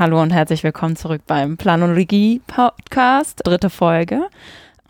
[0.00, 4.28] Hallo und herzlich willkommen zurück beim Planologie-Podcast, dritte Folge.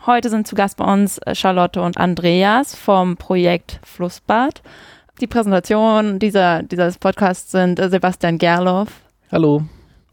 [0.05, 4.61] Heute sind zu Gast bei uns Charlotte und Andreas vom Projekt Flussbad.
[5.19, 9.01] Die Präsentation dieser, dieses Podcasts sind Sebastian Gerloff.
[9.33, 9.63] Hallo.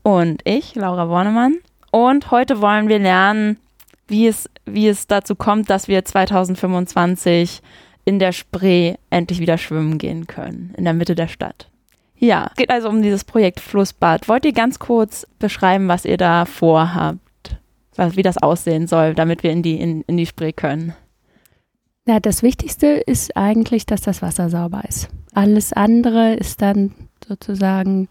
[0.03, 1.59] Und ich, Laura Wornemann.
[1.93, 3.57] Und heute wollen wir lernen,
[4.09, 7.63] wie es, wie es dazu kommt, dass wir 2025
[8.05, 11.69] in der Spree endlich wieder schwimmen gehen können, in der Mitte der Stadt.
[12.19, 14.29] Ja, es geht also um dieses Projekt Flussbad.
[14.29, 17.21] Wollt ihr ganz kurz beschreiben, was ihr da vorhabt?
[18.13, 20.95] wie das aussehen soll, damit wir in die, in, in die Spree können?
[22.07, 25.09] Ja, das Wichtigste ist eigentlich, dass das Wasser sauber ist.
[25.35, 26.95] Alles andere ist dann
[27.27, 28.09] sozusagen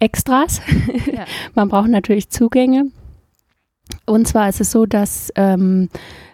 [0.00, 0.60] Extras.
[1.12, 1.24] Ja.
[1.54, 2.90] Man braucht natürlich Zugänge.
[4.06, 5.88] Und zwar ist es so, dass ähm,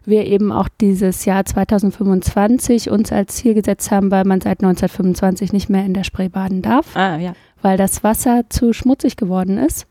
[0.07, 5.53] wir eben auch dieses Jahr 2025 uns als Ziel gesetzt haben, weil man seit 1925
[5.53, 7.35] nicht mehr in der Spree baden darf, ah, ja.
[7.63, 9.87] weil das Wasser zu schmutzig geworden ist.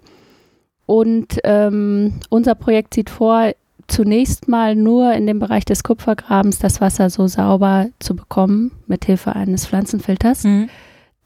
[0.86, 3.52] Und ähm, unser Projekt sieht vor,
[3.88, 9.06] zunächst mal nur in dem Bereich des Kupfergrabens das Wasser so sauber zu bekommen, mit
[9.06, 10.70] Hilfe eines Pflanzenfilters, mhm.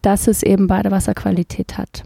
[0.02, 2.04] dass es eben Badewasserqualität hat.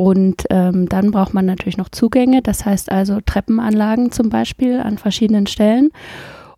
[0.00, 4.96] Und ähm, dann braucht man natürlich noch Zugänge, das heißt also Treppenanlagen zum Beispiel an
[4.96, 5.90] verschiedenen Stellen.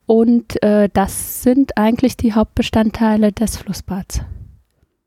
[0.06, 4.20] Und äh, das sind eigentlich die Hauptbestandteile des Flussbads.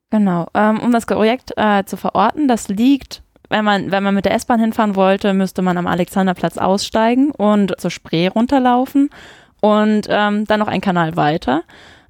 [0.10, 0.48] Genau.
[0.54, 4.34] Ähm, um das Projekt äh, zu verorten, das liegt, wenn man, wenn man mit der
[4.34, 9.12] S-Bahn hinfahren wollte, müsste man am Alexanderplatz aussteigen und zur Spree runterlaufen
[9.62, 11.64] und ähm, dann noch einen Kanal weiter.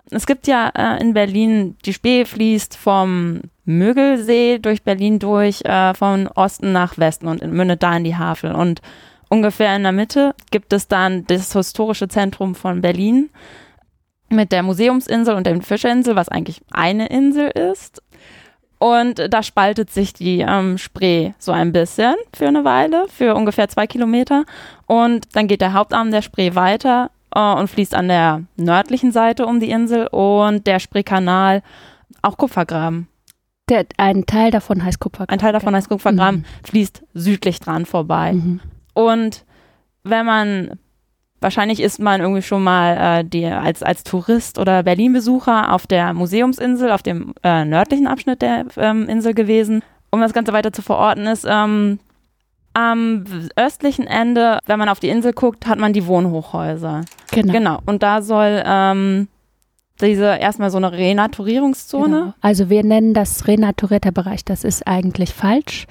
[0.09, 5.93] Es gibt ja äh, in Berlin, die Spree fließt vom Mögelsee durch Berlin durch, äh,
[5.93, 8.53] von Osten nach Westen und mündet da in die Havel.
[8.53, 8.81] Und
[9.29, 13.29] ungefähr in der Mitte gibt es dann das historische Zentrum von Berlin
[14.29, 18.01] mit der Museumsinsel und der Fischerinsel, was eigentlich eine Insel ist.
[18.77, 23.69] Und da spaltet sich die ähm, Spree so ein bisschen für eine Weile, für ungefähr
[23.69, 24.45] zwei Kilometer.
[24.85, 29.45] Und dann geht der Hauptarm der Spree weiter äh, und fließt an der nördlichen Seite
[29.45, 31.63] um die Insel und der Spreekanal
[32.21, 33.07] auch Kupfergraben.
[33.69, 35.33] Der, ein Teil davon heißt Kupfergraben.
[35.33, 36.67] Ein Teil davon heißt Kupfergraben, mhm.
[36.67, 38.33] fließt südlich dran vorbei.
[38.33, 38.59] Mhm.
[38.93, 39.43] Und
[40.03, 40.79] wenn man,
[41.41, 46.13] wahrscheinlich ist man irgendwie schon mal äh, die, als, als Tourist oder Berlin-Besucher auf der
[46.13, 49.83] Museumsinsel, auf dem äh, nördlichen Abschnitt der ähm, Insel gewesen.
[50.11, 51.99] Um das Ganze weiter zu verorten ist, ähm,
[52.73, 53.23] am
[53.55, 57.01] östlichen Ende, wenn man auf die Insel guckt, hat man die Wohnhochhäuser.
[57.31, 57.53] Genau.
[57.53, 57.79] Genau.
[57.85, 59.27] Und da soll ähm,
[60.01, 62.19] diese erstmal so eine Renaturierungszone.
[62.19, 62.33] Genau.
[62.41, 64.43] Also wir nennen das renaturierter Bereich.
[64.43, 65.87] Das ist eigentlich falsch,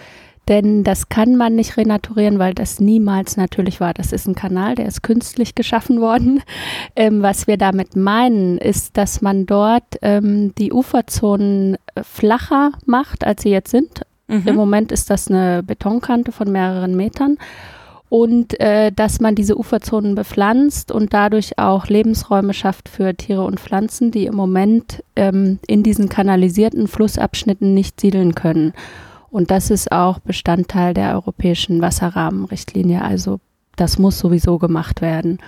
[0.48, 3.94] denn das kann man nicht renaturieren, weil das niemals natürlich war.
[3.94, 6.42] Das ist ein Kanal, der ist künstlich geschaffen worden.
[6.96, 13.42] Ähm, was wir damit meinen, ist, dass man dort ähm, die Uferzonen flacher macht, als
[13.42, 14.02] sie jetzt sind.
[14.28, 14.46] Mhm.
[14.46, 17.36] Im Moment ist das eine Betonkante von mehreren Metern.
[18.16, 23.58] Und äh, dass man diese Uferzonen bepflanzt und dadurch auch Lebensräume schafft für Tiere und
[23.58, 28.72] Pflanzen, die im Moment ähm, in diesen kanalisierten Flussabschnitten nicht siedeln können.
[29.30, 33.02] Und das ist auch Bestandteil der europäischen Wasserrahmenrichtlinie.
[33.02, 33.40] Also
[33.74, 35.40] das muss sowieso gemacht werden.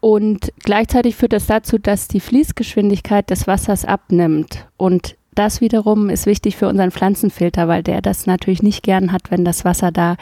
[0.00, 4.66] Und gleichzeitig führt das dazu, dass die Fließgeschwindigkeit des Wassers abnimmt.
[4.78, 9.30] Und das wiederum ist wichtig für unseren Pflanzenfilter, weil der das natürlich nicht gern hat,
[9.30, 10.16] wenn das Wasser da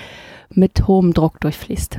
[0.51, 1.99] mit hohem Druck durchfließt.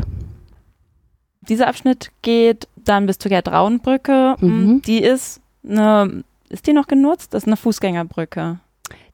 [1.42, 4.36] Dieser Abschnitt geht dann bis zur Gertrauenbrücke.
[4.40, 4.82] Mhm.
[4.84, 7.34] Die ist eine, ist die noch genutzt?
[7.34, 8.60] Das ist eine Fußgängerbrücke.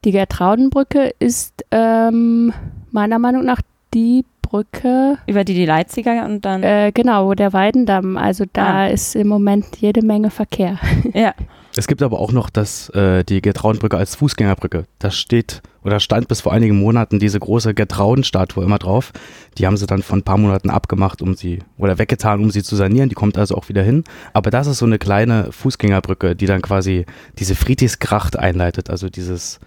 [0.06, 2.54] Die Gertraudenbrücke ist ähm,
[2.92, 3.62] meiner Meinung nach
[3.94, 5.18] die Brücke.
[5.26, 6.64] Über die die Leipziger und dann.
[6.64, 8.18] Äh, genau, der Weidendamm.
[8.18, 8.88] Also da ah.
[8.88, 10.80] ist im Moment jede Menge Verkehr.
[11.14, 11.34] Ja.
[11.78, 14.86] Es gibt aber auch noch das, äh, die Gertraudenbrücke als Fußgängerbrücke.
[14.98, 19.14] Da steht oder stand bis vor einigen Monaten diese große Gertraudenstatue immer drauf.
[19.60, 22.64] Die haben sie dann vor ein paar Monaten abgemacht, um sie oder weggetan, um sie
[22.64, 23.10] zu sanieren.
[23.10, 24.04] Die kommt also auch wieder hin.
[24.34, 27.06] Aber das ist so eine kleine Fußgängerbrücke, die dann quasi
[27.38, 28.90] diese Friedrichskracht einleitet.
[28.90, 29.60] Also dieses,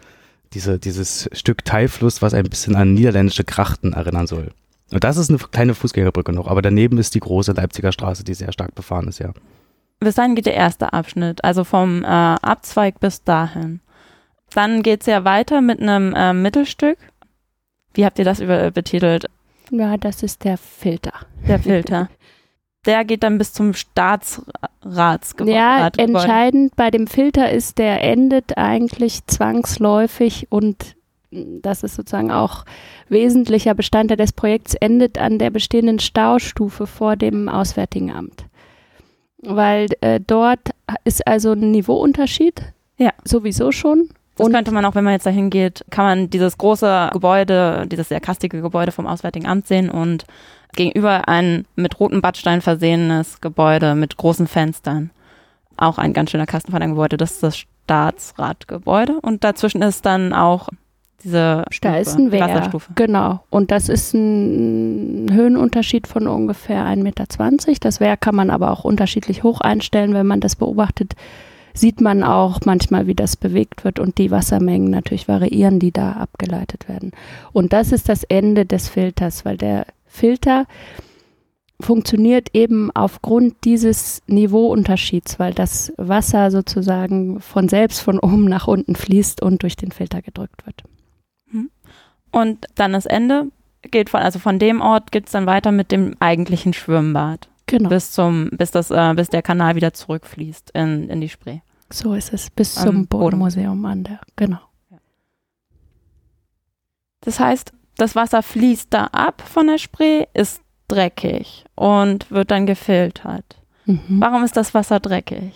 [0.53, 4.51] diese, dieses Stück Teilfluss, was ein bisschen an niederländische Krachten erinnern soll.
[4.91, 6.48] Und das ist eine kleine Fußgängerbrücke noch.
[6.48, 9.33] Aber daneben ist die große Leipziger Straße, die sehr stark befahren ist, ja
[10.01, 13.81] bis dahin geht der erste Abschnitt, also vom äh, Abzweig bis dahin.
[14.53, 16.99] Dann geht es ja weiter mit einem äh, Mittelstück.
[17.95, 19.27] Wie habt ihr das über, betitelt?
[19.71, 21.13] Ja, das ist der Filter.
[21.47, 22.09] Der Filter.
[22.87, 25.57] der geht dann bis zum Staatsratsgebäude.
[25.57, 30.97] Ja, entscheidend bei dem Filter ist, der endet eigentlich zwangsläufig und
[31.31, 32.65] das ist sozusagen auch
[33.09, 38.47] wesentlicher Bestandteil des Projekts, endet an der bestehenden Staustufe vor dem Auswärtigen Amt
[39.42, 40.60] weil äh, dort
[41.04, 42.63] ist also ein Niveauunterschied.
[42.98, 43.10] Ja.
[43.25, 44.09] Sowieso schon.
[44.37, 47.87] Das Und- könnte man auch, wenn man jetzt dahin geht, kann man dieses große Gebäude,
[47.91, 50.25] dieses sehr kastige Gebäude vom Auswärtigen Amt sehen und
[50.75, 55.10] gegenüber ein mit rotem Backstein versehenes Gebäude mit großen Fenstern.
[55.77, 57.16] Auch ein ganz schöner Kasten von einem Gebäude.
[57.16, 60.69] Das ist das Staatsratgebäude und dazwischen ist dann auch
[61.22, 62.43] diese Stufe, Da ist ein die Wehr.
[62.43, 62.93] Wasserstufe.
[62.95, 63.41] Genau.
[63.51, 67.27] Und das ist ein Höhenunterschied von ungefähr 1,20 Meter.
[67.81, 70.15] Das Wehr kann man aber auch unterschiedlich hoch einstellen.
[70.15, 71.15] Wenn man das beobachtet,
[71.75, 76.13] sieht man auch manchmal, wie das bewegt wird und die Wassermengen natürlich variieren, die da
[76.13, 77.13] abgeleitet werden.
[77.53, 80.66] Und das ist das Ende des Filters, weil der Filter
[81.81, 88.97] funktioniert eben aufgrund dieses Niveauunterschieds, weil das Wasser sozusagen von selbst von oben nach unten
[88.97, 90.84] fließt und durch den Filter gedrückt wird.
[92.30, 93.47] Und dann das Ende
[93.82, 97.48] geht von, also von dem Ort geht es dann weiter mit dem eigentlichen Schwimmbad.
[97.66, 97.88] Genau.
[97.88, 101.60] Bis zum, bis das, äh, bis der Kanal wieder zurückfließt in, in die Spree.
[101.92, 103.22] So ist es, bis Am zum Boden.
[103.22, 104.59] Bodenmuseum an der, genau.
[107.21, 112.66] Das heißt, das Wasser fließt da ab von der Spree, ist dreckig und wird dann
[112.66, 113.60] gefiltert.
[113.84, 114.21] Mhm.
[114.21, 115.53] Warum ist das Wasser dreckig?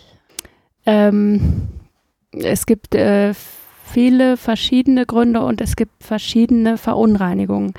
[0.87, 1.69] Ähm,
[2.33, 3.33] es gibt äh,
[3.95, 7.73] viele verschiedene Gründe und es gibt verschiedene Verunreinigungen.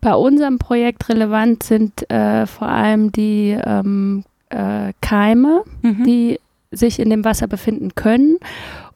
[0.00, 6.04] Bei unserem Projekt relevant sind äh, vor allem die ähm, äh, Keime, Mhm.
[6.04, 8.38] die sich in dem Wasser befinden können.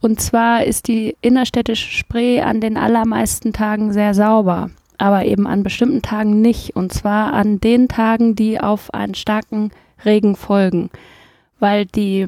[0.01, 5.65] Und zwar ist die innerstädtische Spree an den allermeisten Tagen sehr sauber, aber eben an
[5.65, 6.77] bestimmten Tagen nicht.
[6.77, 9.73] Und zwar an den Tagen, die auf einen starken
[10.05, 10.91] Regen folgen,
[11.59, 12.27] weil die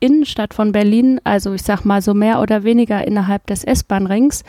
[0.00, 4.44] Innenstadt von Berlin, also ich sag mal so mehr oder weniger innerhalb des S-Bahn-Rings,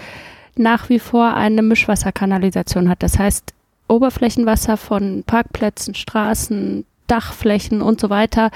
[0.56, 3.04] nach wie vor eine Mischwasserkanalisation hat.
[3.04, 3.54] Das heißt,
[3.88, 8.52] Oberflächenwasser von Parkplätzen, Straßen, Dachflächen und so weiter.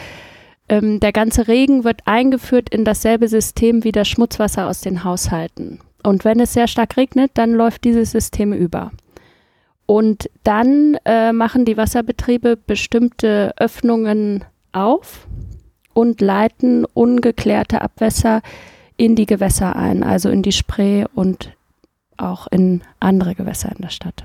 [0.70, 5.80] Ähm, der ganze Regen wird eingeführt in dasselbe System wie das Schmutzwasser aus den Haushalten.
[6.04, 8.92] Und wenn es sehr stark regnet, dann läuft dieses System über.
[9.86, 15.28] Und dann äh, machen die Wasserbetriebe bestimmte Öffnungen auf
[15.96, 18.42] und leiten ungeklärte Abwässer
[18.98, 21.54] in die Gewässer ein, also in die Spree und
[22.18, 24.24] auch in andere Gewässer in der Stadt.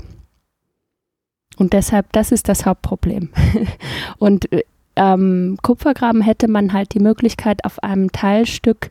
[1.56, 3.30] Und deshalb, das ist das Hauptproblem.
[4.18, 4.64] und äh,
[4.96, 8.90] am Kupfergraben hätte man halt die Möglichkeit, auf einem Teilstück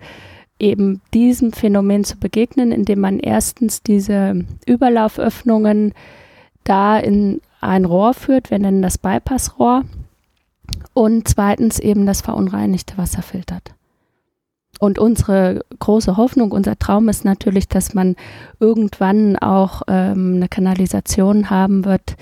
[0.57, 5.93] eben diesem Phänomen zu begegnen, indem man erstens diese Überlauföffnungen
[6.63, 9.83] da in ein Rohr führt, wir nennen das Bypassrohr,
[10.93, 13.73] und zweitens eben das verunreinigte Wasser filtert.
[14.79, 18.15] Und unsere große Hoffnung, unser Traum ist natürlich, dass man
[18.59, 22.15] irgendwann auch ähm, eine Kanalisation haben wird,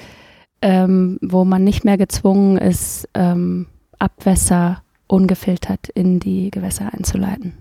[0.62, 3.68] ähm, wo man nicht mehr gezwungen ist, ähm,
[4.00, 7.54] Abwässer ungefiltert in die Gewässer einzuleiten.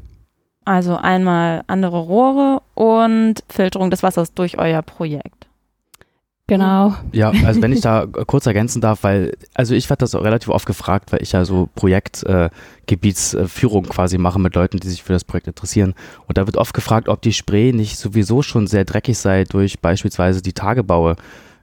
[0.64, 5.46] Also einmal andere Rohre und Filterung des Wassers durch euer Projekt.
[6.48, 6.94] Genau.
[7.12, 10.48] Ja, also wenn ich da kurz ergänzen darf, weil, also ich werde das auch relativ
[10.48, 15.24] oft gefragt, weil ich ja so Projektgebietsführung quasi mache mit Leuten, die sich für das
[15.24, 15.94] Projekt interessieren.
[16.28, 19.80] Und da wird oft gefragt, ob die Spree nicht sowieso schon sehr dreckig sei durch
[19.80, 21.16] beispielsweise die Tagebaue,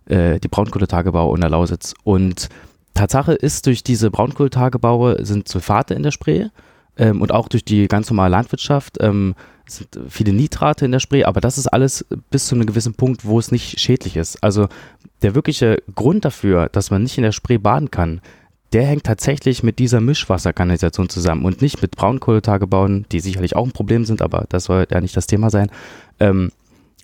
[0.08, 1.94] äh, die Braunkohletagebaue in der Lausitz.
[2.04, 2.50] Und
[2.94, 6.50] Tatsache ist, durch diese Braunkohletagebaue sind Sulfate in der Spree
[6.98, 9.36] ähm, und auch durch die ganz normale Landwirtschaft ähm,
[9.68, 13.26] sind viele Nitrate in der Spree, aber das ist alles bis zu einem gewissen Punkt,
[13.26, 14.44] wo es nicht schädlich ist.
[14.44, 14.68] Also
[15.22, 18.22] der wirkliche Grund dafür, dass man nicht in der Spree baden kann,
[18.74, 23.72] der hängt tatsächlich mit dieser Mischwasserkanalisation zusammen und nicht mit Braunkohletagebauen, die sicherlich auch ein
[23.72, 25.70] Problem sind, aber das soll ja nicht das Thema sein.
[26.20, 26.52] Ähm,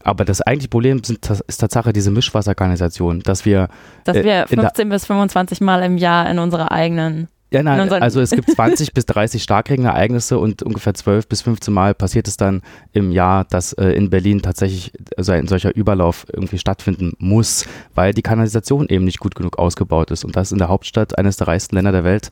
[0.04, 3.70] aber das eigentliche Problem sind, ist Tatsache diese Mischwasserkanalisation, dass wir
[4.06, 7.28] Dass Äh, wir in der- 15 bis 25 Mal im Jahr in unserer eigenen.
[7.52, 11.74] Ja, In nein, also es gibt 20 bis 30 Starkregenereignisse und ungefähr 12 bis 15
[11.74, 12.62] Mal passiert es dann
[12.94, 17.66] im Jahr, dass äh, in Berlin tatsächlich also ein solcher Überlauf irgendwie stattfinden muss,
[17.96, 20.24] weil die Kanalisation eben nicht gut genug ausgebaut ist.
[20.24, 22.30] Und das in der Hauptstadt eines der reichsten Länder der Welt,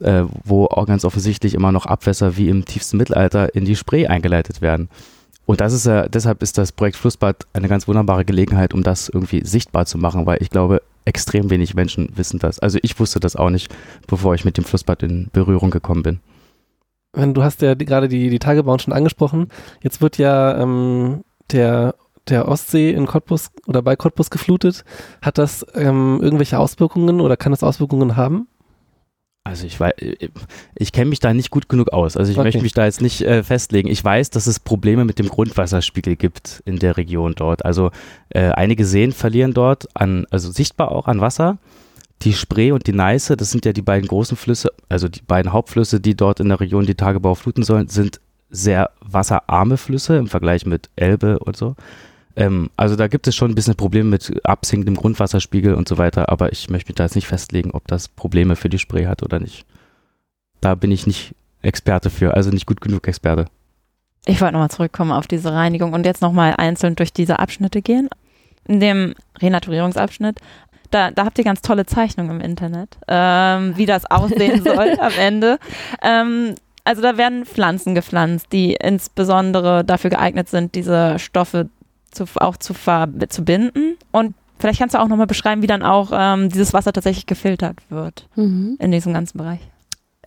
[0.00, 4.06] äh, wo auch ganz offensichtlich immer noch Abwässer wie im tiefsten Mittelalter in die Spree
[4.06, 4.88] eingeleitet werden.
[5.44, 9.08] Und das ist ja, deshalb ist das Projekt Flussbad eine ganz wunderbare Gelegenheit, um das
[9.08, 12.58] irgendwie sichtbar zu machen, weil ich glaube, extrem wenig Menschen wissen das.
[12.58, 13.74] Also ich wusste das auch nicht,
[14.06, 16.20] bevor ich mit dem Flussbad in Berührung gekommen bin.
[17.34, 19.48] Du hast ja gerade die, die Tagebauen schon angesprochen.
[19.80, 21.94] Jetzt wird ja ähm, der,
[22.28, 24.84] der Ostsee in Cottbus oder bei Cottbus geflutet.
[25.22, 28.48] Hat das ähm, irgendwelche Auswirkungen oder kann das Auswirkungen haben?
[29.46, 29.92] Also ich weiß,
[30.74, 32.16] ich kenne mich da nicht gut genug aus.
[32.16, 32.46] Also ich Okay.
[32.48, 33.88] möchte mich da jetzt nicht äh, festlegen.
[33.88, 37.64] Ich weiß, dass es Probleme mit dem Grundwasserspiegel gibt in der Region dort.
[37.64, 37.90] Also
[38.30, 41.58] äh, einige Seen verlieren dort an, also sichtbar auch an Wasser.
[42.22, 45.52] Die Spree und die Neiße, das sind ja die beiden großen Flüsse, also die beiden
[45.52, 50.26] Hauptflüsse, die dort in der Region die Tagebau fluten sollen, sind sehr wasserarme Flüsse im
[50.26, 51.76] Vergleich mit Elbe und so.
[52.36, 56.28] Ähm, also da gibt es schon ein bisschen Probleme mit absinkendem Grundwasserspiegel und so weiter,
[56.28, 59.22] aber ich möchte mich da jetzt nicht festlegen, ob das Probleme für die Spree hat
[59.22, 59.66] oder nicht.
[60.60, 63.46] Da bin ich nicht Experte für, also nicht gut genug Experte.
[64.26, 68.08] Ich wollte nochmal zurückkommen auf diese Reinigung und jetzt nochmal einzeln durch diese Abschnitte gehen.
[68.66, 70.40] In dem Renaturierungsabschnitt,
[70.90, 75.12] da, da habt ihr ganz tolle Zeichnungen im Internet, ähm, wie das aussehen soll am
[75.18, 75.58] Ende.
[76.02, 81.68] Ähm, also da werden Pflanzen gepflanzt, die insbesondere dafür geeignet sind, diese Stoffe
[82.16, 83.96] zu, auch zu, ver, zu binden.
[84.12, 87.78] Und vielleicht kannst du auch nochmal beschreiben, wie dann auch ähm, dieses Wasser tatsächlich gefiltert
[87.90, 88.76] wird Mhm.
[88.80, 89.60] in diesem ganzen Bereich.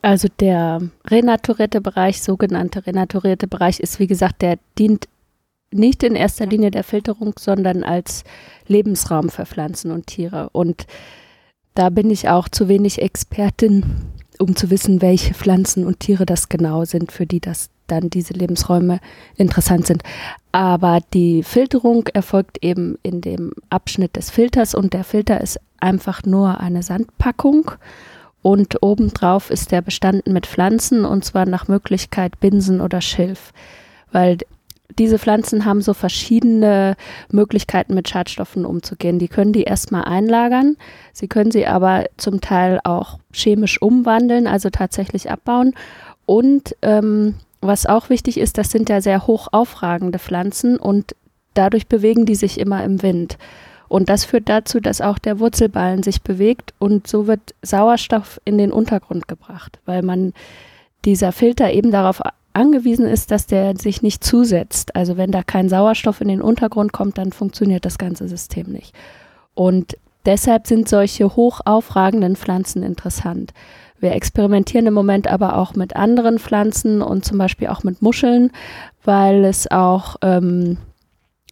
[0.01, 5.09] Also der renaturierte Bereich, sogenannte renaturierte Bereich, ist wie gesagt, der dient
[5.71, 8.23] nicht in erster Linie der Filterung, sondern als
[8.67, 10.49] Lebensraum für Pflanzen und Tiere.
[10.51, 10.87] Und
[11.75, 13.83] da bin ich auch zu wenig Expertin,
[14.39, 18.33] um zu wissen, welche Pflanzen und Tiere das genau sind, für die das dann diese
[18.33, 18.99] Lebensräume
[19.35, 20.03] interessant sind.
[20.51, 26.23] Aber die Filterung erfolgt eben in dem Abschnitt des Filters und der Filter ist einfach
[26.23, 27.71] nur eine Sandpackung
[28.41, 33.51] und obendrauf ist der bestanden mit Pflanzen und zwar nach Möglichkeit Binsen oder Schilf,
[34.11, 34.37] weil
[34.97, 36.95] diese Pflanzen haben so verschiedene
[37.31, 39.19] Möglichkeiten mit Schadstoffen umzugehen.
[39.19, 40.77] Die können die erstmal einlagern,
[41.13, 45.75] sie können sie aber zum Teil auch chemisch umwandeln, also tatsächlich abbauen
[46.25, 51.15] und ähm, was auch wichtig ist, das sind ja sehr hoch aufragende Pflanzen und
[51.53, 53.37] dadurch bewegen die sich immer im Wind.
[53.87, 58.57] Und das führt dazu, dass auch der Wurzelballen sich bewegt und so wird Sauerstoff in
[58.57, 60.33] den Untergrund gebracht, weil man
[61.05, 62.21] dieser Filter eben darauf
[62.53, 64.95] angewiesen ist, dass der sich nicht zusetzt.
[64.95, 68.93] Also wenn da kein Sauerstoff in den Untergrund kommt, dann funktioniert das ganze System nicht.
[69.55, 73.53] Und deshalb sind solche hoch aufragenden Pflanzen interessant.
[73.99, 78.51] Wir experimentieren im Moment aber auch mit anderen Pflanzen und zum Beispiel auch mit Muscheln,
[79.03, 80.77] weil es auch ähm,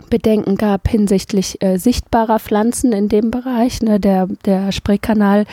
[0.09, 3.81] Bedenken gab hinsichtlich äh, sichtbarer Pflanzen in dem Bereich.
[3.81, 3.99] Ne?
[3.99, 5.45] Der, der Spreekanal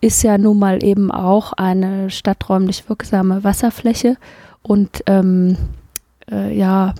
[0.00, 4.16] ist ja nun mal eben auch eine stadträumlich wirksame Wasserfläche
[4.62, 5.56] und ähm,
[6.30, 6.94] äh, ja,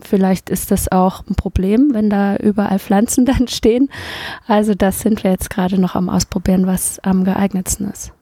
[0.00, 3.88] vielleicht ist das auch ein Problem, wenn da überall Pflanzen dann stehen.
[4.46, 8.12] Also das sind wir jetzt gerade noch am Ausprobieren, was am geeignetsten ist.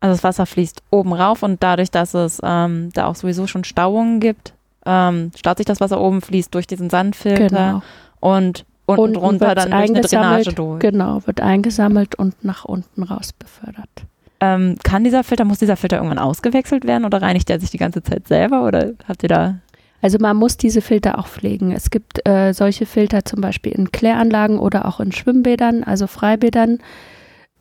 [0.00, 3.64] Also das Wasser fließt oben rauf und dadurch, dass es ähm, da auch sowieso schon
[3.64, 4.54] Stauungen gibt,
[4.86, 7.82] ähm, staut sich das Wasser oben, fließt durch diesen Sandfilter Genau.
[8.20, 10.80] und unten Unten drunter dann durch eine Drainage durch.
[10.80, 13.88] Genau, wird eingesammelt und nach unten raus befördert.
[14.40, 17.76] Ähm, kann dieser Filter, muss dieser Filter irgendwann ausgewechselt werden oder reinigt er sich die
[17.76, 19.56] ganze Zeit selber oder habt ihr da?
[20.02, 21.72] Also man muss diese Filter auch pflegen.
[21.72, 26.78] Es gibt äh, solche Filter zum Beispiel in Kläranlagen oder auch in Schwimmbädern, also Freibädern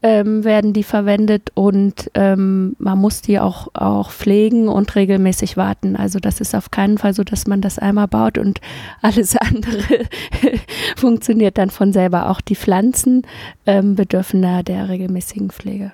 [0.02, 5.96] ähm, werden die verwendet und ähm, man muss die auch, auch pflegen und regelmäßig warten.
[5.96, 8.62] Also das ist auf keinen Fall so, dass man das einmal baut und
[9.02, 10.06] alles andere
[10.96, 12.30] funktioniert dann von selber.
[12.30, 13.24] Auch die Pflanzen
[13.66, 15.92] ähm, bedürfen da der regelmäßigen Pflege.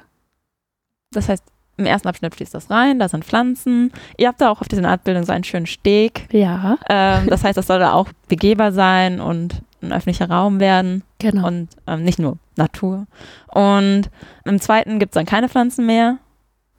[1.11, 1.43] Das heißt,
[1.77, 3.91] im ersten Abschnitt fließt das rein, da sind Pflanzen.
[4.17, 6.27] Ihr habt da auch auf dieser Artbildung so einen schönen Steg.
[6.31, 11.03] Ja, Ähm, das heißt, das soll da auch begehbar sein und ein öffentlicher Raum werden
[11.19, 11.47] genau.
[11.47, 13.05] und ähm, nicht nur Natur.
[13.47, 14.09] Und
[14.45, 16.17] im zweiten gibt es dann keine Pflanzen mehr.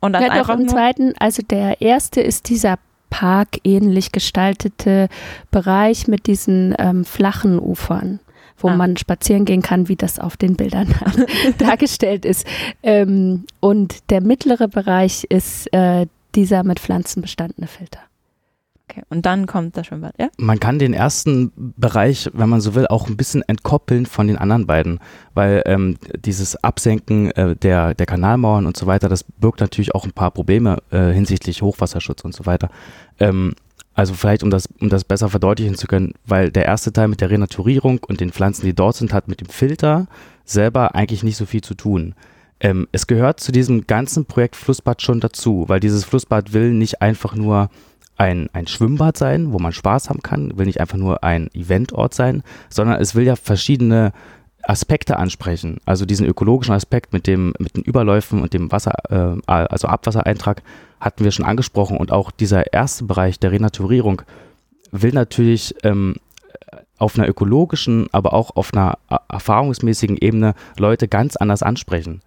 [0.00, 2.78] Und dann Ja, doch, im zweiten, also der erste ist dieser
[3.10, 5.08] parkähnlich gestaltete
[5.50, 8.20] Bereich mit diesen ähm, flachen Ufern,
[8.58, 8.76] wo Ah.
[8.76, 10.94] man spazieren gehen kann, wie das auf den Bildern
[11.58, 12.46] dargestellt ist.
[12.82, 18.00] Ähm, und der mittlere Bereich ist äh, dieser mit Pflanzen bestandene Filter.
[18.88, 19.02] Okay.
[19.08, 20.28] Und dann kommt das Schwimmbad, ja?
[20.38, 24.38] Man kann den ersten Bereich, wenn man so will, auch ein bisschen entkoppeln von den
[24.38, 25.00] anderen beiden,
[25.34, 30.04] weil ähm, dieses Absenken äh, der, der Kanalmauern und so weiter, das birgt natürlich auch
[30.04, 32.70] ein paar Probleme äh, hinsichtlich Hochwasserschutz und so weiter.
[33.18, 33.54] Ähm,
[33.96, 37.22] also vielleicht, um das, um das besser verdeutlichen zu können, weil der erste Teil mit
[37.22, 40.06] der Renaturierung und den Pflanzen, die dort sind, hat mit dem Filter
[40.44, 42.14] selber eigentlich nicht so viel zu tun.
[42.60, 47.00] Ähm, es gehört zu diesem ganzen Projekt Flussbad schon dazu, weil dieses Flussbad will nicht
[47.00, 47.70] einfach nur
[48.16, 52.14] ein, ein Schwimmbad sein, wo man Spaß haben kann, will nicht einfach nur ein Eventort
[52.14, 54.12] sein, sondern es will ja verschiedene
[54.62, 55.78] Aspekte ansprechen.
[55.84, 60.62] Also diesen ökologischen Aspekt mit dem, mit den Überläufen und dem Wasser, äh, also Abwassereintrag
[61.00, 64.22] hatten wir schon angesprochen und auch dieser erste Bereich der Renaturierung
[64.90, 66.16] will natürlich ähm,
[66.98, 72.22] auf einer ökologischen, aber auch auf einer a- erfahrungsmäßigen Ebene Leute ganz anders ansprechen.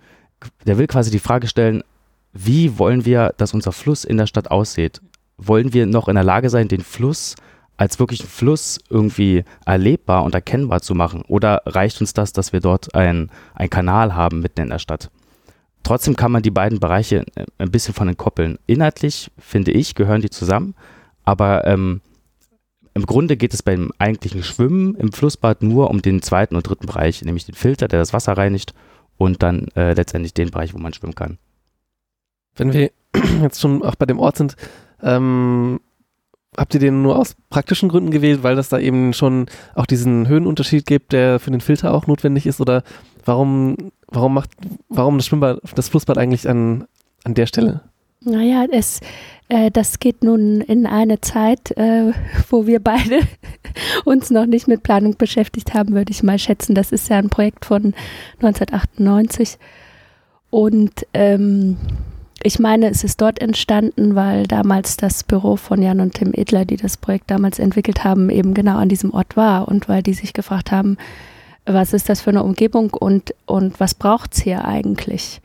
[0.65, 1.83] Der will quasi die Frage stellen,
[2.31, 5.01] wie wollen wir, dass unser Fluss in der Stadt aussieht?
[5.41, 7.35] Wollen wir noch in der Lage sein, den Fluss
[7.77, 11.23] als wirklichen Fluss irgendwie erlebbar und erkennbar zu machen?
[11.27, 15.09] Oder reicht uns das, dass wir dort ein, ein Kanal haben mitten in der Stadt?
[15.83, 18.59] Trotzdem kann man die beiden Bereiche äh, ein bisschen von entkoppeln.
[18.67, 20.75] Inhaltlich, finde ich, gehören die zusammen,
[21.23, 22.01] Aber ähm,
[22.93, 26.87] im Grunde geht es beim eigentlichen Schwimmen im Flussbad nur um den zweiten und dritten
[26.87, 28.73] Bereich, nämlich den Filter, der das Wasser reinigt
[29.17, 31.37] und dann äh, letztendlich den Bereich, wo man schwimmen kann.
[32.57, 32.91] Wenn wir
[33.41, 34.57] jetzt schon auch bei dem Ort sind,
[35.03, 35.79] ähm,
[36.57, 40.27] habt ihr den nur aus praktischen Gründen gewählt, weil das da eben schon auch diesen
[40.27, 42.59] Höhenunterschied gibt, der für den Filter auch notwendig ist?
[42.59, 42.83] Oder
[43.25, 44.51] warum, warum macht,
[44.89, 46.85] warum das Schwimmbad, das Flussbad eigentlich an,
[47.23, 47.81] an der Stelle?
[48.21, 48.99] Naja, es,
[49.47, 52.11] äh, das geht nun in eine Zeit, äh,
[52.49, 53.21] wo wir beide
[54.05, 56.75] uns noch nicht mit Planung beschäftigt haben, würde ich mal schätzen.
[56.75, 57.93] Das ist ja ein Projekt von
[58.41, 59.57] 1998.
[60.49, 61.77] Und ähm,
[62.43, 66.65] ich meine, es ist dort entstanden, weil damals das Büro von Jan und Tim Edler,
[66.65, 70.13] die das Projekt damals entwickelt haben, eben genau an diesem Ort war und weil die
[70.13, 70.97] sich gefragt haben,
[71.65, 75.41] was ist das für eine Umgebung und, und was braucht es hier eigentlich?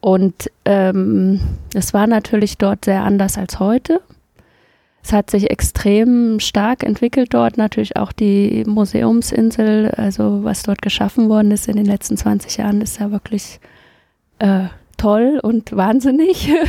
[0.00, 1.40] Und ähm,
[1.74, 4.00] es war natürlich dort sehr anders als heute.
[5.02, 11.28] Es hat sich extrem stark entwickelt dort, natürlich auch die Museumsinsel, also was dort geschaffen
[11.28, 13.58] worden ist in den letzten 20 Jahren, ist ja wirklich
[14.38, 14.66] äh,
[14.98, 16.52] toll und wahnsinnig.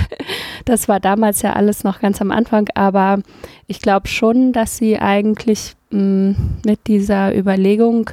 [0.66, 3.20] Das war damals ja alles noch ganz am Anfang, aber
[3.66, 8.12] ich glaube schon, dass sie eigentlich mh, mm, mit dieser Überlegung,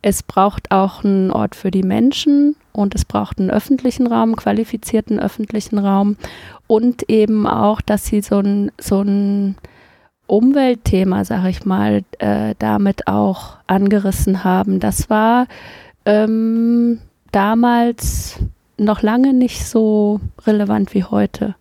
[0.00, 5.18] es braucht auch einen Ort für die Menschen und es braucht einen öffentlichen Raum, qualifizierten
[5.18, 6.16] öffentlichen Raum
[6.66, 9.56] und eben auch, dass sie so ein, so ein
[10.26, 14.80] Umweltthema, sag ich mal, äh, damit auch angerissen haben.
[14.80, 15.48] Das war
[16.06, 17.00] ähm,
[17.32, 18.38] damals
[18.80, 21.54] noch lange nicht so relevant wie heute.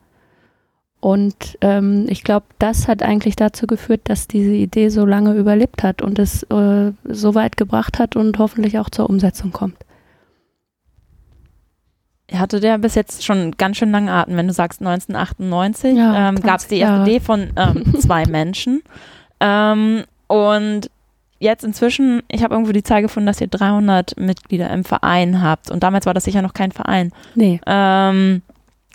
[1.01, 5.83] Und ähm, ich glaube, das hat eigentlich dazu geführt, dass diese Idee so lange überlebt
[5.83, 9.77] hat und es äh, so weit gebracht hat und hoffentlich auch zur Umsetzung kommt.
[12.31, 14.35] Hattet ja bis jetzt schon ganz schön lange Atem.
[14.35, 17.09] Wenn du sagst 1998, ja, ähm, gab es die erste.
[17.09, 18.81] Idee von ähm, zwei Menschen.
[19.41, 20.91] Ähm, und
[21.39, 25.71] jetzt inzwischen, ich habe irgendwo die Zahl gefunden, dass ihr 300 Mitglieder im Verein habt.
[25.71, 27.11] Und damals war das sicher noch kein Verein.
[27.35, 27.59] Nee.
[27.65, 28.41] Ähm,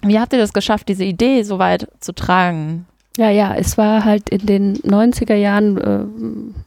[0.02, 2.86] wie habt ihr das geschafft, diese Idee so weit zu tragen?
[3.16, 6.04] Ja, ja, es war halt in den 90er Jahren, äh,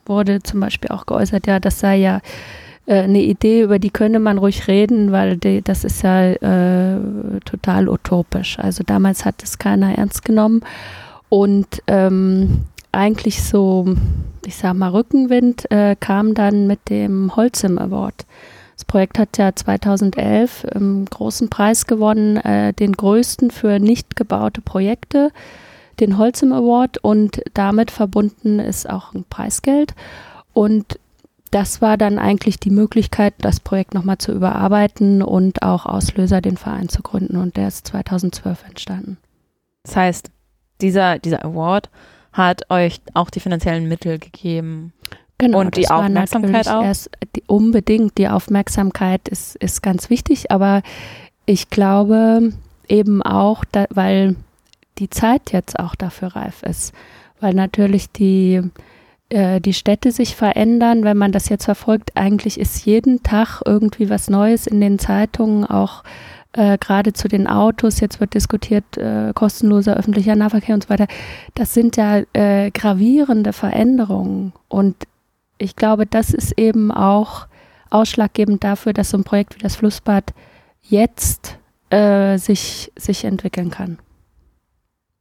[0.07, 2.21] wurde zum Beispiel auch geäußert, ja, das sei ja
[2.85, 6.99] äh, eine Idee, über die könne man ruhig reden, weil die, das ist ja äh,
[7.43, 8.57] total utopisch.
[8.59, 10.61] Also damals hat es keiner ernst genommen.
[11.29, 12.63] Und ähm,
[12.97, 13.85] eigentlich so,
[14.45, 18.25] ich sag mal, Rückenwind äh, kam dann mit dem Holzim Award.
[18.75, 24.61] Das Projekt hat ja 2011 einen großen Preis gewonnen, äh, den größten für nicht gebaute
[24.61, 25.31] Projekte,
[25.99, 29.93] den Holzim Award und damit verbunden ist auch ein Preisgeld.
[30.53, 30.99] Und
[31.51, 36.57] das war dann eigentlich die Möglichkeit, das Projekt nochmal zu überarbeiten und auch Auslöser, den
[36.57, 37.37] Verein zu gründen.
[37.37, 39.17] Und der ist 2012 entstanden.
[39.83, 40.31] Das heißt,
[40.81, 41.89] dieser, dieser Award
[42.37, 44.93] hat euch auch die finanziellen Mittel gegeben.
[45.39, 46.83] Genau, und die Aufmerksamkeit auch?
[46.83, 50.81] Erst die, unbedingt, die Aufmerksamkeit ist, ist ganz wichtig, aber
[51.45, 52.53] ich glaube
[52.87, 54.35] eben auch, da, weil
[54.97, 56.93] die Zeit jetzt auch dafür reif ist,
[57.39, 58.61] weil natürlich die,
[59.29, 64.09] äh, die Städte sich verändern, wenn man das jetzt verfolgt, eigentlich ist jeden Tag irgendwie
[64.09, 66.03] was Neues in den Zeitungen, auch
[66.57, 71.07] äh, gerade zu den Autos, jetzt wird diskutiert, äh, kostenloser öffentlicher Nahverkehr und so weiter.
[71.53, 74.53] Das sind ja äh, gravierende Veränderungen.
[74.67, 74.95] Und
[75.59, 77.47] ich glaube, das ist eben auch
[77.89, 80.33] ausschlaggebend dafür, dass so ein Projekt wie das Flussbad
[80.81, 81.59] jetzt
[81.91, 83.99] äh, sich, sich entwickeln kann.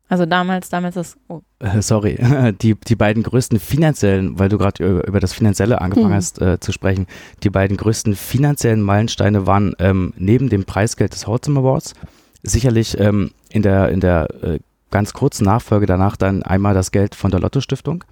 [0.08, 1.16] Also damals, damals ist.
[1.28, 1.40] Oh.
[1.58, 2.16] Äh, sorry,
[2.62, 6.14] die, die beiden größten finanziellen, weil du gerade über, über, das Finanzielle angefangen hm.
[6.14, 7.06] hast äh, zu sprechen,
[7.42, 11.94] die beiden größten finanziellen Meilensteine waren ähm, neben dem Preisgeld des Hotzim Awards
[12.42, 14.58] sicherlich ähm, in der, in der äh,
[14.90, 18.04] ganz kurzen Nachfolge danach dann einmal das Geld von der Lotto Stiftung,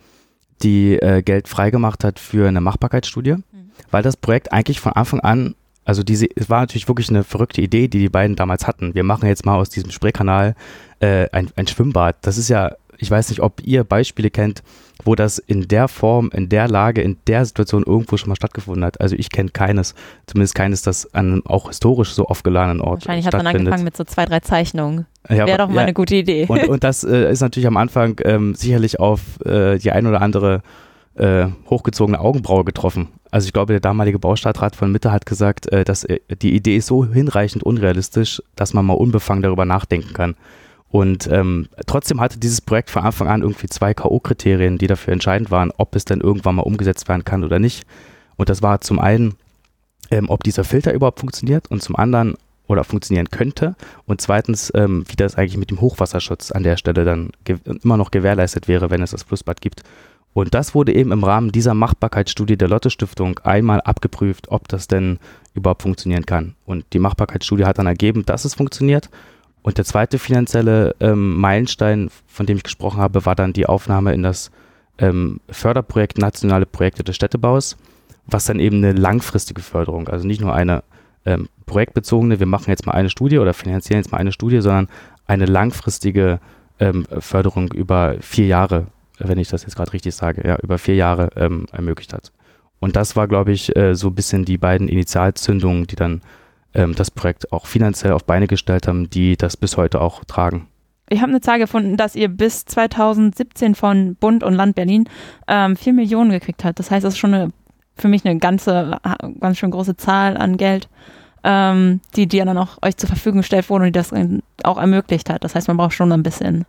[0.63, 3.71] die äh, Geld freigemacht hat für eine Machbarkeitsstudie, mhm.
[3.91, 5.55] weil das Projekt eigentlich von Anfang an
[5.85, 8.95] also diese, es war natürlich wirklich eine verrückte Idee, die die beiden damals hatten.
[8.95, 10.55] Wir machen jetzt mal aus diesem Spreekanal
[11.01, 12.17] äh, ein, ein Schwimmbad.
[12.23, 14.63] Das ist ja, ich weiß nicht, ob ihr Beispiele kennt,
[15.03, 18.85] wo das in der Form, in der Lage, in der Situation irgendwo schon mal stattgefunden
[18.85, 19.01] hat.
[19.01, 19.95] Also ich kenne keines,
[20.27, 23.97] zumindest keines, das an einem auch historisch so aufgeladenen Ort Wahrscheinlich hat man angefangen mit
[23.97, 25.07] so zwei, drei Zeichnungen.
[25.29, 25.83] Ja, Wäre doch mal ja.
[25.83, 26.47] eine gute Idee.
[26.49, 30.23] Und, und das äh, ist natürlich am Anfang ähm, sicherlich auf äh, die ein oder
[30.23, 30.63] andere
[31.17, 33.09] äh, hochgezogene Augenbraue getroffen.
[33.31, 36.77] Also ich glaube, der damalige Baustadtrat von Mitte hat gesagt, äh, dass äh, die Idee
[36.77, 40.37] ist so hinreichend unrealistisch, dass man mal unbefangen darüber nachdenken kann.
[40.89, 45.51] Und ähm, trotzdem hatte dieses Projekt von Anfang an irgendwie zwei K.O.-Kriterien, die dafür entscheidend
[45.51, 47.85] waren, ob es denn irgendwann mal umgesetzt werden kann oder nicht.
[48.37, 49.35] Und das war zum einen,
[50.13, 55.05] ähm, ob dieser Filter überhaupt funktioniert und zum anderen, oder funktionieren könnte und zweitens, ähm,
[55.09, 57.31] wie das eigentlich mit dem Hochwasserschutz an der Stelle dann
[57.83, 59.83] immer noch gewährleistet wäre, wenn es das Flussbad gibt.
[60.35, 64.89] Und das wurde eben im Rahmen dieser Machbarkeitsstudie der Lotte Stiftung einmal abgeprüft, ob das
[64.89, 65.19] denn
[65.55, 66.57] überhaupt funktionieren kann.
[66.67, 69.09] Und die Machbarkeitsstudie hat dann ergeben, dass es funktioniert.
[69.63, 74.13] Und der zweite finanzielle ähm, Meilenstein, von dem ich gesprochen habe, war dann die Aufnahme
[74.13, 74.51] in das
[74.99, 77.77] ähm, Förderprojekt Nationale Projekte des Städtebaus,
[78.27, 80.83] was dann eben eine langfristige Förderung, also nicht nur eine
[81.25, 84.89] ähm, projektbezogene, wir machen jetzt mal eine Studie oder finanzieren jetzt mal eine Studie, sondern
[85.27, 86.41] eine langfristige
[86.79, 90.95] ähm, Förderung über vier Jahre, wenn ich das jetzt gerade richtig sage, ja, über vier
[90.95, 92.33] Jahre ähm, ermöglicht hat.
[92.81, 96.23] Und das war, glaube ich, äh, so ein bisschen die beiden Initialzündungen, die dann
[96.75, 100.67] ähm, das Projekt auch finanziell auf Beine gestellt haben, die das bis heute auch tragen.
[101.09, 105.09] Ich habe eine Zahl gefunden, dass ihr bis 2017 von Bund und Land Berlin
[105.47, 106.79] ähm, 4 Millionen gekriegt habt.
[106.79, 107.53] Das heißt, das ist schon eine,
[107.97, 108.99] für mich eine ganze,
[109.39, 110.89] ganz schön große Zahl an Geld,
[111.43, 114.13] ähm, die, die dann auch euch zur Verfügung gestellt wurde und die das
[114.63, 115.45] auch ermöglicht hat.
[115.45, 116.65] Das heißt, man braucht schon ein bisschen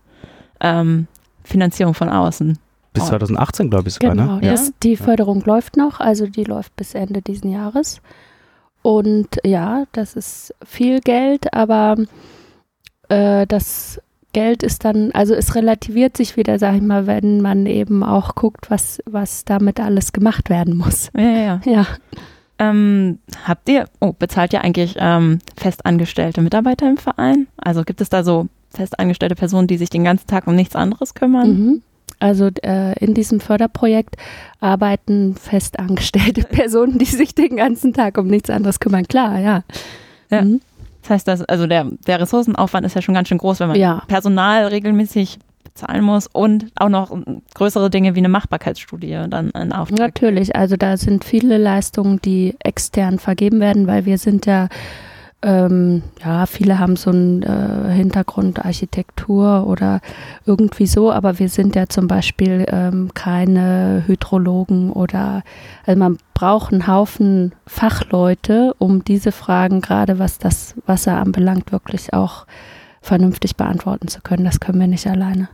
[0.59, 1.07] ähm,
[1.45, 2.57] Finanzierung von außen.
[2.93, 4.45] Bis 2018, glaube ich sogar, genau, ne?
[4.45, 4.51] Ja.
[4.51, 5.47] Das, die Förderung ja.
[5.47, 8.01] läuft noch, also die läuft bis Ende diesen Jahres.
[8.81, 11.97] Und ja, das ist viel Geld, aber
[13.09, 13.99] äh, das
[14.31, 18.35] Geld ist dann, also es relativiert sich wieder, sag ich mal, wenn man eben auch
[18.35, 21.09] guckt, was, was damit alles gemacht werden muss.
[21.17, 21.61] Ja, ja.
[21.65, 21.85] ja.
[22.57, 27.47] Ähm, habt ihr, oh, bezahlt ihr eigentlich ähm, festangestellte Mitarbeiter im Verein?
[27.57, 31.13] Also gibt es da so festangestellte Personen, die sich den ganzen Tag um nichts anderes
[31.13, 31.49] kümmern?
[31.49, 31.81] Mhm.
[32.19, 34.15] Also äh, in diesem Förderprojekt
[34.59, 39.07] arbeiten festangestellte Personen, die sich den ganzen Tag um nichts anderes kümmern.
[39.07, 39.63] Klar, ja.
[40.29, 40.41] ja.
[40.41, 40.61] Mhm.
[41.01, 43.77] Das heißt, dass, also der, der Ressourcenaufwand ist ja schon ganz schön groß, wenn man
[43.77, 44.01] ja.
[44.07, 47.15] Personal regelmäßig bezahlen muss und auch noch
[47.53, 49.99] größere Dinge wie eine Machbarkeitsstudie dann in Auftrag.
[49.99, 54.69] Natürlich, also da sind viele Leistungen, die extern vergeben werden, weil wir sind ja
[55.45, 60.01] ähm, ja, viele haben so einen äh, Hintergrund Architektur oder
[60.45, 65.43] irgendwie so, aber wir sind ja zum Beispiel ähm, keine Hydrologen oder,
[65.85, 72.13] also man braucht einen Haufen Fachleute, um diese Fragen, gerade was das Wasser anbelangt, wirklich
[72.13, 72.47] auch
[73.01, 74.45] vernünftig beantworten zu können.
[74.45, 75.47] Das können wir nicht alleine.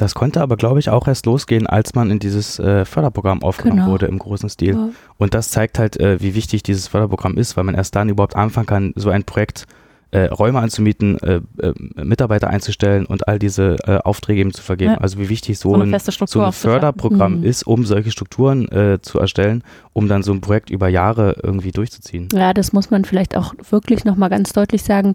[0.00, 3.80] Das konnte aber, glaube ich, auch erst losgehen, als man in dieses äh, Förderprogramm aufgenommen
[3.80, 3.92] genau.
[3.92, 4.74] wurde im großen Stil.
[4.74, 4.88] Ja.
[5.18, 8.34] Und das zeigt halt, äh, wie wichtig dieses Förderprogramm ist, weil man erst dann überhaupt
[8.34, 9.66] anfangen kann, so ein Projekt
[10.12, 14.92] äh, Räume anzumieten, äh, äh, Mitarbeiter einzustellen und all diese äh, Aufträge eben zu vergeben.
[14.92, 14.98] Ja.
[14.98, 17.44] Also wie wichtig so, so ein, so ein Förderprogramm mhm.
[17.44, 18.68] ist, um solche Strukturen
[19.02, 22.28] zu erstellen, um dann so ein Projekt über Jahre irgendwie durchzuziehen.
[22.32, 25.12] Ja, das muss man vielleicht auch wirklich nochmal ganz deutlich sagen.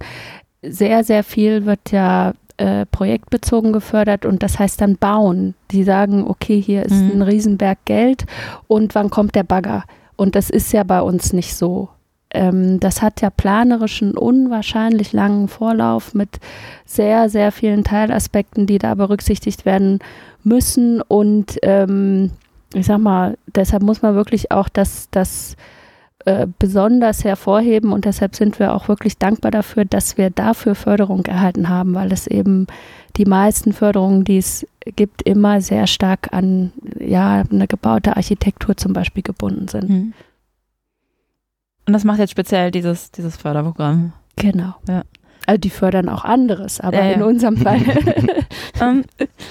[0.61, 5.55] Sehr, sehr viel wird ja äh, projektbezogen gefördert und das heißt dann bauen.
[5.71, 7.11] Die sagen, okay, hier ist mhm.
[7.15, 8.25] ein Riesenberg Geld
[8.67, 9.83] und wann kommt der Bagger?
[10.15, 11.89] Und das ist ja bei uns nicht so.
[12.31, 16.39] Ähm, das hat ja planerischen, unwahrscheinlich langen Vorlauf mit
[16.85, 19.99] sehr, sehr vielen Teilaspekten, die da berücksichtigt werden
[20.43, 21.01] müssen.
[21.01, 22.31] Und ähm,
[22.73, 25.55] ich sag mal, deshalb muss man wirklich auch das, das
[26.25, 31.23] äh, besonders hervorheben und deshalb sind wir auch wirklich dankbar dafür, dass wir dafür Förderung
[31.25, 32.67] erhalten haben, weil es eben
[33.17, 38.93] die meisten Förderungen, die es gibt, immer sehr stark an ja, eine gebaute Architektur zum
[38.93, 39.89] Beispiel gebunden sind.
[39.89, 40.13] Mhm.
[41.85, 44.13] Und das macht jetzt speziell dieses, dieses Förderprogramm.
[44.35, 44.73] Genau.
[44.87, 45.03] Ja.
[45.45, 47.11] Also die fördern auch anderes, aber ja, ja.
[47.11, 47.81] in unserem Fall.
[47.81, 49.03] um, ähm,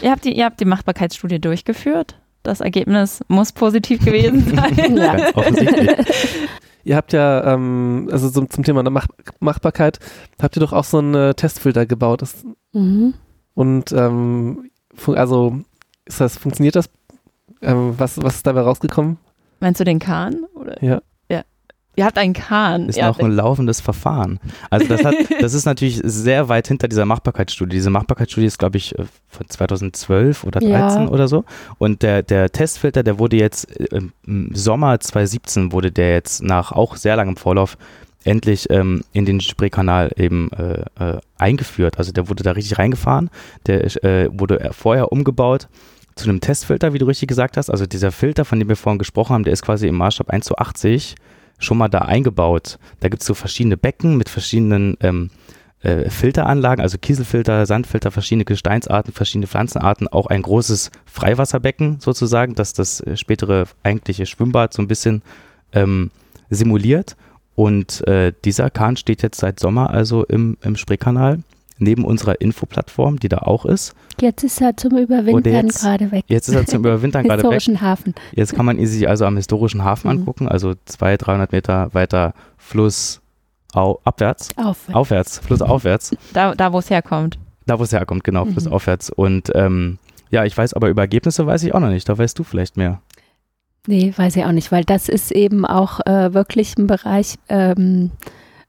[0.03, 2.17] ihr, habt die, ihr habt die Machbarkeitsstudie durchgeführt.
[2.43, 4.97] Das Ergebnis muss positiv gewesen sein.
[4.97, 5.15] ja.
[5.15, 5.91] Ganz offensichtlich.
[6.85, 9.07] Ihr habt ja, ähm, also zum, zum Thema Mach
[9.41, 9.99] Machbarkeit,
[10.41, 12.23] habt ihr doch auch so einen äh, Testfilter gebaut.
[12.23, 13.15] Das, mhm.
[13.55, 14.71] Und ähm,
[15.07, 15.61] also
[16.05, 16.91] ist das, funktioniert das?
[17.63, 19.19] Ähm, was, was ist dabei rausgekommen?
[19.61, 20.45] Meinst du den Kahn?
[20.55, 20.83] Oder?
[20.83, 21.01] Ja.
[21.97, 22.89] Ihr habt einen Kahn.
[22.89, 24.41] Ist ja, noch ein laufendes Verfahren.
[24.71, 27.77] Also das, hat, das ist natürlich sehr weit hinter dieser Machbarkeitsstudie.
[27.77, 31.09] Diese Machbarkeitsstudie ist, glaube ich, äh, von 2012 oder 2013 ja.
[31.09, 31.45] oder so.
[31.79, 36.73] Und der, der Testfilter, der wurde jetzt äh, im Sommer 2017 wurde der jetzt nach
[36.73, 37.77] auch sehr langem Vorlauf
[38.25, 41.99] endlich ähm, in den Spreekanal eben äh, äh, eingeführt.
[41.99, 43.31] Also der wurde da richtig reingefahren.
[43.67, 45.69] Der äh, wurde vorher umgebaut
[46.17, 47.71] zu einem Testfilter, wie du richtig gesagt hast.
[47.71, 50.47] Also dieser Filter, von dem wir vorhin gesprochen haben, der ist quasi im Maßstab 1
[50.47, 51.17] zu 80
[51.59, 52.79] schon mal da eingebaut.
[53.01, 55.31] Da gibt es so verschiedene Becken mit verschiedenen ähm,
[55.85, 62.73] äh, Filteranlagen, also Kieselfilter, Sandfilter, verschiedene Gesteinsarten, verschiedene Pflanzenarten, auch ein großes Freiwasserbecken sozusagen, das
[62.73, 65.23] das äh, spätere eigentliche Schwimmbad so ein bisschen
[65.73, 66.11] ähm,
[66.51, 67.17] simuliert.
[67.55, 71.41] Und äh, dieser Kahn steht jetzt seit Sommer also im, im Spreekanal
[71.79, 73.95] neben unserer Infoplattform, die da auch ist.
[74.21, 76.25] Jetzt ist er zum Überwintern gerade weg.
[76.29, 77.53] Jetzt ist er zum Überwintern gerade weg.
[77.53, 78.15] Historischen Hafen.
[78.33, 80.19] Jetzt kann man ihn sich also am historischen Hafen mhm.
[80.21, 83.21] angucken, also 200, 300 Meter weiter Fluss,
[83.73, 84.01] flussaufwärts.
[84.05, 84.95] abwärts, Aufwärts.
[84.95, 86.17] aufwärts, flussaufwärts.
[86.33, 87.39] Da, da wo es herkommt.
[87.67, 88.53] Da, wo es herkommt, genau, Mhm.
[88.53, 89.11] flussaufwärts.
[89.11, 89.99] Und ähm,
[90.31, 92.09] ja, ich weiß aber über Ergebnisse weiß ich auch noch nicht.
[92.09, 93.01] Da weißt du vielleicht mehr.
[93.87, 98.11] Nee, weiß ich auch nicht, weil das ist eben auch äh, wirklich ein Bereich, ähm,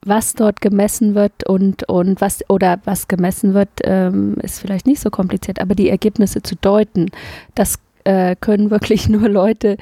[0.05, 5.01] was dort gemessen wird und, und was oder was gemessen wird, ähm, ist vielleicht nicht
[5.01, 7.09] so kompliziert, aber die Ergebnisse zu deuten,
[7.55, 9.77] das äh, können wirklich nur Leute,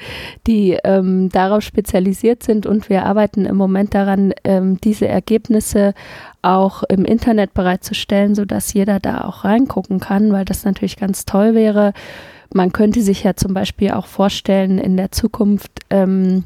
[0.46, 5.94] die ähm, darauf spezialisiert sind und wir arbeiten im Moment daran, ähm, diese Ergebnisse
[6.42, 11.54] auch im Internet bereitzustellen, sodass jeder da auch reingucken kann, weil das natürlich ganz toll
[11.54, 11.92] wäre.
[12.52, 16.44] Man könnte sich ja zum Beispiel auch vorstellen, in der Zukunft, ähm,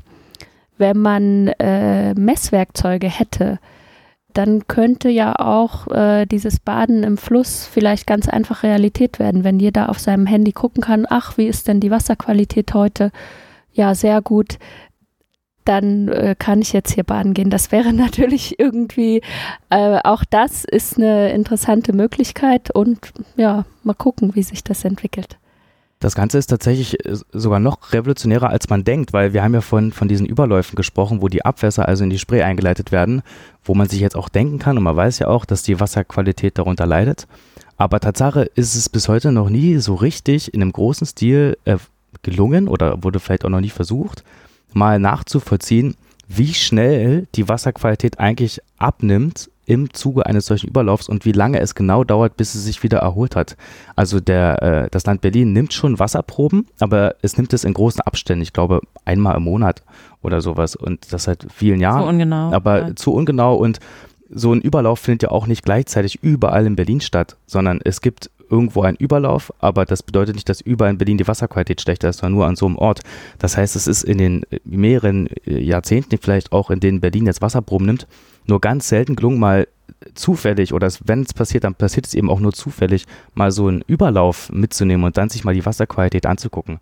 [0.78, 3.58] wenn man äh, Messwerkzeuge hätte,
[4.34, 9.58] dann könnte ja auch äh, dieses Baden im Fluss vielleicht ganz einfach Realität werden, wenn
[9.58, 13.10] jeder auf seinem Handy gucken kann, ach, wie ist denn die Wasserqualität heute?
[13.72, 14.58] Ja, sehr gut.
[15.64, 17.50] Dann äh, kann ich jetzt hier baden gehen.
[17.50, 19.22] Das wäre natürlich irgendwie,
[19.70, 25.38] äh, auch das ist eine interessante Möglichkeit und ja, mal gucken, wie sich das entwickelt.
[26.00, 29.60] Das Ganze ist tatsächlich äh, sogar noch revolutionärer, als man denkt, weil wir haben ja
[29.60, 33.22] von, von diesen Überläufen gesprochen, wo die Abwässer also in die Spree eingeleitet werden,
[33.64, 36.58] wo man sich jetzt auch denken kann und man weiß ja auch, dass die Wasserqualität
[36.58, 37.26] darunter leidet.
[37.76, 41.78] Aber Tatsache ist es bis heute noch nie so richtig in einem großen Stil äh,
[42.22, 44.24] gelungen oder wurde vielleicht auch noch nie versucht,
[44.72, 51.32] mal nachzuvollziehen, wie schnell die Wasserqualität eigentlich abnimmt im Zuge eines solchen Überlaufs und wie
[51.32, 53.56] lange es genau dauert, bis es sich wieder erholt hat.
[53.96, 58.00] Also der, äh, das Land Berlin nimmt schon Wasserproben, aber es nimmt es in großen
[58.00, 58.42] Abständen.
[58.42, 59.82] Ich glaube einmal im Monat
[60.22, 62.02] oder sowas und das seit vielen Jahren.
[62.02, 62.52] So ungenau.
[62.52, 62.96] aber Ja.
[62.96, 63.78] zu ungenau und
[64.30, 68.30] so ein Überlauf findet ja auch nicht gleichzeitig überall in Berlin statt, sondern es gibt
[68.50, 72.20] irgendwo einen Überlauf, aber das bedeutet nicht, dass überall in Berlin die Wasserqualität schlechter ist,
[72.20, 73.00] sondern nur an so einem Ort.
[73.38, 77.42] Das heißt, es ist in den mehreren äh, Jahrzehnten vielleicht auch, in denen Berlin jetzt
[77.42, 78.06] Wasserproben nimmt,
[78.48, 79.68] nur ganz selten gelungen, mal
[80.14, 83.82] zufällig oder wenn es passiert, dann passiert es eben auch nur zufällig, mal so einen
[83.86, 86.78] Überlauf mitzunehmen und dann sich mal die Wasserqualität anzugucken.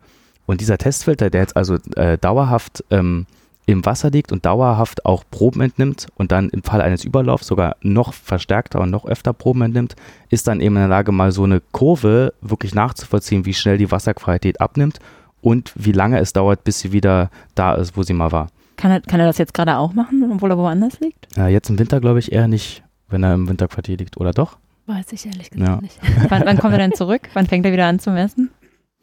[0.46, 3.26] Und dieser Testfilter, der jetzt also äh, dauerhaft ähm,
[3.66, 7.76] im Wasser liegt und dauerhaft auch Proben entnimmt und dann im Fall eines Überlaufs sogar
[7.82, 9.96] noch verstärkter und noch öfter Proben entnimmt,
[10.30, 13.90] ist dann eben in der Lage, mal so eine Kurve wirklich nachzuvollziehen, wie schnell die
[13.90, 15.00] Wasserqualität abnimmt
[15.42, 18.48] und wie lange es dauert, bis sie wieder da ist, wo sie mal war.
[18.76, 21.36] Kann er, kann er das jetzt gerade auch machen, obwohl er woanders liegt?
[21.36, 24.58] Äh, jetzt im Winter glaube ich eher nicht, wenn er im Winterquartier liegt, oder doch?
[24.86, 25.80] Weiß ich ehrlich gesagt Ja.
[25.80, 25.98] nicht.
[26.28, 27.22] Wann, wann kommt er denn zurück?
[27.34, 28.50] Wann fängt er wieder an zu messen?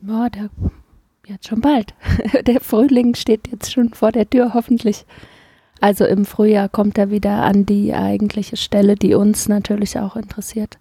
[0.02, 0.50] Boah, der,
[1.28, 1.94] jetzt schon bald.
[2.48, 5.06] Der Frühling steht jetzt schon vor der Tür, hoffentlich.
[5.82, 10.78] Also im Frühjahr kommt er wieder an die eigentliche Stelle, die uns natürlich auch interessiert.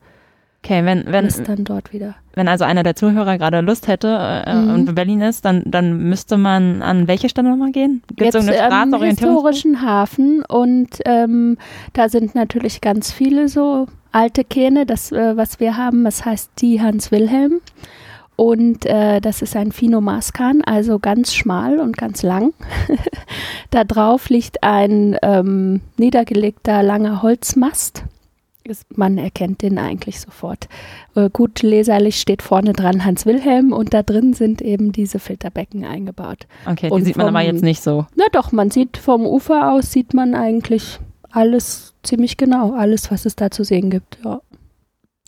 [0.65, 2.15] Okay, wenn, wenn, ist dann dort wieder.
[2.35, 4.75] wenn also einer der Zuhörer gerade Lust hätte äh, Mhm.
[4.75, 8.03] und in Berlin ist, dann, dann müsste man an welche Stelle nochmal gehen?
[8.15, 9.35] Gibt es irgendeine am Straßenorientierung?
[9.35, 11.59] historischen Hafen und ähm,
[11.95, 16.53] da sind natürlich ganz viele so alte Kähne, das äh, was wir haben, das heißt
[16.61, 17.61] die Hans Wilhelm
[18.37, 22.55] und äh, das ist ein Finomaßkahn, also ganz schmal und ganz lang.
[23.71, 28.05] da drauf liegt ein ähm, niedergelegter langer Holzmast.
[28.65, 30.69] Ist, man erkennt den eigentlich sofort.
[31.17, 35.85] Äh, gut leserlich steht vorne dran Hans Wilhelm und da drin sind eben diese Filterbecken
[35.85, 36.47] eingebaut.
[36.67, 38.07] Okay, die Und sieht man aber vom- jetzt nicht so.
[38.15, 41.01] Na doch, man sieht vom Ufer aus, sieht man eigentlich
[41.33, 44.19] alles ziemlich genau, alles, was es da zu sehen gibt.
[44.25, 44.41] Ja,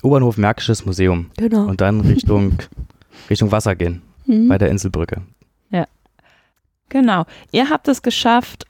[0.05, 1.65] U-Bahnhof Märkisches Museum genau.
[1.67, 2.59] und dann Richtung,
[3.31, 4.49] Richtung Wasser gehen, Mhm.
[4.49, 5.23] bei der Inselbrücke.
[6.91, 7.25] Genau.
[7.51, 8.67] Ihr habt es geschafft,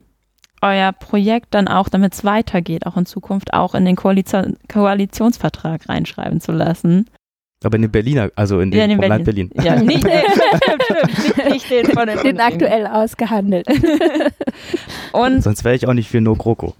[0.62, 5.88] euer Projekt dann auch, damit es weitergeht, auch in Zukunft, auch in den Koalition Koalitionsvertrag
[5.88, 7.10] reinschreiben zu lassen.
[7.62, 9.50] Aber in den Berliner, also in den, Ja, in den Land Berlin.
[9.62, 13.66] Ja, nicht, stimmt, nicht, den von den, Den aktuell ausgehandelt.
[15.12, 16.74] Und Sonst wäre ich auch nicht für No GroKo.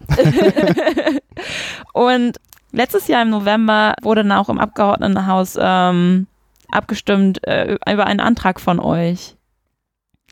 [1.95, 2.39] Und
[2.73, 6.27] letztes Jahr im November wurde dann auch im Abgeordnetenhaus ähm,
[6.71, 9.37] abgestimmt äh, über einen Antrag von euch.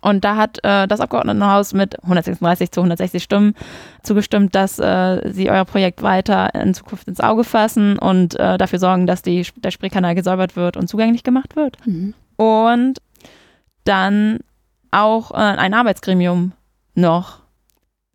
[0.03, 3.55] Und da hat äh, das Abgeordnetenhaus mit 136 zu 160 Stimmen
[4.03, 8.79] zugestimmt, dass äh, sie euer Projekt weiter in Zukunft ins Auge fassen und äh, dafür
[8.79, 11.79] sorgen, dass die, der Spreekanal gesäubert wird und zugänglich gemacht wird.
[11.87, 12.15] Mhm.
[12.37, 12.99] Und
[13.85, 14.39] dann
[14.91, 16.53] auch äh, ein Arbeitsgremium
[16.95, 17.39] noch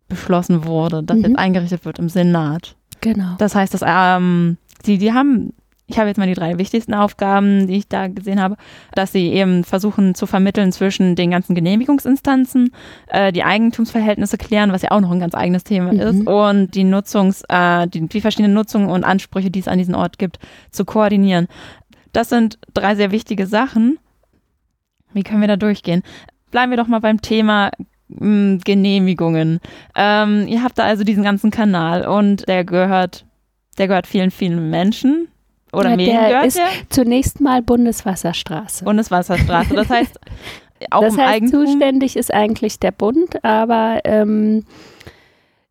[0.08, 1.24] beschlossen wurde, das Mhm.
[1.24, 2.76] jetzt eingerichtet wird im Senat.
[3.00, 3.34] Genau.
[3.38, 5.52] Das heißt, dass ähm, die, die haben,
[5.90, 8.56] ich habe jetzt mal die drei wichtigsten Aufgaben, die ich da gesehen habe,
[8.94, 12.72] dass sie eben versuchen zu vermitteln zwischen den ganzen Genehmigungsinstanzen,
[13.08, 16.00] äh, die Eigentumsverhältnisse klären, was ja auch noch ein ganz eigenes Thema Mhm.
[16.00, 19.94] ist, und die Nutzungs, äh, die, die verschiedenen Nutzungen und Ansprüche, die es an diesen
[19.94, 20.38] Ort gibt,
[20.70, 21.48] zu koordinieren.
[22.12, 23.98] Das sind drei sehr wichtige Sachen.
[25.14, 26.02] Wie können wir da durchgehen?
[26.50, 27.70] Bleiben wir doch mal beim Thema
[28.08, 29.60] mh, Genehmigungen.
[29.96, 33.24] Ähm, ihr habt da also diesen ganzen Kanal und der gehört,
[33.78, 35.28] der gehört vielen, vielen Menschen.
[35.72, 36.66] Oder Ja, der?
[36.88, 38.84] Zunächst mal Bundeswasserstraße.
[38.84, 39.74] Bundeswasserstraße.
[39.74, 40.18] Das heißt,
[40.90, 41.66] auch das im heißt, Eigentum.
[41.66, 44.64] zuständig ist eigentlich der Bund, aber ähm,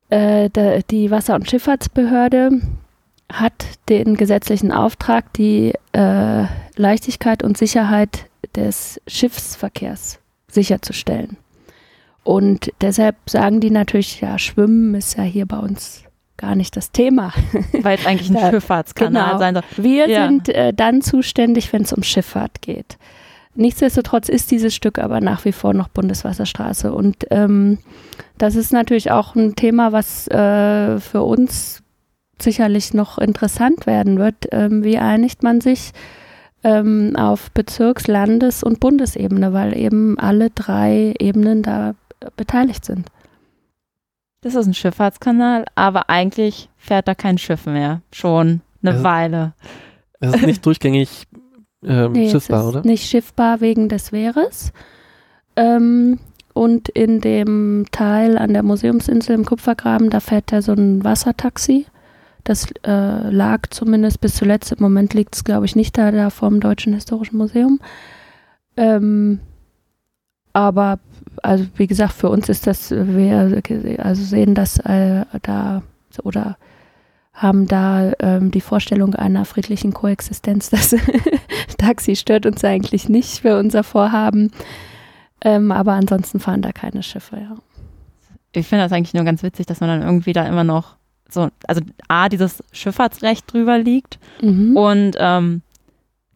[0.10, 0.50] äh,
[0.90, 2.62] die Wasser- und Schifffahrtsbehörde
[3.32, 11.38] hat den gesetzlichen Auftrag, die äh, Leichtigkeit und Sicherheit des Schiffsverkehrs sicherzustellen.
[12.24, 16.04] Und deshalb sagen die natürlich, ja, Schwimmen ist ja hier bei uns
[16.38, 17.34] gar nicht das Thema.
[17.82, 19.38] weil es eigentlich ein Da- Schifffahrtskanal genau.
[19.40, 19.64] sein soll.
[19.78, 20.28] Wir Ja.
[20.28, 22.98] sind äh, dann zuständig, wenn es um Schifffahrt geht.
[23.56, 26.94] Nichtsdestotrotz ist dieses Stück aber nach wie vor noch Bundeswasserstraße.
[26.94, 27.80] Und ähm,
[28.38, 31.82] das ist natürlich auch ein Thema, was äh, für uns
[32.40, 34.36] sicherlich noch interessant werden wird.
[34.52, 35.92] Ähm, wie einigt man sich
[36.64, 41.96] ähm, auf Bezirks-, Landes- und Bundesebene, weil eben alle drei Ebenen da
[42.36, 43.08] beteiligt sind.
[44.42, 48.02] Das ist ein Schifffahrtskanal, aber eigentlich fährt da kein Schiff mehr.
[48.12, 49.54] Schon eine Also- Weile.
[50.20, 51.28] Es ist nicht durchgängig
[51.84, 52.82] ähm, Nee, schiffbar, es ist oder?
[52.88, 54.72] nicht schiffbar wegen des Wehres.
[55.56, 56.20] Ähm,
[56.54, 61.86] und in dem Teil an der Museumsinsel im Kupfergraben, da fährt ja so ein Wassertaxi.
[62.44, 66.30] Das äh, lag zumindest bis zuletzt, im Moment liegt es, glaube ich, nicht da, da
[66.32, 67.80] vom Deutschen Historischen Museum.
[68.76, 69.40] Ähm,
[70.58, 71.00] aber,
[71.44, 73.62] also wie gesagt, für uns ist das, wir
[74.00, 75.84] also sehen das äh, da
[76.24, 76.58] oder
[77.34, 80.72] haben da ähm, die Vorstellung einer friedlichen Koexistenz.
[80.72, 80.96] Das
[81.78, 84.52] Taxi stört uns eigentlich nicht für unser Vorhaben.
[85.42, 87.56] Ähm, aber ansonsten fahren da keine Schiffe, ja.
[88.54, 90.96] Ich finde das eigentlich nur ganz witzig, dass man dann irgendwie da immer noch
[91.30, 94.76] so, also A, dieses Schifffahrtsrecht drüber liegt Mhm.
[94.76, 95.62] und ähm,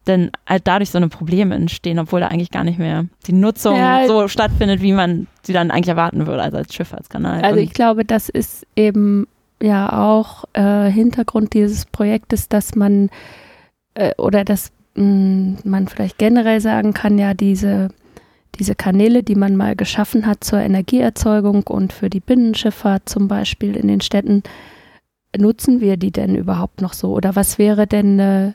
[0.04, 3.76] dann halt dadurch so eine Probleme entstehen, obwohl da eigentlich gar nicht mehr die Nutzung
[3.76, 4.06] Ja.
[4.06, 7.42] so stattfindet, wie man sie dann eigentlich erwarten würde, also als Schifffahrtskanal.
[7.42, 9.26] Also ich glaube, das ist eben
[9.62, 13.10] ja auch äh, Hintergrund dieses Projektes, dass man
[13.94, 17.88] äh, oder dass mh, man vielleicht generell sagen kann, ja, diese,
[18.58, 23.76] diese Kanäle, die man mal geschaffen hat zur Energieerzeugung und für die Binnenschifffahrt zum Beispiel
[23.76, 24.42] in den Städten,
[25.38, 27.12] nutzen wir die denn überhaupt noch so?
[27.14, 28.54] Oder was wäre denn eine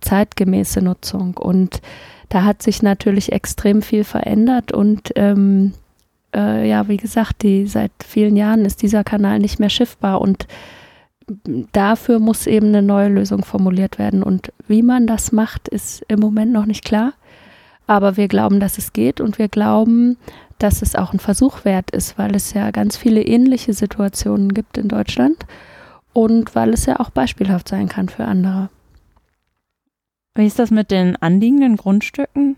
[0.00, 1.36] zeitgemäße Nutzung?
[1.36, 1.80] Und
[2.28, 5.72] da hat sich natürlich extrem viel verändert und ähm,
[6.34, 10.46] äh, ja, wie gesagt, die, seit vielen Jahren ist dieser Kanal nicht mehr schiffbar und
[11.72, 14.22] dafür muss eben eine neue Lösung formuliert werden.
[14.22, 17.12] Und wie man das macht, ist im Moment noch nicht klar.
[17.86, 20.18] Aber wir glauben, dass es geht und wir glauben,
[20.58, 24.76] dass es auch ein Versuch wert ist, weil es ja ganz viele ähnliche Situationen gibt
[24.76, 25.36] in Deutschland
[26.12, 28.68] und weil es ja auch beispielhaft sein kann für andere.
[30.38, 32.54] Wie ist das mit den anliegenden Grundstücken?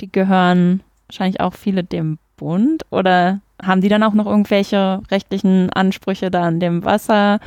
[0.00, 5.70] Die gehören wahrscheinlich auch viele dem Bund oder haben die dann auch noch irgendwelche rechtlichen
[5.70, 7.38] Ansprüche da an dem Wasser?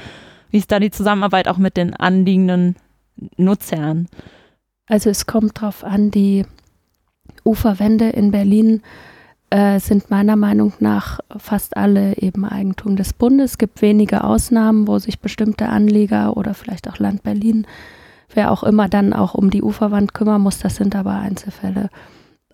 [0.50, 2.78] Wie ist da die Zusammenarbeit auch mit den anliegenden
[3.36, 4.08] Nutzern?
[4.88, 6.46] Also es kommt drauf an, die
[7.44, 8.82] Uferwände in Berlin
[9.50, 13.52] äh, sind meiner Meinung nach fast alle eben Eigentum des Bundes.
[13.52, 17.68] Es gibt wenige Ausnahmen, wo sich bestimmte Anleger oder vielleicht auch Land Berlin,
[18.36, 21.90] wer auch immer dann auch um die Uferwand kümmern muss, das sind aber Einzelfälle.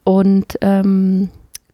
[0.03, 1.29] Und ähm,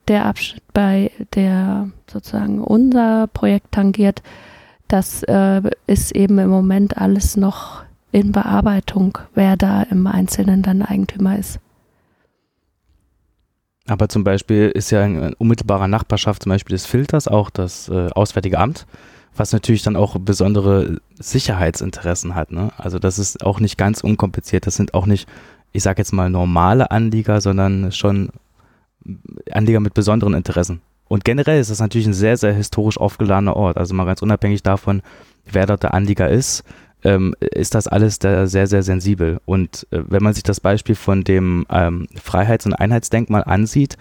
[0.07, 4.21] der Abschnitt bei der sozusagen unser Projekt tangiert,
[4.87, 10.81] das äh, ist eben im Moment alles noch in Bearbeitung, wer da im Einzelnen dann
[10.81, 11.59] Eigentümer ist.
[13.87, 18.09] Aber zum Beispiel ist ja in unmittelbarer Nachbarschaft zum Beispiel des Filters auch das äh,
[18.11, 18.85] Auswärtige Amt,
[19.37, 22.51] was natürlich dann auch besondere Sicherheitsinteressen hat.
[22.51, 22.71] Ne?
[22.77, 24.67] Also das ist auch nicht ganz unkompliziert.
[24.67, 25.27] Das sind auch nicht,
[25.71, 28.29] ich sage jetzt mal, normale Anlieger, sondern schon
[29.51, 30.81] Anlieger mit besonderen Interessen.
[31.07, 33.77] Und generell ist das natürlich ein sehr, sehr historisch aufgeladener Ort.
[33.77, 35.01] Also mal ganz unabhängig davon,
[35.45, 36.63] wer dort der Anlieger ist,
[37.03, 39.39] ähm, ist das alles da sehr, sehr sensibel.
[39.45, 43.97] Und äh, wenn man sich das Beispiel von dem ähm, Freiheits- und Einheitsdenkmal ansieht,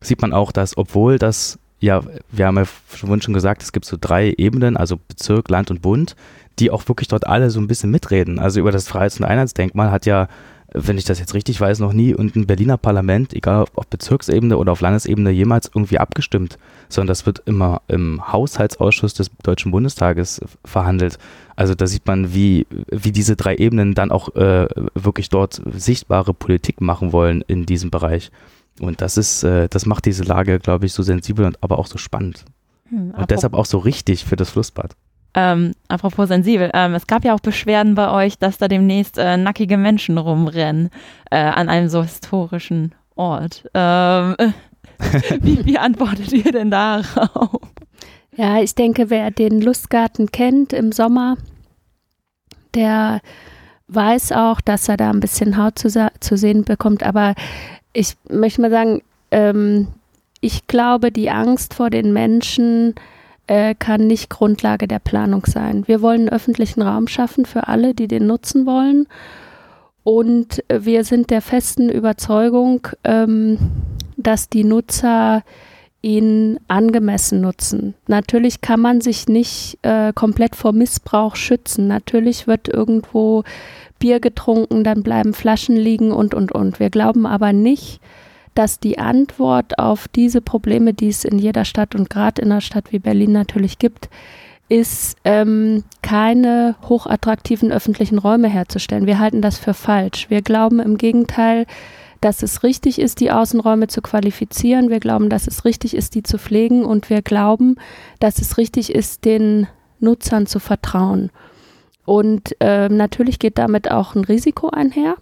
[0.00, 3.86] sieht man auch, dass obwohl das, ja, wir haben ja vorhin schon gesagt, es gibt
[3.86, 6.14] so drei Ebenen, also Bezirk, Land und Bund,
[6.58, 8.38] die auch wirklich dort alle so ein bisschen mitreden.
[8.38, 10.28] Also über das Freiheits- und Einheitsdenkmal hat ja,
[10.72, 14.56] wenn ich das jetzt richtig weiß, noch nie ein Berliner Parlament, egal ob auf Bezirksebene
[14.58, 16.58] oder auf Landesebene, jemals irgendwie abgestimmt,
[16.90, 21.18] sondern das wird immer im Haushaltsausschuss des Deutschen Bundestages verhandelt.
[21.56, 26.34] Also da sieht man, wie, wie diese drei Ebenen dann auch äh, wirklich dort sichtbare
[26.34, 28.30] Politik machen wollen in diesem Bereich.
[28.80, 31.86] Und das ist, äh, das macht diese Lage, glaube ich, so sensibel und aber auch
[31.86, 32.44] so spannend.
[32.88, 34.96] Hm, Und deshalb auch so richtig für das Flussbad.
[35.34, 39.36] Ähm, apropos sensibel, ähm, es gab ja auch Beschwerden bei euch, dass da demnächst äh,
[39.36, 40.90] nackige Menschen rumrennen
[41.30, 43.64] äh, an einem so historischen Ort.
[43.74, 44.34] Ähm,
[45.40, 47.60] wie, wie antwortet ihr denn darauf?
[48.36, 51.36] Ja, ich denke, wer den Lustgarten kennt im Sommer,
[52.74, 53.20] der
[53.88, 55.88] weiß auch, dass er da ein bisschen Haut zu,
[56.20, 57.02] zu sehen bekommt.
[57.02, 57.34] Aber
[57.92, 59.88] ich möchte mal sagen, ähm,
[60.40, 62.94] ich glaube, die Angst vor den Menschen
[63.46, 65.86] äh, kann nicht Grundlage der Planung sein.
[65.86, 69.06] Wir wollen einen öffentlichen Raum schaffen für alle, die den nutzen wollen.
[70.02, 73.58] Und wir sind der festen Überzeugung, ähm,
[74.16, 75.42] dass die Nutzer
[76.02, 77.94] ihn angemessen nutzen.
[78.06, 81.88] Natürlich kann man sich nicht äh, komplett vor Missbrauch schützen.
[81.88, 83.44] Natürlich wird irgendwo
[83.98, 86.80] Bier getrunken, dann bleiben Flaschen liegen und, und, und.
[86.80, 88.00] Wir glauben aber nicht,
[88.54, 92.60] dass die Antwort auf diese Probleme, die es in jeder Stadt und gerade in einer
[92.60, 94.08] Stadt wie Berlin natürlich gibt,
[94.68, 99.06] ist, ähm, keine hochattraktiven öffentlichen Räume herzustellen.
[99.06, 100.30] Wir halten das für falsch.
[100.30, 101.66] Wir glauben im Gegenteil,
[102.20, 104.90] dass es richtig ist, die Außenräume zu qualifizieren.
[104.90, 106.84] Wir glauben, dass es richtig ist, die zu pflegen.
[106.84, 107.76] Und wir glauben,
[108.18, 109.66] dass es richtig ist, den
[110.00, 111.30] Nutzern zu vertrauen.
[112.04, 115.14] Und ähm, natürlich geht damit auch ein Risiko einher.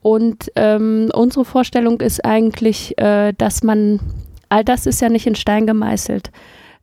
[0.00, 4.00] Und ähm, unsere Vorstellung ist eigentlich, äh, dass man,
[4.48, 6.30] all das ist ja nicht in Stein gemeißelt.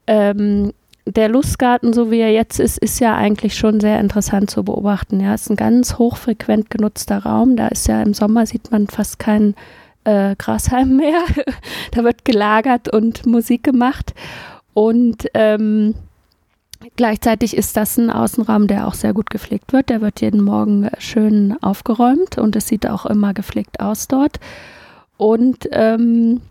[0.08, 0.74] Ähm,
[1.06, 5.20] der Lustgarten, so wie er jetzt ist, ist ja eigentlich schon sehr interessant zu beobachten.
[5.20, 7.56] Ja, ist ein ganz hochfrequent genutzter Raum.
[7.56, 9.56] Da ist ja im Sommer sieht man fast kein
[10.04, 11.22] äh, Grashalm mehr.
[11.92, 14.16] da wird gelagert und Musik gemacht.
[14.74, 15.94] Und ähm,
[16.96, 19.90] gleichzeitig ist das ein Außenraum, der auch sehr gut gepflegt wird.
[19.90, 24.40] Der wird jeden Morgen schön aufgeräumt und es sieht auch immer gepflegt aus dort.
[25.18, 26.42] Und ähm,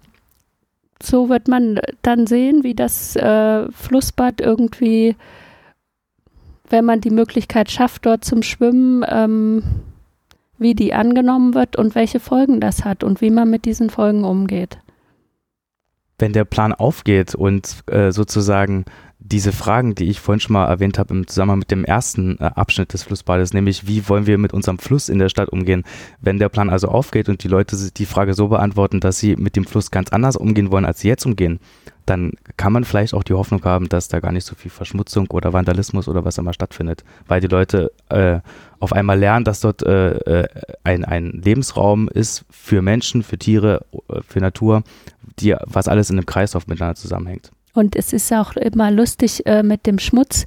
[1.05, 5.17] so wird man dann sehen, wie das äh, Flussbad irgendwie,
[6.69, 9.63] wenn man die Möglichkeit schafft, dort zum Schwimmen, ähm,
[10.59, 14.25] wie die angenommen wird und welche Folgen das hat und wie man mit diesen Folgen
[14.25, 14.79] umgeht.
[16.19, 18.85] Wenn der Plan aufgeht und äh, sozusagen
[19.27, 22.51] diese Fragen, die ich vorhin schon mal erwähnt habe im Zusammenhang mit dem ersten äh,
[22.55, 25.83] Abschnitt des Flussbades, nämlich wie wollen wir mit unserem Fluss in der Stadt umgehen.
[26.21, 29.57] Wenn der Plan also aufgeht und die Leute die Frage so beantworten, dass sie mit
[29.57, 31.59] dem Fluss ganz anders umgehen wollen, als sie jetzt umgehen,
[32.05, 35.29] dann kann man vielleicht auch die Hoffnung haben, dass da gar nicht so viel Verschmutzung
[35.31, 38.41] oder Vandalismus oder was immer stattfindet, weil die Leute äh,
[38.79, 40.49] auf einmal lernen, dass dort äh, äh
[40.85, 44.83] ein, ein Lebensraum ist für Menschen, für Tiere, äh, für Natur,
[45.41, 47.51] die, was alles in einem Kreislauf miteinander zusammenhängt.
[47.75, 50.47] Und es ist auch immer lustig äh, mit dem Schmutz.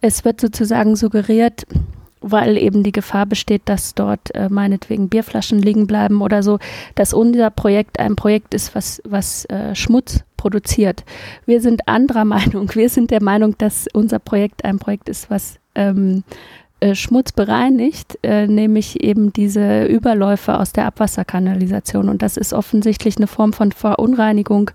[0.00, 1.66] Es wird sozusagen suggeriert,
[2.22, 6.58] weil eben die Gefahr besteht, dass dort äh, meinetwegen Bierflaschen liegen bleiben oder so,
[6.94, 11.04] dass unser Projekt ein Projekt ist, was, was äh, Schmutz produziert.
[11.44, 12.74] Wir sind anderer Meinung.
[12.74, 16.24] Wir sind der Meinung, dass unser Projekt ein Projekt ist, was ähm,
[16.82, 22.08] äh, Schmutz bereinigt, äh, nämlich eben diese Überläufe aus der Abwasserkanalisation.
[22.08, 24.70] Und das ist offensichtlich eine Form von Verunreinigung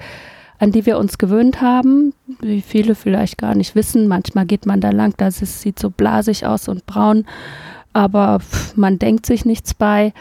[0.59, 4.07] an die wir uns gewöhnt haben, wie viele vielleicht gar nicht wissen.
[4.07, 7.25] Manchmal geht man da lang, das ist, sieht so blasig aus und braun,
[7.93, 10.13] aber pff, man denkt sich nichts bei.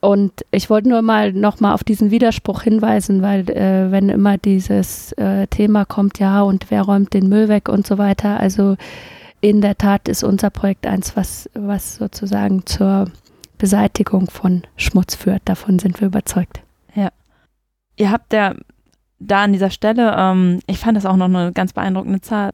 [0.00, 5.12] Und ich wollte nur mal nochmal auf diesen Widerspruch hinweisen, weil äh, wenn immer dieses
[5.12, 8.76] äh, Thema kommt, ja, und wer räumt den Müll weg und so weiter, also
[9.44, 13.10] in der Tat ist unser Projekt eins, was, was sozusagen zur
[13.58, 15.42] Beseitigung von Schmutz führt.
[15.44, 16.62] Davon sind wir überzeugt.
[16.94, 17.10] Ja.
[17.96, 18.54] Ihr habt ja
[19.18, 22.52] da an dieser Stelle, ähm, ich fand das auch noch eine ganz beeindruckende Zahl.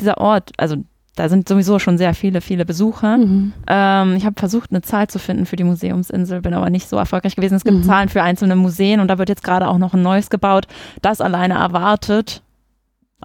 [0.00, 0.76] Dieser Ort, also
[1.16, 3.18] da sind sowieso schon sehr viele, viele Besucher.
[3.18, 3.52] Mhm.
[3.66, 6.96] Ähm, ich habe versucht, eine Zahl zu finden für die Museumsinsel, bin aber nicht so
[6.96, 7.56] erfolgreich gewesen.
[7.56, 7.84] Es gibt mhm.
[7.84, 10.66] Zahlen für einzelne Museen und da wird jetzt gerade auch noch ein neues gebaut.
[11.02, 12.42] Das alleine erwartet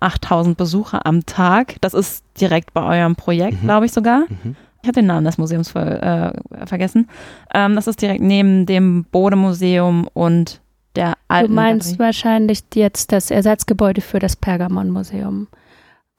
[0.02, 1.76] 8000 Besucher am Tag.
[1.82, 3.68] Das ist direkt bei eurem Projekt, mhm.
[3.68, 4.22] glaube ich sogar.
[4.30, 4.56] Mhm.
[4.82, 7.10] Ich habe den Namen des Museums ver äh, vergessen.
[7.54, 10.62] Ähm, das ist direkt neben dem Bodemuseum und
[10.95, 12.00] der alten Du meinst Galerie.
[12.00, 15.47] wahrscheinlich jetzt das Ersatzgebäude für das Pergamon-Museum.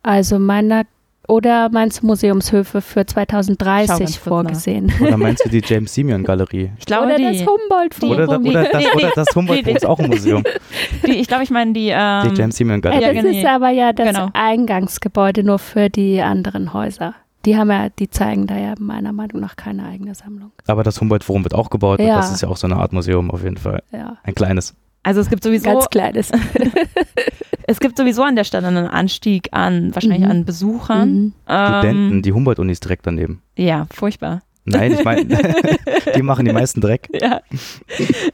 [0.03, 0.85] Also meiner
[1.31, 4.93] oder meinst du Museumshöfe für 2030 vorgesehen?
[5.01, 6.73] Oder meinst du die James Simeon Galerie?
[6.77, 7.39] Ich glaube oder die.
[7.39, 8.13] das Humboldt-Forum.
[8.13, 10.43] Oder, oder, das, oder das Humboldt-Forum ist auch ein Museum.
[11.07, 13.03] Die, ich glaube, ich meine die, ähm, die James Simeon Galerie.
[13.03, 14.29] Ja, das ist aber ja das genau.
[14.33, 17.15] Eingangsgebäude nur für die anderen Häuser.
[17.45, 20.53] Die haben ja, die zeigen da ja meiner Meinung nach keine eigene Sammlung.
[20.67, 22.07] Aber das Humboldt-Forum wird auch gebaut ja.
[22.07, 23.83] und das ist ja auch so eine Art Museum auf jeden Fall.
[23.93, 24.17] Ja.
[24.25, 24.75] Ein kleines.
[25.03, 25.71] Also es gibt sowieso.
[25.71, 26.31] Ganz kleines.
[27.71, 30.31] es gibt sowieso an der Stelle einen Anstieg an, wahrscheinlich mhm.
[30.31, 31.11] an Besuchern.
[31.11, 31.33] Mhm.
[31.45, 33.43] Studenten, ähm, die Humboldt-Uni ist direkt daneben.
[33.57, 34.43] Ja, furchtbar.
[34.65, 35.25] Nein, ich meine,
[36.17, 37.09] die machen die meisten Dreck.
[37.13, 37.41] Ja.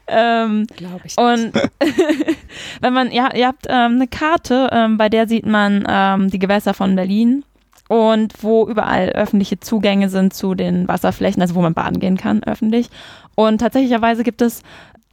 [0.07, 1.17] ähm, Glaube ich.
[1.17, 1.19] Nicht.
[1.19, 1.53] Und
[2.81, 6.39] wenn man, ja, ihr habt ähm, eine Karte, ähm, bei der sieht man ähm, die
[6.39, 7.45] Gewässer von Berlin
[7.89, 12.43] und wo überall öffentliche Zugänge sind zu den Wasserflächen, also wo man baden gehen kann,
[12.43, 12.89] öffentlich.
[13.35, 14.63] Und tatsächlicherweise gibt es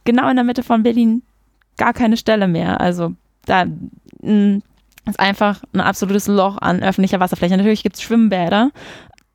[0.04, 1.22] genau in der Mitte von Berlin
[1.76, 2.80] gar keine Stelle mehr.
[2.80, 3.12] Also
[3.46, 3.66] da
[4.22, 7.56] ist einfach ein absolutes Loch an öffentlicher Wasserfläche.
[7.56, 8.70] Natürlich gibt es Schwimmbäder,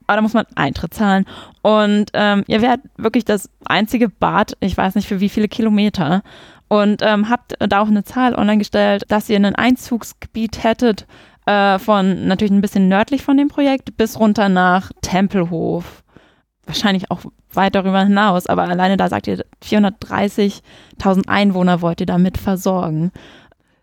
[0.07, 1.25] aber da muss man Eintritt zahlen.
[1.61, 6.23] Und ähm, ihr werdet wirklich das einzige Bad, ich weiß nicht für wie viele Kilometer.
[6.67, 11.07] Und ähm, habt da auch eine Zahl online gestellt, dass ihr ein Einzugsgebiet hättet
[11.45, 16.03] äh, von natürlich ein bisschen nördlich von dem Projekt bis runter nach Tempelhof.
[16.65, 17.21] Wahrscheinlich auch
[17.51, 23.11] weit darüber hinaus, aber alleine da sagt ihr 430.000 Einwohner wollt ihr damit versorgen.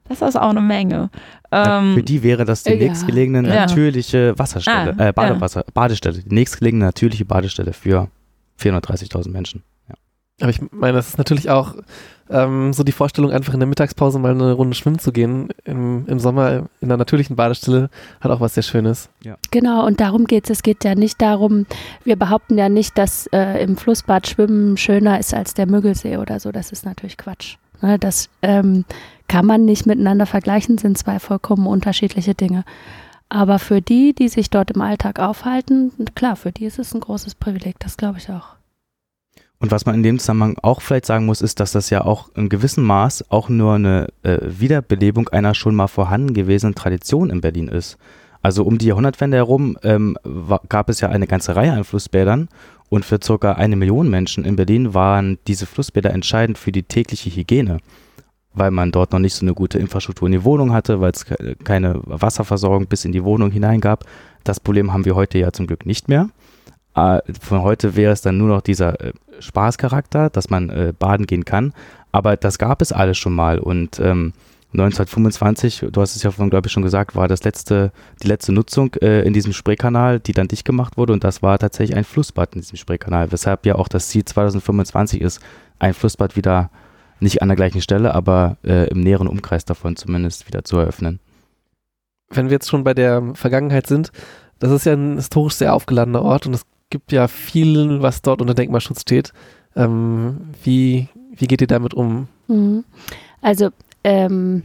[0.09, 1.11] Das ist auch eine Menge.
[1.53, 2.77] Ja, Ähm, für die wäre das die ja.
[2.89, 3.67] nächstgelegene Ja.
[3.67, 8.09] natürliche Wasserstelle, Ah, äh, Badewasser, Badestelle, die nächstgelegene natürliche Badestelle für
[8.61, 9.63] 430.000 Menschen.
[10.43, 11.75] Aber ich meine, das ist natürlich auch
[12.29, 16.05] ähm, so die Vorstellung, einfach in der Mittagspause mal eine Runde schwimmen zu gehen im,
[16.07, 17.89] im Sommer in einer natürlichen Badestelle,
[18.21, 19.09] hat auch was sehr Schönes.
[19.51, 20.51] Genau, und darum geht es.
[20.59, 21.65] Es geht ja nicht darum,
[22.05, 26.39] wir behaupten ja nicht, dass äh, im Flussbad Schwimmen schöner ist als der Müggelsee oder
[26.39, 26.53] so.
[26.53, 27.57] Das ist natürlich Quatsch.
[27.81, 28.85] Ne, das ähm,
[29.29, 32.65] kann man nicht miteinander vergleichen, sind zwei vollkommen unterschiedliche Dinge.
[33.29, 37.01] Aber für die, die sich dort im Alltag aufhalten, klar, für die ist es ein
[37.01, 38.57] großes Privileg, das glaube ich auch.
[39.59, 42.29] Und was man in dem Zusammenhang auch vielleicht sagen muss, ist, dass das ja auch
[42.37, 47.41] in gewissem Maß auch nur eine äh, Wiederbelebung einer schon mal vorhanden gewesenen Tradition in
[47.41, 47.97] Berlin ist.
[48.43, 52.49] Also um die Jahrhundertwende herum ähm, wa- gab es ja eine ganze Reihe an Flussbädern
[52.91, 57.31] und für circa eine Million Menschen in Berlin waren diese Flussbäder entscheidend für die tägliche
[57.31, 57.79] Hygiene,
[58.57, 61.25] weil man dort noch nicht so eine gute Infrastruktur in die Wohnung hatte, weil es
[61.25, 64.05] ke- keine Wasserversorgung bis in die Wohnung hinein gab.
[64.43, 66.31] Das Problem haben wir heute ja zum Glück nicht mehr.
[66.95, 71.27] Äh, von heute wäre es dann nur noch dieser äh, Spaßcharakter, dass man äh, baden
[71.27, 71.73] gehen kann.
[72.11, 73.59] Aber das gab es alles schon mal.
[73.59, 74.33] Und ähm,
[74.73, 77.93] 1925, du hast es ja vorhin, glaube ich, schon gesagt, war das letzte,
[78.23, 81.13] die letzte Nutzung äh, in diesem Spreekanal, die dann dicht gemacht wurde.
[81.13, 83.33] Und das war tatsächlich ein Flussbad in diesem Spreekanal.
[83.33, 85.41] Weshalb ja auch das Ziel 2025 ist,
[85.79, 86.71] ein Flussbad wieder
[87.21, 91.21] nicht an der gleichen Stelle, aber äh, im näheren Umkreis davon zumindest wieder zu eröffnen.
[92.29, 94.11] Wenn wir jetzt schon bei der Vergangenheit sind,
[94.59, 98.41] das ist ja ein historisch sehr aufgeladener Ort und es gibt ja viel, was dort
[98.41, 99.33] unter Denkmalschutz steht.
[99.75, 102.29] Ähm, wie, wie geht ihr damit um?
[102.49, 102.85] Mhm.
[103.43, 103.71] Also,
[104.05, 104.65] ähm,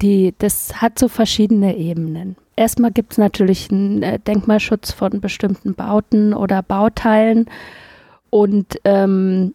[0.00, 2.36] die, das hat so verschiedene Ebenen.
[2.56, 7.46] Erstmal gibt es natürlich einen äh, Denkmalschutz von bestimmten Bauten oder Bauteilen
[8.30, 9.54] und ähm,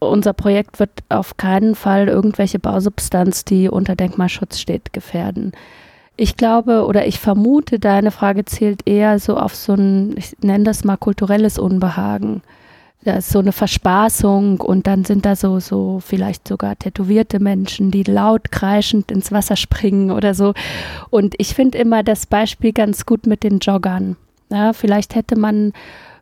[0.00, 5.52] unser Projekt wird auf keinen Fall irgendwelche Bausubstanz, die unter Denkmalschutz steht, gefährden.
[6.16, 10.64] Ich glaube oder ich vermute, deine Frage zielt eher so auf so ein, ich nenne
[10.64, 12.42] das mal kulturelles Unbehagen.
[13.04, 17.90] Da ist so eine Verspaßung und dann sind da so, so vielleicht sogar tätowierte Menschen,
[17.90, 20.52] die laut kreischend ins Wasser springen oder so.
[21.08, 24.16] Und ich finde immer das Beispiel ganz gut mit den Joggern.
[24.50, 25.72] Ja, vielleicht hätte man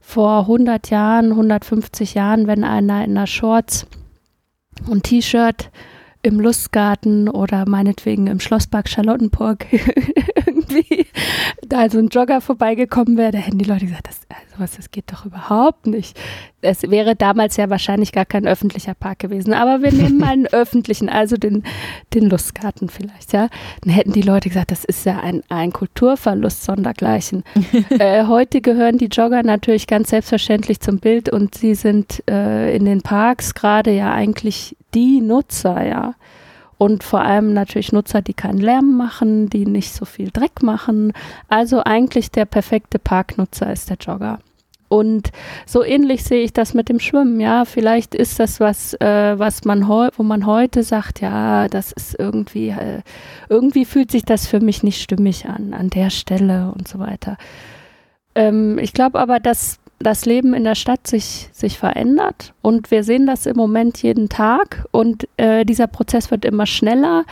[0.01, 3.87] vor 100 Jahren, 150 Jahren, wenn einer in einer Shorts
[4.87, 5.71] und T-Shirt
[6.29, 9.67] im Lustgarten oder meinetwegen im Schlosspark Charlottenburg
[10.47, 11.07] irgendwie
[11.67, 14.91] da so ein Jogger vorbeigekommen wäre, da hätten die Leute gesagt, das, also was, das
[14.91, 16.19] geht doch überhaupt nicht.
[16.61, 20.47] Es wäre damals ja wahrscheinlich gar kein öffentlicher Park gewesen, aber wir nehmen mal einen
[20.53, 21.63] öffentlichen, also den,
[22.13, 23.49] den Lustgarten vielleicht, ja.
[23.83, 27.45] Dann hätten die Leute gesagt, das ist ja ein, ein Kulturverlust sondergleichen.
[27.91, 32.85] äh, heute gehören die Jogger natürlich ganz selbstverständlich zum Bild und sie sind äh, in
[32.85, 36.15] den Parks gerade ja eigentlich die Nutzer, ja.
[36.79, 41.13] Und vor allem natürlich Nutzer, die keinen Lärm machen, die nicht so viel Dreck machen.
[41.49, 44.39] Also eigentlich der perfekte Parknutzer ist der Jogger.
[44.89, 45.33] Und
[45.67, 47.41] so ähnlich sehe ich das mit dem Schwimmen.
[47.41, 52.19] Ja, vielleicht ist das was, äh, was man wo man heute sagt, ja, das ist
[52.19, 53.03] irgendwie, äh,
[53.51, 57.37] irgendwie fühlt sich das für mich nicht stimmig an, an der Stelle und so weiter.
[58.35, 63.03] Ähm, ich glaube aber, dass das Leben in der Stadt sich, sich verändert und wir
[63.03, 67.25] sehen das im Moment jeden Tag und äh, dieser Prozess wird immer schneller.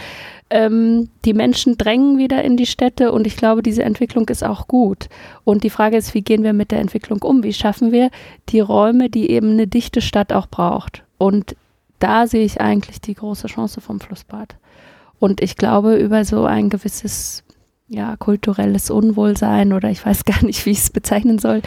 [0.49, 4.69] Ähm, die Menschen drängen wieder in die Städte und ich glaube, diese Entwicklung ist auch
[4.69, 5.09] gut.
[5.45, 7.43] Und die Frage ist, wie gehen wir mit der Entwicklung um?
[7.43, 8.11] Wie schaffen wir
[8.49, 11.03] die Räume, die eben eine dichte Stadt auch braucht?
[11.19, 11.57] Und
[11.99, 14.57] da sehe ich eigentlich die große Chance vom Flussbad.
[15.19, 17.43] Und ich glaube, über so ein gewisses
[17.89, 21.63] ja, kulturelles Unwohlsein oder ich weiß gar nicht, wie ich es bezeichnen soll,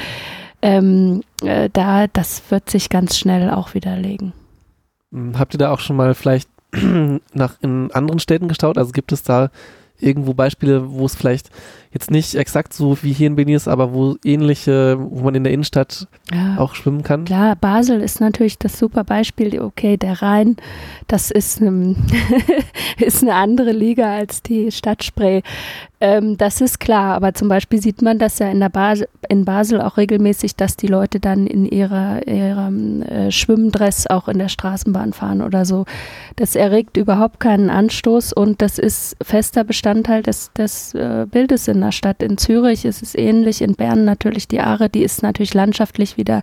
[0.62, 4.34] ähm, äh, da, das wird sich ganz schnell auch widerlegen.
[5.12, 6.50] Hm, Habt ihr da auch schon mal vielleicht
[7.34, 8.78] nach in anderen Städten gestaut?
[8.78, 9.50] Also gibt es da
[10.00, 11.50] irgendwo Beispiele, wo es vielleicht
[11.92, 15.54] jetzt nicht exakt so wie hier in Benias, aber wo ähnliche, wo man in der
[15.54, 16.58] Innenstadt Ja.
[16.58, 17.26] auch schwimmen kann.
[17.26, 19.60] Klar, Basel ist natürlich das super Beispiel.
[19.60, 20.56] Okay, der Rhein,
[21.08, 21.96] das ist, ähm,
[23.00, 25.42] ist eine andere Liga als die Stadt Spree.
[26.02, 29.44] Ähm, das ist klar, aber zum Beispiel sieht man das ja in, der Bas in
[29.44, 34.48] Basel auch regelmäßig, dass die Leute dann in ihrer, ihrem äh, Schwimmdress auch in der
[34.48, 35.84] Straßenbahn fahren oder so.
[36.38, 41.79] Das erregt überhaupt keinen Anstoß und das ist fester Bestandteil des, des äh, Bildes in
[41.82, 42.22] der Stadt.
[42.24, 46.42] In Zürich ist es ähnlich, in Bern natürlich die Aare, die ist natürlich landschaftlich wieder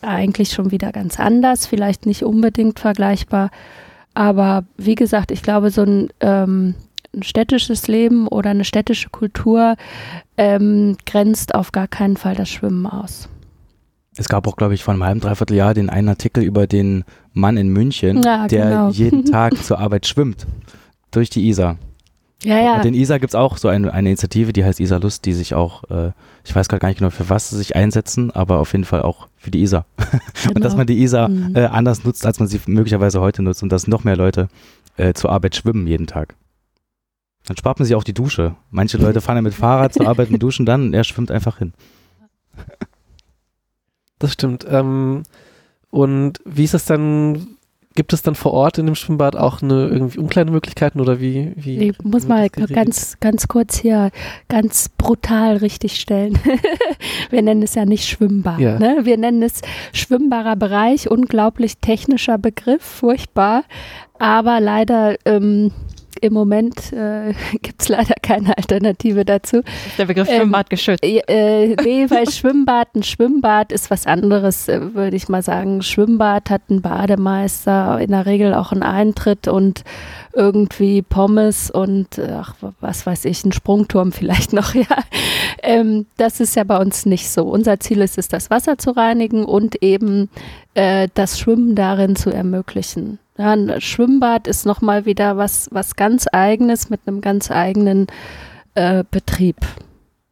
[0.00, 3.50] eigentlich schon wieder ganz anders, vielleicht nicht unbedingt vergleichbar.
[4.14, 6.74] Aber wie gesagt, ich glaube, so ein, ähm,
[7.14, 9.76] ein städtisches Leben oder eine städtische Kultur
[10.36, 13.28] ähm, grenzt auf gar keinen Fall das Schwimmen aus.
[14.16, 17.04] Es gab auch, glaube ich, vor einem halben, dreiviertel Jahr den einen Artikel über den
[17.32, 18.90] Mann in München, Ja, der genau.
[18.90, 20.46] jeden Tag zur Arbeit schwimmt.
[21.10, 21.76] Durch die Isar.
[22.44, 22.76] Ja, ja.
[22.76, 25.32] Und in Isar gibt es auch so eine, eine Initiative, die heißt Isar Lust, die
[25.32, 26.12] sich auch, äh,
[26.44, 29.02] ich weiß gerade gar nicht genau, für was sie sich einsetzen, aber auf jeden Fall
[29.02, 29.86] auch für die Isar.
[30.54, 30.76] Und dass Genau.
[30.76, 31.56] man die Isar Mhm.
[31.56, 34.48] äh, anders nutzt, als man sie möglicherweise heute nutzt und dass noch mehr Leute
[34.96, 36.36] äh, zur Arbeit schwimmen jeden Tag.
[37.46, 38.54] Dann spart man sich auch die Dusche.
[38.70, 41.58] Manche Leute fahren ja mit Fahrrad zur Arbeit und duschen dann und er schwimmt einfach
[41.58, 41.72] hin.
[44.18, 44.66] Das stimmt.
[44.68, 45.22] Ähm,
[45.90, 47.56] und wie ist es dann,
[47.94, 51.52] gibt es dann vor Ort in dem Schwimmbad auch eine irgendwie Umkleidemöglichkeiten oder wie?
[51.56, 54.10] wie Ich muss mal ganz, ganz kurz hier
[54.48, 56.38] ganz brutal richtig stellen.
[57.30, 58.60] Wir nennen es ja nicht Schwimmbad.
[58.60, 58.78] Ja.
[58.78, 59.00] Ne?
[59.02, 59.62] Wir nennen es
[59.92, 63.64] schwimmbarer Bereich, unglaublich technischer Begriff, furchtbar.
[64.18, 65.72] Aber leider ähm,
[66.20, 69.58] im Moment äh, gibt es leider keine Alternative dazu.
[69.86, 71.02] Ist der Begriff Ähm, Schwimmbad geschützt.
[71.02, 75.82] Äh, nee, weil Schwimmbad, ein Schwimmbad ist was anderes, äh, würde ich mal sagen.
[75.82, 79.84] Schwimmbad hat einen Bademeister, in der Regel auch einen Eintritt und
[80.34, 84.84] irgendwie Pommes und ach, was weiß ich, ein Sprungturm vielleicht noch, ja.
[85.62, 87.44] Ähm, das ist ja bei uns nicht so.
[87.44, 90.28] Unser Ziel ist es, das Wasser zu reinigen und eben
[90.74, 93.18] äh, das Schwimmen darin zu ermöglichen.
[93.38, 98.08] Ja, ein Schwimmbad ist nochmal wieder was, was ganz Eigenes mit einem ganz eigenen
[98.74, 99.56] äh, Betrieb.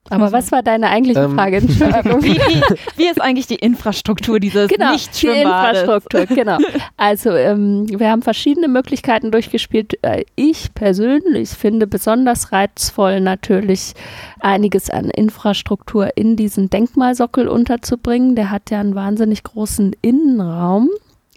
[0.08, 1.56] Aber muss was war deine eigentliche Ähm, Frage?
[1.58, 2.22] Entschuldigung.
[2.22, 2.62] wie, wie,
[2.96, 5.82] wie ist eigentlich die Infrastruktur dieses Genau, die Nicht-Schwimmbades?
[5.82, 6.58] Infrastruktur, genau.
[6.96, 9.98] Also ähm, wir haben verschiedene Möglichkeiten durchgespielt.
[10.02, 13.94] Äh, ich persönlich finde besonders reizvoll natürlich
[14.40, 18.36] einiges an Infrastruktur in diesen Denkmalsockel unterzubringen.
[18.36, 20.88] Der hat ja einen wahnsinnig großen Innenraum.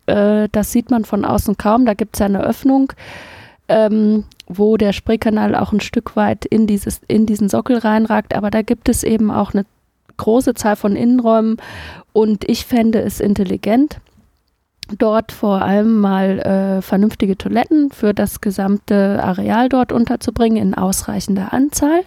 [0.09, 1.85] Äh, das sieht man von außen kaum.
[1.85, 2.93] Da gibt es eine Öffnung.
[3.67, 8.49] Ähm, wo der Spreekanal auch ein Stück weit in, dieses, in diesen Sockel reinragt, aber
[8.49, 9.63] da gibt es eben auch eine
[10.17, 11.57] große Zahl von Innenräumen
[12.11, 14.01] und ich fände es intelligent,
[14.97, 21.53] dort vor allem mal äh, vernünftige Toiletten für das gesamte Areal dort unterzubringen in ausreichender
[21.53, 22.01] Anzahl.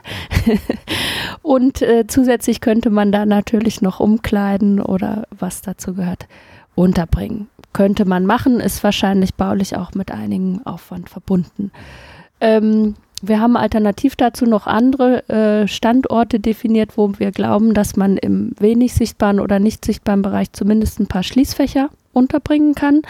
[1.42, 6.26] und äh, zusätzlich könnte man da natürlich noch umkleiden oder was dazu gehört,
[6.74, 7.48] unterbringen.
[7.72, 11.70] Könnte man machen, ist wahrscheinlich baulich auch mit einigem Aufwand verbunden.
[12.40, 18.16] Ähm, wir haben alternativ dazu noch andere äh, Standorte definiert, wo wir glauben, dass man
[18.16, 23.02] im wenig sichtbaren oder nicht sichtbaren Bereich zumindest ein paar Schließfächer unterbringen kann.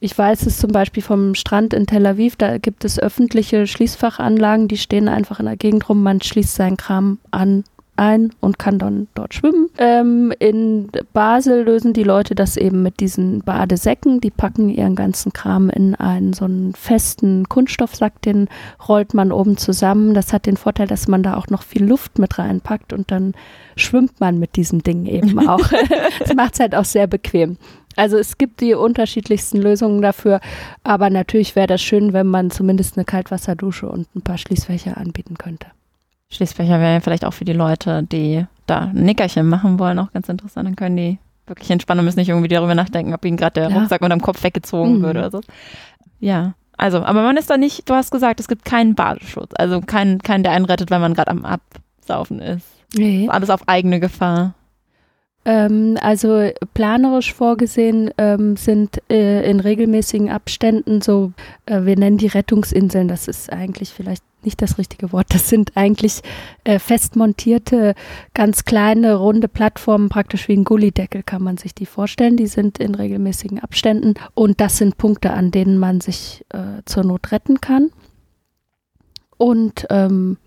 [0.00, 4.68] Ich weiß es zum Beispiel vom Strand in Tel Aviv, da gibt es öffentliche Schließfachanlagen,
[4.68, 7.64] die stehen einfach in der Gegend rum, man schließt seinen Kram an,
[7.96, 9.68] ein und kann dann dort schwimmen.
[9.78, 14.20] Ähm, in Basel lösen die Leute das eben mit diesen Badesäcken.
[14.20, 18.48] Die packen ihren ganzen Kram in einen so einen festen Kunststoffsack, den
[18.88, 20.14] rollt man oben zusammen.
[20.14, 23.34] Das hat den Vorteil, dass man da auch noch viel Luft mit reinpackt und dann
[23.76, 25.68] schwimmt man mit diesem Ding eben auch.
[26.18, 27.56] das macht es halt auch sehr bequem.
[27.96, 30.40] Also es gibt die unterschiedlichsten Lösungen dafür,
[30.82, 35.38] aber natürlich wäre das schön, wenn man zumindest eine Kaltwasserdusche und ein paar Schließfächer anbieten
[35.38, 35.68] könnte.
[36.34, 40.12] Schließfächer wäre ja vielleicht auch für die Leute, die da ein Nickerchen machen wollen, auch
[40.12, 40.66] ganz interessant.
[40.68, 43.70] Dann können die wirklich entspannen und müssen nicht irgendwie darüber nachdenken, ob ihnen gerade der
[43.70, 43.78] Ja.
[43.78, 45.02] Rucksack unterm Kopf weggezogen Mhm.
[45.02, 45.40] würde oder so.
[46.20, 49.52] Ja, also, aber man ist da nicht, du hast gesagt, es gibt keinen Badeschutz.
[49.58, 52.66] Also keinen, keinen der einen rettet, wenn man gerade am Absaufen ist.
[52.94, 53.28] Nee.
[53.28, 54.54] Alles auf eigene Gefahr.
[55.44, 61.32] Ähm, also planerisch vorgesehen ähm, sind äh, in regelmäßigen Abständen so,
[61.66, 65.76] äh, wir nennen die Rettungsinseln, das ist eigentlich vielleicht nicht das richtige Wort, das sind
[65.76, 66.22] eigentlich
[66.64, 67.94] äh, fest montierte,
[68.34, 72.78] ganz kleine, runde Plattformen, praktisch wie ein Gullideckel kann man sich die vorstellen, die sind
[72.78, 77.60] in regelmäßigen Abständen und das sind Punkte, an denen man sich äh, zur Not retten
[77.60, 77.90] kann.
[79.36, 80.38] Und ähm,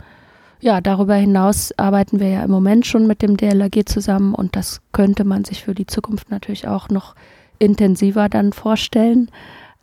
[0.60, 4.82] ja, darüber hinaus arbeiten wir ja im Moment schon mit dem DLRG zusammen und das
[4.92, 7.16] könnte man sich für die Zukunft natürlich auch noch
[7.60, 9.30] intensiver dann vorstellen.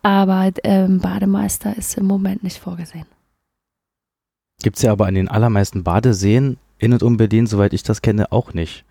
[0.03, 3.07] Aber ähm, Bademeister ist im Moment nicht vorgesehen.
[4.63, 8.03] Gibt es ja aber an den allermeisten Badeseen in und um Berlin, soweit ich das
[8.03, 8.85] kenne, auch nicht.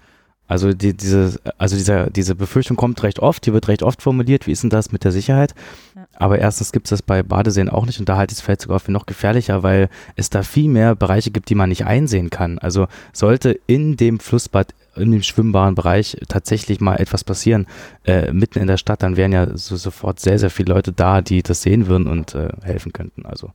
[0.48, 4.46] Also die, diese, also dieser, diese Befürchtung kommt recht oft, die wird recht oft formuliert,
[4.46, 5.56] wie ist denn das mit der Sicherheit?
[5.96, 6.06] Ja.
[6.16, 8.62] Aber erstens gibt es das bei Badeseen auch nicht und da halte ich es vielleicht
[8.62, 12.30] sogar für noch gefährlicher, weil es da viel mehr Bereiche gibt, die man nicht einsehen
[12.30, 12.60] kann.
[12.60, 17.66] Also sollte in dem Flussbad, in dem schwimmbaren Bereich tatsächlich mal etwas passieren,
[18.06, 21.22] äh, mitten in der Stadt, dann wären ja so, sofort sehr, sehr viele Leute da,
[21.22, 23.26] die das sehen würden und äh, helfen könnten.
[23.26, 23.52] Also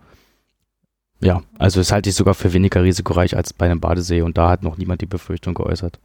[1.21, 4.51] ja, also das halte ich sogar für weniger risikoreich als bei einem Badesee und da
[4.51, 5.99] hat noch niemand die Befürchtung geäußert.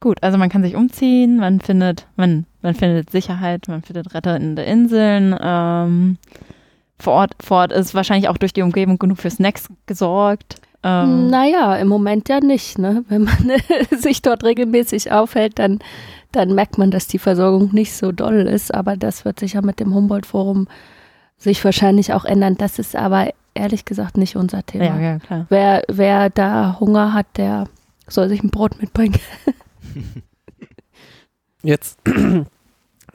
[0.00, 4.62] Gut, also man kann sich umziehen, man findet, man, man findet Sicherheit, man findet rettende
[4.62, 5.36] Inseln.
[5.40, 6.18] Ähm,
[7.00, 10.60] vor, Ort, vor Ort ist wahrscheinlich auch durch die Umgebung genug für Snacks gesorgt.
[10.84, 12.78] Ähm, Naja, im Moment ja nicht.
[12.78, 13.04] Ne?
[13.08, 13.52] Wenn man
[13.98, 15.80] sich dort regelmäßig aufhält, dann,
[16.30, 18.72] dann merkt man, dass die Versorgung nicht so doll ist.
[18.72, 20.68] Aber das wird sich ja mit dem Humboldt-Forum
[21.38, 22.56] sich wahrscheinlich auch ändern.
[22.56, 24.84] Das ist aber ehrlich gesagt nicht unser Thema.
[24.84, 25.46] ja, ja, klar.
[25.48, 27.66] Wer, wer da Hunger hat, der
[28.06, 29.18] soll sich ein Brot mitbringen.
[31.62, 31.98] Jetzt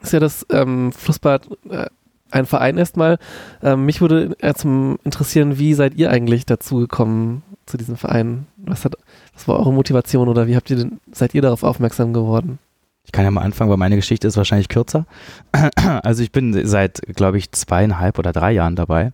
[0.02, 1.86] ist ja das ähm, Flussbad äh,
[2.30, 3.18] ein Verein erstmal.
[3.62, 8.46] Ähm, mich würde erst interessieren, wie seid ihr eigentlich dazu gekommen zu diesem Verein?
[8.56, 8.96] Was, hat,
[9.32, 12.58] was war eure Motivation oder wie habt ihr denn, seid ihr darauf aufmerksam geworden?
[13.04, 15.06] Ich kann ja mal anfangen, weil meine Geschichte ist wahrscheinlich kürzer.
[16.02, 19.12] Also ich bin seit, glaube ich, zweieinhalb oder drei Jahren dabei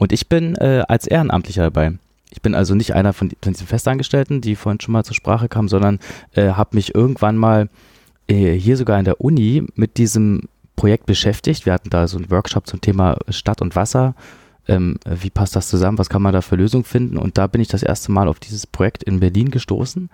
[0.00, 1.92] und ich bin äh, als Ehrenamtlicher dabei.
[2.30, 5.48] Ich bin also nicht einer von, von diesen Festangestellten, die vorhin schon mal zur Sprache
[5.48, 5.98] kamen, sondern
[6.34, 7.68] äh, habe mich irgendwann mal
[8.26, 11.66] äh, hier sogar in der Uni mit diesem Projekt beschäftigt.
[11.66, 14.14] Wir hatten da so einen Workshop zum Thema Stadt und Wasser.
[14.66, 15.98] Ähm, wie passt das zusammen?
[15.98, 17.18] Was kann man da für Lösungen finden?
[17.18, 20.08] Und da bin ich das erste Mal auf dieses Projekt in Berlin gestoßen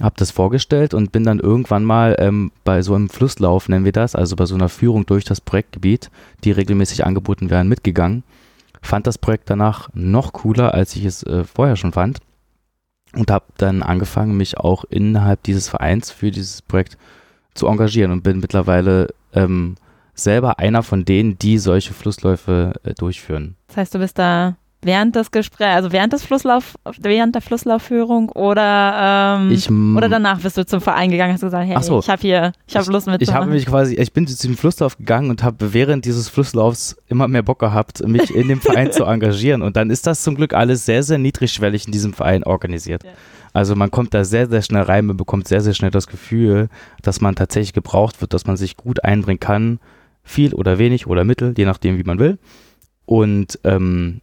[0.00, 3.92] habe das vorgestellt und bin dann irgendwann mal ähm, bei so einem Flusslauf, nennen wir
[3.92, 6.10] das, also bei so einer Führung durch das Projektgebiet,
[6.42, 8.24] die regelmäßig angeboten werden, mitgegangen.
[8.84, 12.18] Fand das Projekt danach noch cooler, als ich es äh, vorher schon fand.
[13.14, 16.98] Und habe dann angefangen, mich auch innerhalb dieses Vereins für dieses Projekt
[17.54, 19.76] zu engagieren und bin mittlerweile ähm,
[20.14, 23.56] selber einer von denen, die solche Flussläufe äh, durchführen.
[23.68, 28.28] Das heißt, du bist da während des Gesprächs, also während des Flusslauf, während der Flusslaufführung
[28.30, 31.98] oder ähm, Ich, oder danach bist du zum Verein gegangen hast gesagt, hey, so.
[31.98, 34.96] ich habe hier, ich habe Lust Ich habe mich quasi, ich bin zu diesem Flusslauf
[34.98, 39.04] gegangen und habe während dieses Flusslaufs immer mehr Bock gehabt, mich in dem Verein zu
[39.04, 39.62] engagieren.
[39.62, 43.04] Und dann ist das zum Glück alles sehr, sehr niedrigschwellig in diesem Verein organisiert.
[43.04, 43.10] Ja.
[43.52, 46.68] Also man kommt da sehr, sehr schnell rein, man bekommt sehr, sehr schnell das Gefühl,
[47.02, 49.78] dass man tatsächlich gebraucht wird, dass man sich gut einbringen kann,
[50.24, 52.38] viel oder wenig oder mittel, je nachdem, wie man will.
[53.06, 54.20] Und ähm,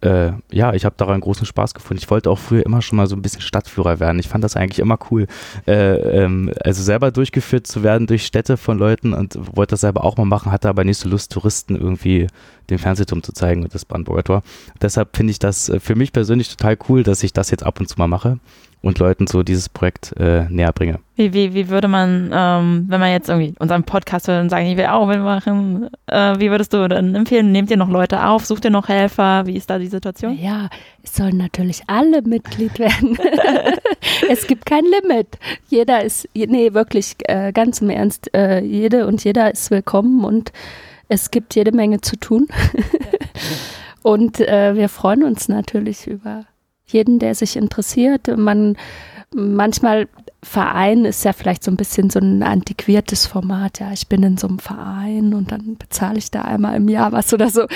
[0.00, 2.00] äh, ja, ich habe daran großen Spaß gefunden.
[2.02, 4.18] Ich wollte auch früher immer schon mal so ein bisschen Stadtführer werden.
[4.18, 5.26] Ich fand das eigentlich immer cool,
[5.66, 10.04] äh, ähm, also selber durchgeführt zu werden durch Städte von Leuten und wollte das selber
[10.04, 12.28] auch mal machen, hatte aber nicht so Lust, Touristen irgendwie
[12.70, 14.42] den Fernsehturm zu zeigen und das Brandenburger Tor.
[14.80, 17.80] Deshalb finde ich das äh, für mich persönlich total cool, dass ich das jetzt ab
[17.80, 18.38] und zu mal mache
[18.80, 21.00] und Leuten so dieses Projekt äh, näher bringe.
[21.16, 24.66] Wie, wie, wie würde man, ähm, wenn man jetzt irgendwie unseren Podcast hört und sagen,
[24.66, 27.50] ich will auch mitmachen, äh, wie würdest du dann empfehlen?
[27.50, 28.46] Nehmt ihr noch Leute auf?
[28.46, 29.46] Sucht ihr noch Helfer?
[29.46, 30.38] Wie ist da die Situation?
[30.38, 30.68] Ja,
[31.02, 33.18] es sollen natürlich alle Mitglied werden.
[34.30, 35.38] es gibt kein Limit.
[35.68, 40.52] Jeder ist, nee, wirklich äh, ganz im Ernst, äh, jede und jeder ist willkommen und
[41.08, 42.46] es gibt jede Menge zu tun.
[44.02, 46.44] und äh, wir freuen uns natürlich über
[46.88, 48.26] jeden, der sich interessiert.
[48.36, 48.76] Man
[49.34, 50.08] manchmal
[50.42, 53.80] Verein ist ja vielleicht so ein bisschen so ein antiquiertes Format.
[53.80, 57.10] Ja, ich bin in so einem Verein und dann bezahle ich da einmal im Jahr
[57.10, 57.66] was oder so.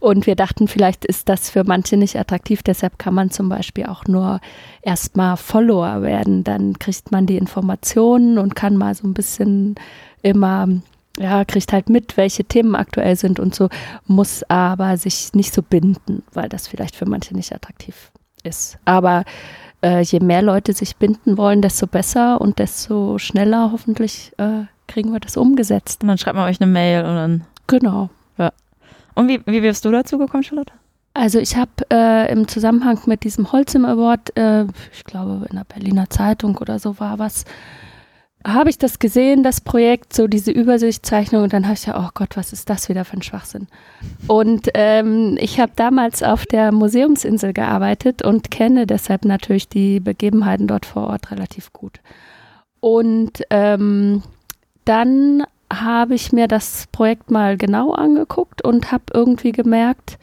[0.00, 2.62] Und wir dachten, vielleicht ist das für manche nicht attraktiv.
[2.62, 4.40] Deshalb kann man zum Beispiel auch nur
[4.82, 6.44] erstmal Follower werden.
[6.44, 9.76] Dann kriegt man die Informationen und kann mal so ein bisschen
[10.22, 10.68] immer
[11.18, 13.68] ja, kriegt halt mit, welche Themen aktuell sind und so,
[14.06, 18.09] muss aber sich nicht so binden, weil das vielleicht für manche nicht attraktiv
[18.44, 18.78] ist.
[18.84, 19.24] Aber
[19.82, 25.12] äh, je mehr Leute sich binden wollen, desto besser und desto schneller hoffentlich äh, kriegen
[25.12, 26.02] wir das umgesetzt.
[26.02, 27.44] Und dann schreibt man euch eine Mail und dann.
[27.66, 28.10] Genau.
[29.14, 30.72] Und wie, wie bist du dazu gekommen, Charlotte?
[31.12, 35.64] Also ich habe äh, im Zusammenhang mit diesem Holzim Award, äh, ich glaube in der
[35.64, 37.44] Berliner Zeitung oder so war was,
[38.46, 42.10] habe ich das gesehen, das Projekt, so diese Übersichtszeichnung und dann habe ich ja, oh
[42.14, 43.66] Gott, was ist das wieder für ein Schwachsinn.
[44.26, 50.66] Und ähm, ich habe damals auf der Museumsinsel gearbeitet und kenne deshalb natürlich die Begebenheiten
[50.66, 52.00] dort vor Ort relativ gut.
[52.80, 54.22] Und ähm,
[54.86, 60.18] dann habe ich mir das Projekt mal genau angeguckt und habe irgendwie gemerkt,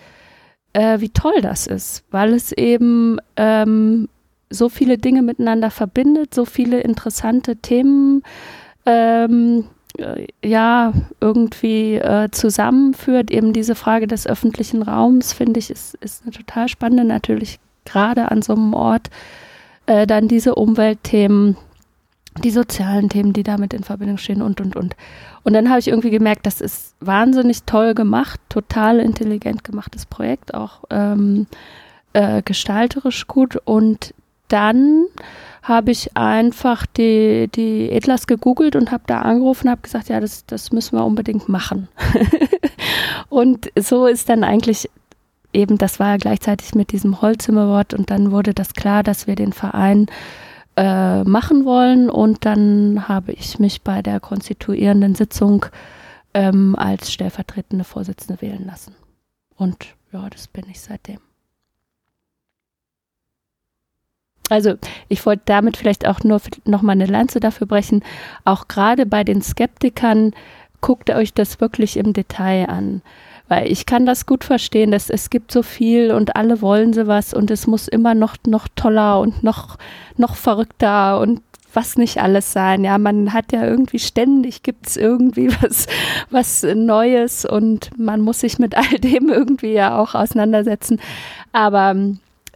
[0.74, 4.10] äh, wie toll das ist, weil es eben ähm,
[4.50, 8.24] so viele Dinge miteinander verbindet, so viele interessante Themen
[8.86, 9.66] ähm,
[9.98, 13.32] äh, ja irgendwie äh, zusammenführt.
[13.32, 18.32] Eben diese Frage des öffentlichen Raums, finde ich, ist, ist eine total spannende, natürlich gerade
[18.32, 19.10] an so einem Ort
[19.86, 21.58] äh, dann diese Umweltthemen,
[22.44, 24.96] die sozialen Themen, die damit in Verbindung stehen und, und, und.
[25.44, 30.54] Und dann habe ich irgendwie gemerkt, das ist wahnsinnig toll gemacht, total intelligent gemachtes Projekt,
[30.54, 31.48] auch ähm,
[32.14, 33.58] äh, gestalterisch gut.
[33.64, 34.14] Und
[34.48, 35.06] dann
[35.64, 40.20] habe ich einfach die, die Edlers gegoogelt und habe da angerufen und habe gesagt, ja,
[40.20, 41.90] das, das müssen wir unbedingt machen.
[43.30, 44.90] und so ist dann eigentlich
[45.52, 49.36] eben, das war ja gleichzeitig mit diesem Holzimmerwort und dann wurde das klar, dass wir
[49.36, 50.08] den Verein
[50.78, 55.66] äh, machen wollen und dann habe ich mich bei der konstituierenden Sitzung
[56.34, 58.96] ähm, als stellvertretende Vorsitzende wählen lassen.
[59.56, 61.27] Und ja, das bin ich seitdem.
[64.50, 64.76] Also
[65.10, 68.04] ich wollte damit vielleicht auch nur noch mal eine Lanze dafür brechen.
[68.46, 70.34] Auch gerade bei den Skeptikern
[70.82, 73.02] guckt euch das wirklich im Detail an.
[73.50, 77.34] Weil ich kann das gut verstehen, dass es gibt so viel und alle wollen sowas
[77.34, 79.78] und es muss immer noch, noch toller und noch,
[80.18, 81.42] noch verrückter und
[81.74, 82.84] was nicht alles sein.
[82.84, 85.88] Ja, man hat ja irgendwie ständig gibt es irgendwie was,
[86.30, 91.00] was Neues und man muss sich mit all dem irgendwie ja auch auseinandersetzen.
[91.54, 91.96] Aber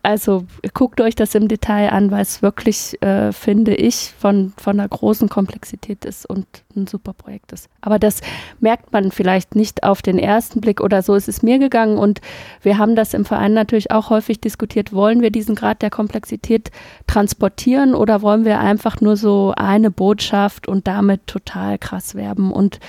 [0.04, 4.80] also guckt euch das im Detail an, weil es wirklich, äh, finde ich, von, von
[4.80, 6.46] einer großen Komplexität ist und
[6.76, 7.70] ein super Projekt ist.
[7.82, 8.22] Aber das
[8.60, 12.20] merkt man vielleicht nicht auf den ersten Blick oder so ist es mir gegangen und
[12.64, 14.92] wir haben das im Verein natürlich auch häufig diskutiert.
[14.94, 16.72] Wollen wir diesen Grad der Komplexität
[17.06, 22.52] transportieren oder wollen wir einfach nur so eine Botschaft und damit total krass werben?
[22.52, 22.80] Und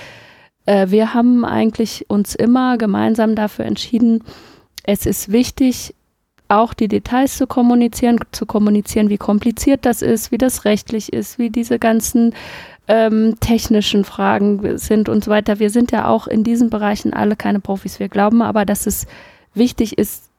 [0.65, 4.23] äh, wir haben eigentlich uns immer gemeinsam dafür entschieden,
[4.85, 5.95] es ist wichtig,
[6.47, 11.39] auch die Details zu kommunizieren, zu kommunizieren, wie kompliziert das ist, wie das rechtlich ist,
[11.39, 12.33] wie diese ganzen
[12.87, 15.59] ähm, technischen Fragen sind und so weiter.
[15.59, 17.99] Wir sind ja auch in diesen Bereichen alle keine Profis.
[17.99, 19.07] Wir glauben aber, dass es
[19.53, 20.29] wichtig ist,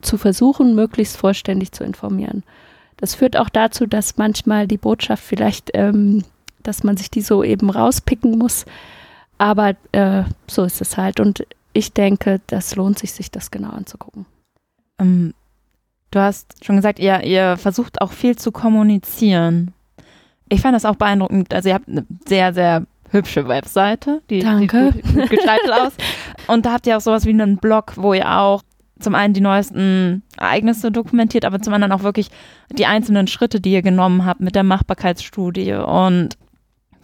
[0.00, 2.42] zu versuchen, möglichst vollständig zu informieren.
[2.96, 6.24] Das führt auch dazu, dass manchmal die Botschaft vielleicht, ähm,
[6.62, 8.64] dass man sich die so eben rauspicken muss.
[9.38, 11.20] Aber äh, so ist es halt.
[11.20, 14.26] Und ich denke, das lohnt sich, sich das genau anzugucken.
[14.98, 15.34] Ähm,
[16.12, 19.72] Du hast schon gesagt, ihr, ihr versucht auch viel zu kommunizieren.
[20.48, 21.52] Ich fand das auch beeindruckend.
[21.52, 24.20] Also ihr habt eine sehr, sehr hübsche Webseite.
[24.28, 24.92] Die Danke.
[24.92, 25.92] gut, gut gestaltet aus.
[26.46, 28.62] Und da habt ihr auch sowas wie einen Blog, wo ihr auch
[29.00, 32.28] zum einen die neuesten Ereignisse dokumentiert, aber zum anderen auch wirklich
[32.70, 36.36] die einzelnen Schritte, die ihr genommen habt mit der Machbarkeitsstudie und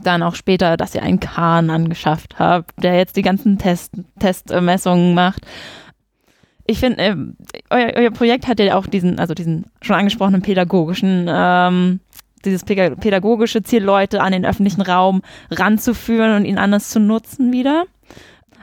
[0.01, 5.15] dann auch später, dass ihr einen Kahn angeschafft habt, der jetzt die ganzen Test, Testmessungen
[5.15, 5.45] macht
[6.69, 7.17] ich finde, äh,
[7.71, 12.01] euer, euer, Projekt hat ja auch diesen, also diesen schon angesprochenen pädagogischen, ähm,
[12.45, 17.85] dieses pädagogische Ziel, Leute an den öffentlichen Raum ranzuführen und ihn anders zu nutzen wieder.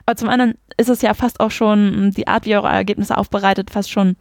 [0.06, 3.18] Aber zum anderen ist es ja fast auch schon die Art, wie ihr eure Ergebnisse
[3.18, 4.16] aufbereitet, fast schon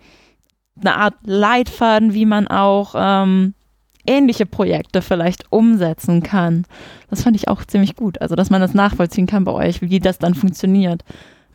[0.82, 3.54] eine Art Leitfaden, wie man auch ähm,
[4.06, 6.66] ähnliche Projekte vielleicht umsetzen kann.
[7.10, 8.20] Das fand ich auch ziemlich gut.
[8.20, 11.04] Also, dass man das nachvollziehen kann bei euch, wie das dann funktioniert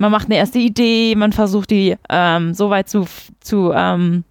[0.01, 3.05] man macht eine erste Idee, man versucht die ähm, so weit zu,
[3.41, 4.25] zu ähm,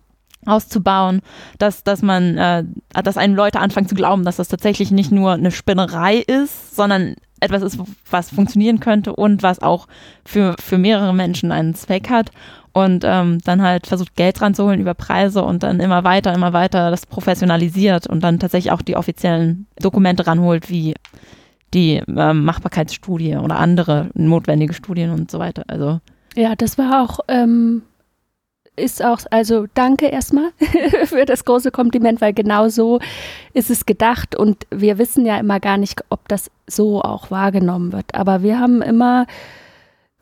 [0.45, 1.21] auszubauen,
[1.59, 2.63] dass, dass man, äh,
[3.03, 7.15] dass einem Leute anfangen zu glauben, dass das tatsächlich nicht nur eine Spinnerei ist, sondern
[7.39, 7.77] etwas ist,
[8.09, 9.87] was funktionieren könnte und was auch
[10.25, 12.31] für, für mehrere Menschen einen Zweck hat.
[12.71, 16.33] Und ähm, dann halt versucht, Geld dran zu holen über Preise und dann immer weiter,
[16.33, 20.95] immer weiter das professionalisiert und dann tatsächlich auch die offiziellen Dokumente ranholt, wie
[21.73, 25.63] die ähm, Machbarkeitsstudie oder andere notwendige Studien und so weiter.
[25.67, 25.99] Also
[26.35, 27.83] ja, das war auch ähm,
[28.79, 30.51] ist auch, also danke erstmal
[31.05, 32.99] für das große Kompliment, weil genau so
[33.53, 37.91] ist es gedacht und wir wissen ja immer gar nicht, ob das so auch wahrgenommen
[37.91, 38.15] wird.
[38.15, 39.27] Aber wir haben immer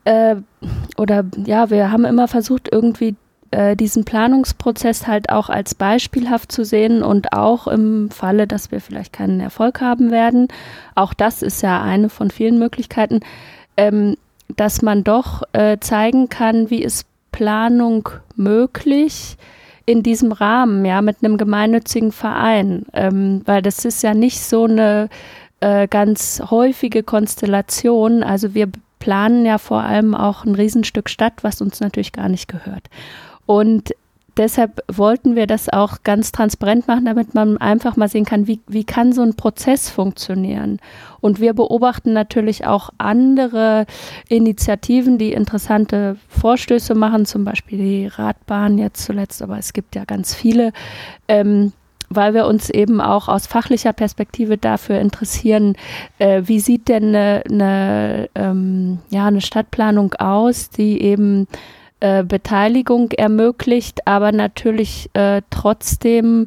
[0.04, 0.36] äh,
[0.96, 3.16] oder ja, wir haben immer versucht, irgendwie
[3.50, 8.80] äh, diesen Planungsprozess halt auch als beispielhaft zu sehen und auch im Falle, dass wir
[8.80, 10.48] vielleicht keinen Erfolg haben werden,
[10.94, 13.20] auch das ist ja eine von vielen Möglichkeiten,
[13.76, 14.16] ähm,
[14.56, 19.36] dass man doch äh, zeigen kann, wie ist Planung möglich
[19.86, 24.64] in diesem Rahmen, ja, mit einem gemeinnützigen Verein, ähm, weil das ist ja nicht so
[24.64, 25.08] eine
[25.60, 28.22] äh, ganz häufige Konstellation.
[28.22, 28.68] Also wir
[28.98, 32.90] planen ja vor allem auch ein Riesenstück Stadt, was uns natürlich gar nicht gehört.
[33.48, 33.94] Und
[34.36, 38.60] deshalb wollten wir das auch ganz transparent machen, damit man einfach mal sehen kann, wie,
[38.68, 40.80] wie kann so ein Prozess funktionieren.
[41.22, 43.86] Und wir beobachten natürlich auch andere
[44.28, 50.04] Initiativen, die interessante Vorstöße machen, zum Beispiel die Radbahn jetzt zuletzt, aber es gibt ja
[50.04, 50.72] ganz viele.
[51.26, 51.72] Ähm,
[52.10, 55.74] weil wir uns eben auch aus fachlicher Perspektive dafür interessieren,
[56.18, 61.46] äh, wie sieht denn eine, eine, ähm, ja, eine Stadtplanung aus, die eben
[62.00, 66.46] äh, Beteiligung ermöglicht, aber natürlich äh, trotzdem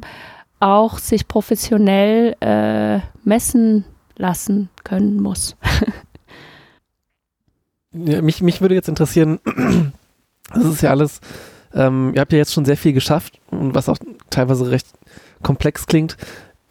[0.60, 3.84] auch sich professionell äh, messen
[4.16, 5.56] lassen können muss.
[7.94, 9.38] Ja, mich, mich würde jetzt interessieren,
[10.54, 11.20] das ist ja alles,
[11.74, 13.98] ähm, ihr habt ja jetzt schon sehr viel geschafft und was auch
[14.30, 14.86] teilweise recht
[15.42, 16.16] komplex klingt.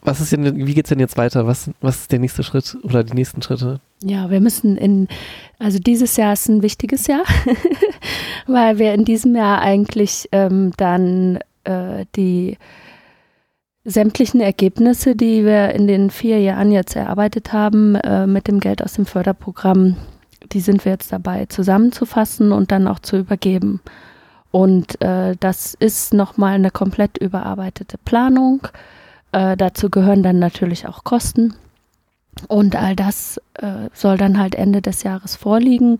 [0.04, 1.46] Was ist denn, wie geht es denn jetzt weiter?
[1.46, 3.80] Was, was ist der nächste Schritt oder die nächsten Schritte?
[4.02, 5.06] Ja, wir müssen in,
[5.60, 7.22] also dieses Jahr ist ein wichtiges Jahr,
[8.48, 12.58] weil wir in diesem Jahr eigentlich ähm, dann äh, die
[13.84, 18.82] sämtlichen Ergebnisse, die wir in den vier Jahren jetzt erarbeitet haben, äh, mit dem Geld
[18.82, 19.96] aus dem Förderprogramm,
[20.52, 23.80] die sind wir jetzt dabei zusammenzufassen und dann auch zu übergeben.
[24.50, 28.68] Und äh, das ist nochmal eine komplett überarbeitete Planung.
[29.32, 31.54] Äh, dazu gehören dann natürlich auch Kosten.
[32.48, 35.98] Und all das äh, soll dann halt Ende des Jahres vorliegen.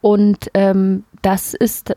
[0.00, 1.94] Und ähm, das ist,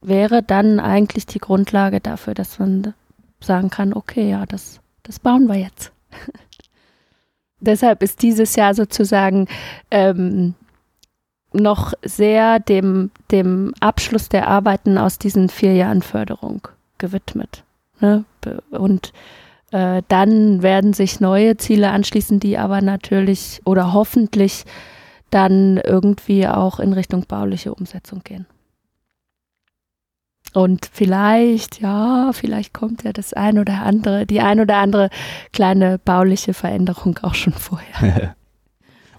[0.00, 2.94] wäre dann eigentlich die Grundlage dafür, dass man
[3.40, 5.92] sagen kann, okay, ja, das, das bauen wir jetzt.
[7.60, 9.48] Deshalb ist dieses Jahr sozusagen
[9.90, 10.54] ähm,
[11.52, 17.64] noch sehr dem, dem Abschluss der Arbeiten aus diesen vier Jahren Förderung gewidmet.
[18.00, 18.24] Ne?
[18.70, 19.12] Und
[19.72, 24.64] äh, dann werden sich neue Ziele anschließen, die aber natürlich oder hoffentlich
[25.30, 28.46] dann irgendwie auch in Richtung bauliche Umsetzung gehen.
[30.52, 35.10] Und vielleicht, ja, vielleicht kommt ja das ein oder andere, die ein oder andere
[35.52, 38.34] kleine bauliche Veränderung auch schon vorher.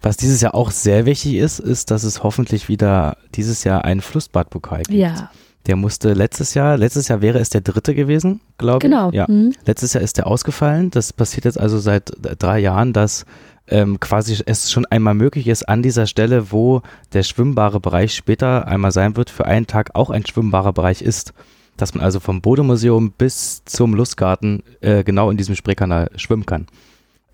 [0.01, 4.01] Was dieses Jahr auch sehr wichtig ist, ist, dass es hoffentlich wieder dieses Jahr einen
[4.01, 4.97] Flussbadpokal gibt.
[4.97, 5.31] Ja.
[5.65, 9.09] Der musste letztes Jahr, letztes Jahr wäre es der dritte gewesen, glaube genau.
[9.09, 9.15] ich.
[9.15, 9.25] Ja.
[9.27, 9.53] Mhm.
[9.65, 10.91] Letztes Jahr ist der ausgefallen.
[10.91, 13.25] Das passiert jetzt also seit drei Jahren, dass
[13.67, 16.81] ähm, quasi es schon einmal möglich ist, an dieser Stelle, wo
[17.13, 21.33] der schwimmbare Bereich später einmal sein wird, für einen Tag auch ein schwimmbarer Bereich ist.
[21.75, 26.65] Dass man also vom Bodemuseum bis zum Lustgarten äh, genau in diesem Spreekanal schwimmen kann.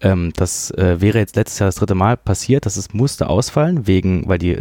[0.01, 3.87] Ähm, das äh, wäre jetzt letztes Jahr das dritte Mal passiert, dass es musste ausfallen,
[3.87, 4.59] wegen, weil die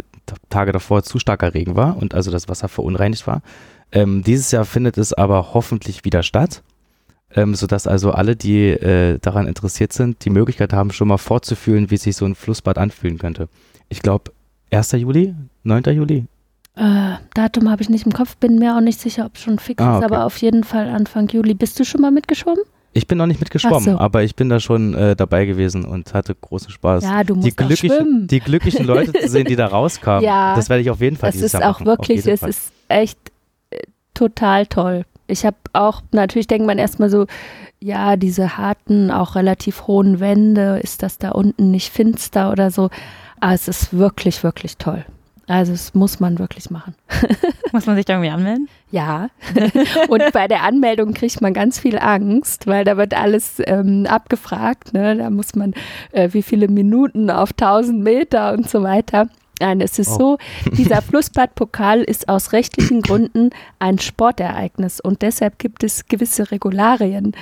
[0.49, 3.41] Tage davor zu starker Regen war und also das Wasser verunreinigt war.
[3.91, 6.63] Ähm, dieses Jahr findet es aber hoffentlich wieder statt,
[7.35, 11.91] ähm, sodass also alle, die äh, daran interessiert sind, die Möglichkeit haben, schon mal vorzufühlen,
[11.91, 13.49] wie sich so ein Flussbad anfühlen könnte.
[13.89, 14.31] Ich glaube,
[14.71, 14.93] 1.
[14.93, 15.83] Juli, 9.
[15.85, 16.25] Juli.
[16.75, 19.59] Äh, Datum habe ich nicht im Kopf, bin mir auch nicht sicher, ob es schon
[19.59, 20.05] fix Ah, ist, okay.
[20.15, 21.53] aber auf jeden Fall Anfang Juli.
[21.53, 22.63] Bist du schon mal mitgeschwommen?
[22.93, 23.97] Ich bin noch nicht mitgeschwommen, so.
[23.97, 27.03] aber ich bin da schon äh, dabei gewesen und hatte großen Spaß.
[27.03, 28.27] Ja, du die, musst auch glücklichen, schwimmen.
[28.27, 31.29] die glücklichen Leute zu sehen, die da rauskamen, Ja, das werde ich auf jeden Fall
[31.29, 31.87] Es dieses ist Jahr auch machen.
[31.87, 33.17] wirklich, es ist echt
[33.71, 33.77] äh,
[34.13, 35.05] total toll.
[35.27, 37.25] Ich habe auch, natürlich denkt man erstmal so,
[37.79, 42.89] ja, diese harten, auch relativ hohen Wände, ist das da unten nicht finster oder so.
[43.39, 45.03] Aber es ist wirklich, wirklich toll.
[45.47, 46.95] Also es muss man wirklich machen.
[47.73, 48.69] Muss man sich da irgendwie anmelden?
[48.91, 49.29] Ja.
[50.07, 54.93] Und bei der Anmeldung kriegt man ganz viel Angst, weil da wird alles ähm, abgefragt.
[54.93, 55.17] Ne?
[55.17, 55.73] Da muss man,
[56.11, 59.27] äh, wie viele Minuten auf 1000 Meter und so weiter.
[59.59, 60.17] Nein, es ist Oh.
[60.17, 60.37] so,
[60.77, 67.33] dieser Flussbadpokal ist aus rechtlichen Gründen ein Sportereignis und deshalb gibt es gewisse Regularien.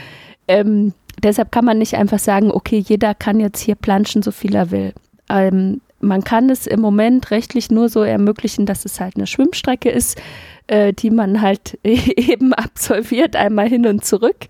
[0.48, 4.56] Ähm, deshalb kann man nicht einfach sagen, okay, jeder kann jetzt hier planschen, so viel
[4.56, 4.94] er will.
[5.30, 9.90] Ähm, man kann es im Moment rechtlich nur so ermöglichen, dass es halt eine Schwimmstrecke
[9.90, 10.22] ist,
[10.68, 14.48] äh, die man halt eben absolviert, einmal hin und zurück.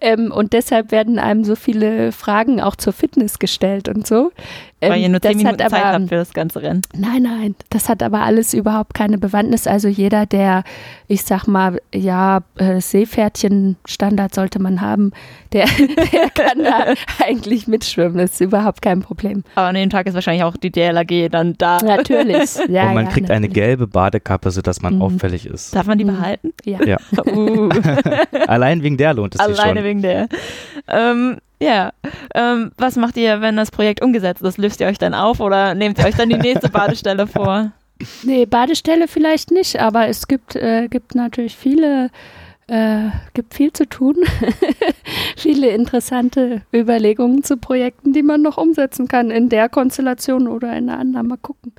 [0.00, 4.32] Ähm, und deshalb werden einem so viele Fragen auch zur Fitness gestellt und so.
[4.90, 6.82] Weil ihr nur zehn Minuten hat Zeit aber, habt für das ganze Rennen.
[6.94, 9.66] Nein, nein, das hat aber alles überhaupt keine Bewandtnis.
[9.66, 10.64] Also jeder, der,
[11.08, 15.12] ich sag mal, ja, äh, Seepferdchen-Standard sollte man haben,
[15.52, 15.66] der,
[16.12, 18.18] der kann da eigentlich mitschwimmen.
[18.18, 19.44] Das ist überhaupt kein Problem.
[19.54, 21.78] Aber an dem Tag ist wahrscheinlich auch die DLAG dann da.
[21.78, 22.50] Natürlich.
[22.68, 23.54] Ja, und man ja, kriegt eine natürlich.
[23.54, 25.02] gelbe Badekappe, sodass man Mhm.
[25.02, 25.74] auffällig ist.
[25.74, 26.16] Darf man die Mhm.
[26.16, 26.52] behalten?
[26.64, 26.82] Ja.
[26.84, 26.96] Ja.
[27.26, 27.68] Uh,
[28.46, 29.84] Allein wegen der lohnt es sich alleine schon.
[29.88, 30.28] wegen der.
[30.88, 31.92] Ähm, ja.
[32.34, 34.58] Ähm, was macht ihr, wenn das Projekt umgesetzt ist?
[34.58, 37.72] Löst ihr euch dann auf oder nehmt ihr euch dann die nächste Badestelle vor?
[38.24, 42.10] Nee, Badestelle vielleicht nicht, aber es gibt, äh, gibt natürlich viele,
[42.66, 44.16] äh, gibt viel zu tun.
[45.36, 50.88] viele interessante Überlegungen zu Projekten, die man noch umsetzen kann in der Konstellation oder in
[50.88, 51.28] einer anderen.
[51.28, 51.72] Mal gucken.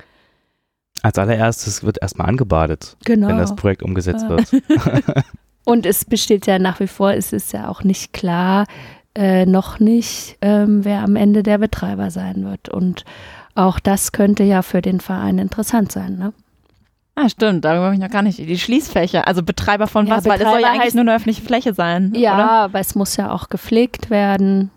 [1.02, 3.28] Als allererstes wird erstmal angebadet, Genau.
[3.28, 4.30] wenn das Projekt umgesetzt Ja.
[4.30, 4.50] wird.
[5.66, 8.66] Und es besteht ja nach wie vor, es ist ja auch nicht klar,
[9.14, 12.68] äh, noch nicht, ähm, wer am Ende der Betreiber sein wird.
[12.68, 13.04] Und
[13.54, 16.16] auch das könnte ja für den Verein interessant sein.
[16.18, 16.32] Ne?
[17.16, 18.38] Ah, stimmt, darüber habe ich noch gar nicht.
[18.40, 20.24] Die Schließfächer, also Betreiber von Ja, was?
[20.24, 22.12] Weil das soll ja Betreiber eigentlich heißt- nur eine öffentliche Fläche sein.
[22.16, 22.50] Ja, Oder?
[22.50, 24.70] aber es muss ja auch gepflegt werden.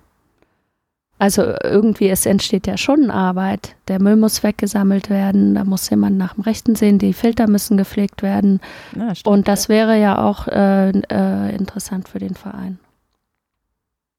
[1.19, 3.75] Also irgendwie, es entsteht ja schon Arbeit.
[3.87, 7.75] Der Müll muss weggesammelt werden, da muss jemand nach dem Rechten sehen, die Filter müssen
[7.75, 8.59] gepflegt werden.
[8.95, 9.13] Ja.
[9.25, 12.77] Und das wäre ja auch äh, äh, interessant für den Verein.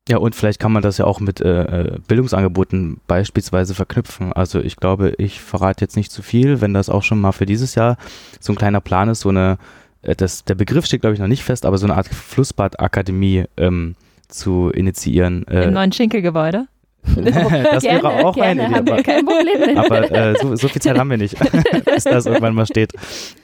[0.09, 4.33] Ja, und vielleicht kann man das ja auch mit äh, äh, Bildungsangeboten beispielsweise verknüpfen.
[4.33, 7.45] Also ich glaube, ich verrate jetzt nicht zu viel, wenn das auch schon mal für
[7.45, 7.99] dieses Jahr
[8.41, 9.59] so ein kleiner Plan ist, so eine,
[10.01, 13.45] äh, das, der Begriff steht glaube ich noch nicht fest, aber so eine Art Flussbadakademie
[13.59, 13.97] ähm,
[14.29, 15.47] zu initiieren.
[15.47, 16.69] Äh, Im neuen Schinkelgebäude?
[17.17, 18.75] das gerne, wäre auch gerne, eine Idee.
[18.75, 19.79] haben wir kein Problem.
[19.79, 21.37] Aber äh, so, so, viel Zeit haben wir nicht,
[21.85, 22.93] bis das irgendwann mal steht.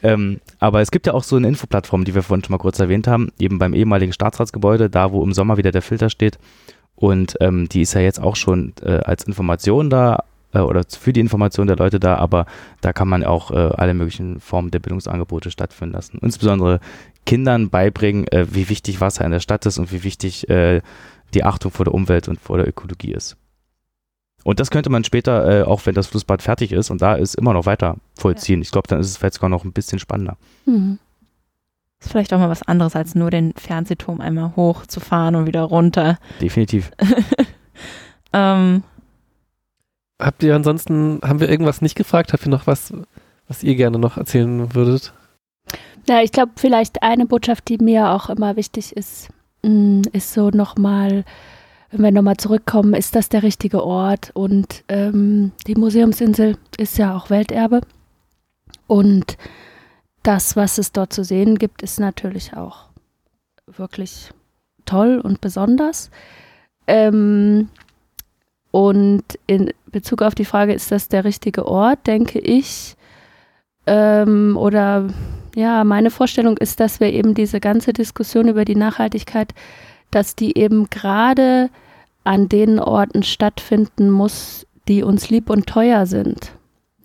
[0.03, 2.79] Ähm, aber es gibt ja auch so eine Infoplattform, die wir vorhin schon mal kurz
[2.79, 6.39] erwähnt haben, eben beim ehemaligen Staatsratsgebäude, da wo im Sommer wieder der Filter steht.
[6.97, 11.13] Und ähm, die ist ja jetzt auch schon äh, als Information da äh, oder für
[11.13, 12.47] die Information der Leute da, aber
[12.81, 16.19] da kann man auch äh, alle möglichen Formen der Bildungsangebote stattfinden lassen.
[16.23, 16.81] Insbesondere
[17.27, 20.81] Kindern beibringen, äh, wie wichtig Wasser in der Stadt ist und wie wichtig äh,
[21.35, 23.37] die Achtung vor der Umwelt und vor der Ökologie ist.
[24.45, 27.35] Und das könnte man später, äh, auch wenn das Flussbad fertig ist und da ist,
[27.35, 28.61] immer noch weiter vollziehen.
[28.61, 28.63] Ja.
[28.63, 30.37] Ich glaube, dann ist es vielleicht sogar noch ein bisschen spannender.
[30.67, 30.99] Mhm.
[32.01, 36.19] Ist vielleicht auch mal was anderes, als nur den Fernsehturm einmal hochzufahren und wieder runter.
[36.41, 36.93] Definitiv.
[38.33, 38.85] ähm,
[40.21, 42.33] Habt ihr ansonsten, haben wir irgendwas nicht gefragt?
[42.33, 42.93] Habt ihr noch was,
[43.49, 45.13] was ihr gerne noch erzählen würdet?
[46.09, 49.29] Ja, ich glaube, vielleicht eine Botschaft, die mir auch immer wichtig ist,
[49.63, 51.25] mm, ist so nochmal,
[51.95, 54.33] wenn wir nochmal zurückkommen, ist das der richtige Ort?
[54.35, 57.83] Und ähm, die Museumsinsel ist ja auch Welterbe.
[58.89, 59.39] Und
[60.25, 62.87] das, was es dort zu sehen gibt, ist natürlich auch
[63.67, 64.31] wirklich
[64.87, 66.11] toll und besonders.
[66.89, 67.69] Ähm,
[68.73, 72.97] und in Bezug auf die Frage, ist das der richtige Ort, denke ich,
[73.87, 75.07] ähm, oder
[75.55, 79.55] ja, meine Vorstellung ist, dass wir eben diese ganze Diskussion über die Nachhaltigkeit,
[80.11, 81.71] dass die eben gerade
[82.25, 86.53] an den Orten stattfinden muss, die uns lieb und teuer sind.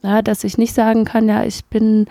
[0.02, 2.08] Ja, dass ich nicht sagen kann, ja, ich bin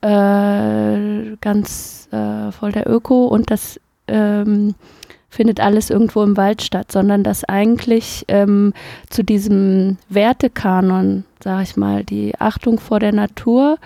[0.00, 4.74] äh, ganz äh, voll der Öko und das ähm,
[5.28, 8.72] findet alles irgendwo im Wald statt, sondern dass eigentlich ähm,
[9.10, 13.78] zu diesem Wertekanon, sage ich mal, die Achtung vor der Natur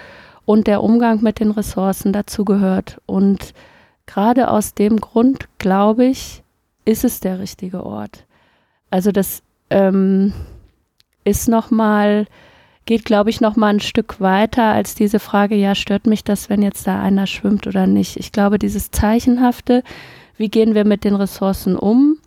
[0.44, 3.00] und der Umgang mit den Ressourcen dazugehört.
[3.06, 3.54] Und
[4.06, 6.42] gerade aus dem Grund, glaube ich,
[6.84, 8.24] ist es der richtige Ort.
[8.91, 10.32] Also das ähm,
[11.24, 12.26] ist nochmal,
[12.86, 16.62] geht, glaube ich, nochmal ein Stück weiter als diese Frage, ja, stört mich das, wenn
[16.62, 18.16] jetzt da einer schwimmt oder nicht.
[18.16, 19.82] Ich glaube, dieses Zeichenhafte,
[20.36, 22.18] wie gehen wir mit den Ressourcen um?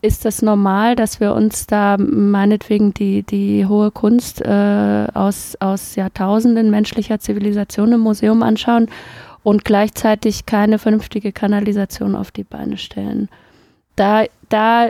[0.00, 5.94] Ist das normal, dass wir uns da meinetwegen die, die hohe Kunst äh, aus, aus
[5.94, 8.88] Jahrtausenden menschlicher Zivilisation im Museum anschauen
[9.44, 13.28] und gleichzeitig keine vernünftige Kanalisation auf die Beine stellen?
[13.94, 14.88] Da, da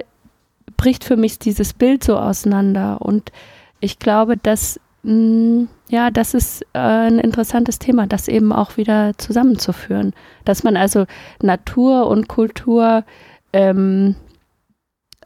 [0.82, 3.30] bricht für mich dieses Bild so auseinander und
[3.78, 8.76] ich glaube, dass mh, mm, ja, das ist äh, ein interessantes Thema, das eben auch
[8.76, 10.12] wieder zusammenzuführen.
[10.44, 11.06] Dass man also
[11.40, 13.04] Natur und Kultur
[13.52, 14.16] ähm,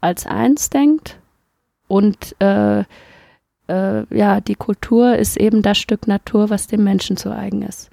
[0.02, 1.18] als eins denkt
[1.88, 2.84] und äh, äh,
[4.14, 7.88] ja, die Kultur ist eben das Stück Natur, was dem Menschen zu eigen ist.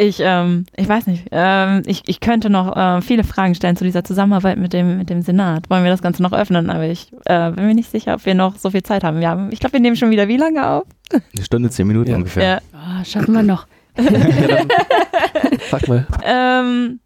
[0.00, 3.82] Ich, ähm, ich weiß nicht, ähm, ich, ich könnte noch äh, viele Fragen stellen zu
[3.82, 5.68] dieser Zusammenarbeit mit dem, mit dem Senat.
[5.70, 6.70] Wollen wir das Ganze noch öffnen?
[6.70, 9.20] Aber ich äh, bin mir nicht sicher, ob wir noch so viel Zeit haben.
[9.20, 10.84] Ja, ich glaube, wir nehmen schon wieder wie lange auf?
[11.10, 12.16] Eine Stunde, zehn Minuten ja.
[12.16, 12.44] ungefähr.
[12.44, 12.58] Ja.
[12.72, 13.66] Oh, schaffen wir noch.
[15.68, 16.06] Sag mal.
[16.24, 17.00] Ähm,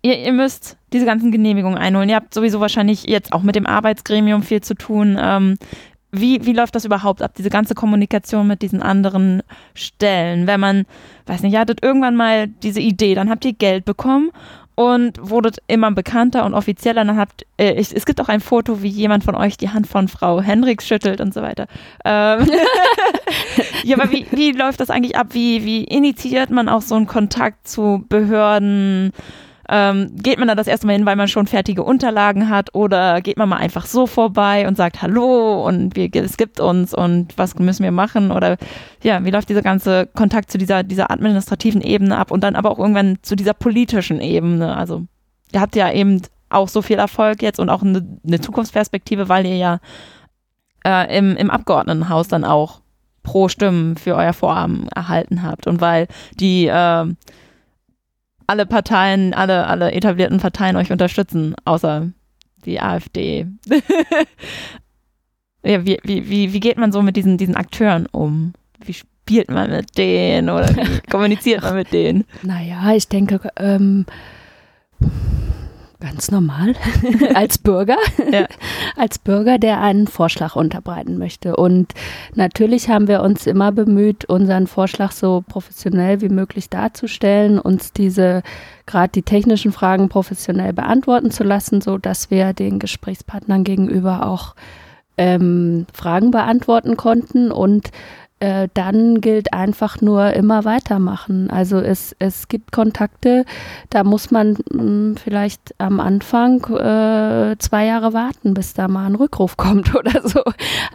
[0.00, 2.08] ihr, ihr müsst diese ganzen Genehmigungen einholen.
[2.08, 5.18] Ihr habt sowieso wahrscheinlich jetzt auch mit dem Arbeitsgremium viel zu tun.
[5.20, 5.58] Ähm,
[6.12, 9.42] wie, wie läuft das überhaupt ab, diese ganze Kommunikation mit diesen anderen
[9.74, 10.46] Stellen?
[10.46, 10.84] Wenn man,
[11.26, 14.30] weiß nicht, ihr hattet irgendwann mal diese Idee, dann habt ihr Geld bekommen
[14.74, 17.04] und wurdet immer bekannter und offizieller.
[17.04, 19.86] Dann habt, äh, ich, es gibt auch ein Foto, wie jemand von euch die Hand
[19.86, 21.66] von Frau Hendricks schüttelt und so weiter.
[22.04, 22.50] Ähm
[23.84, 25.28] ja, aber wie, wie läuft das eigentlich ab?
[25.30, 29.12] Wie, wie initiiert man auch so einen Kontakt zu Behörden?
[29.74, 33.22] Ähm, geht man da das erste Mal hin, weil man schon fertige Unterlagen hat oder
[33.22, 37.32] geht man mal einfach so vorbei und sagt Hallo und wir, es gibt uns und
[37.38, 38.58] was müssen wir machen oder
[39.02, 42.70] ja, wie läuft dieser ganze Kontakt zu dieser, dieser administrativen Ebene ab und dann aber
[42.70, 44.76] auch irgendwann zu dieser politischen Ebene?
[44.76, 45.06] Also
[45.54, 46.20] ihr habt ja eben
[46.50, 49.78] auch so viel Erfolg jetzt und auch eine, eine Zukunftsperspektive, weil ihr ja
[50.84, 52.82] äh, im, im Abgeordnetenhaus dann auch
[53.22, 57.06] pro Stimmen für euer Vorhaben erhalten habt und weil die äh,
[58.52, 62.08] alle Parteien, alle, alle etablierten Parteien euch unterstützen, außer
[62.66, 63.46] die AfD.
[65.64, 68.52] ja, wie, wie, wie, wie geht man so mit diesen, diesen Akteuren um?
[68.84, 72.24] Wie spielt man mit denen oder wie kommuniziert man mit denen?
[72.42, 74.04] Naja, ich denke, ähm,
[76.02, 76.74] ganz normal
[77.34, 77.96] als Bürger,
[78.30, 78.46] Ja.
[78.96, 81.56] als Bürger, der einen Vorschlag unterbreiten möchte.
[81.56, 81.92] Und
[82.34, 88.42] natürlich haben wir uns immer bemüht, unseren Vorschlag so professionell wie möglich darzustellen, uns diese
[88.84, 94.54] gerade die technischen Fragen professionell beantworten zu lassen, so dass wir den Gesprächspartnern gegenüber auch
[95.16, 97.90] ähm, Fragen beantworten konnten und
[98.42, 101.48] äh, dann gilt einfach nur immer weitermachen.
[101.48, 103.44] Also es, es gibt Kontakte,
[103.88, 109.14] da muss man mh, vielleicht am Anfang äh, zwei Jahre warten, bis da mal ein
[109.14, 110.42] Rückruf kommt oder so.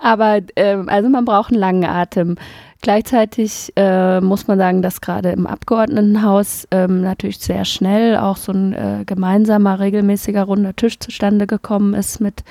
[0.01, 2.35] Aber äh, also man braucht einen langen Atem.
[2.81, 8.51] Gleichzeitig äh, muss man sagen, dass gerade im Abgeordnetenhaus ähm, natürlich sehr schnell auch so
[8.51, 12.43] ein äh, gemeinsamer, regelmäßiger runder Tisch zustande gekommen ist mit,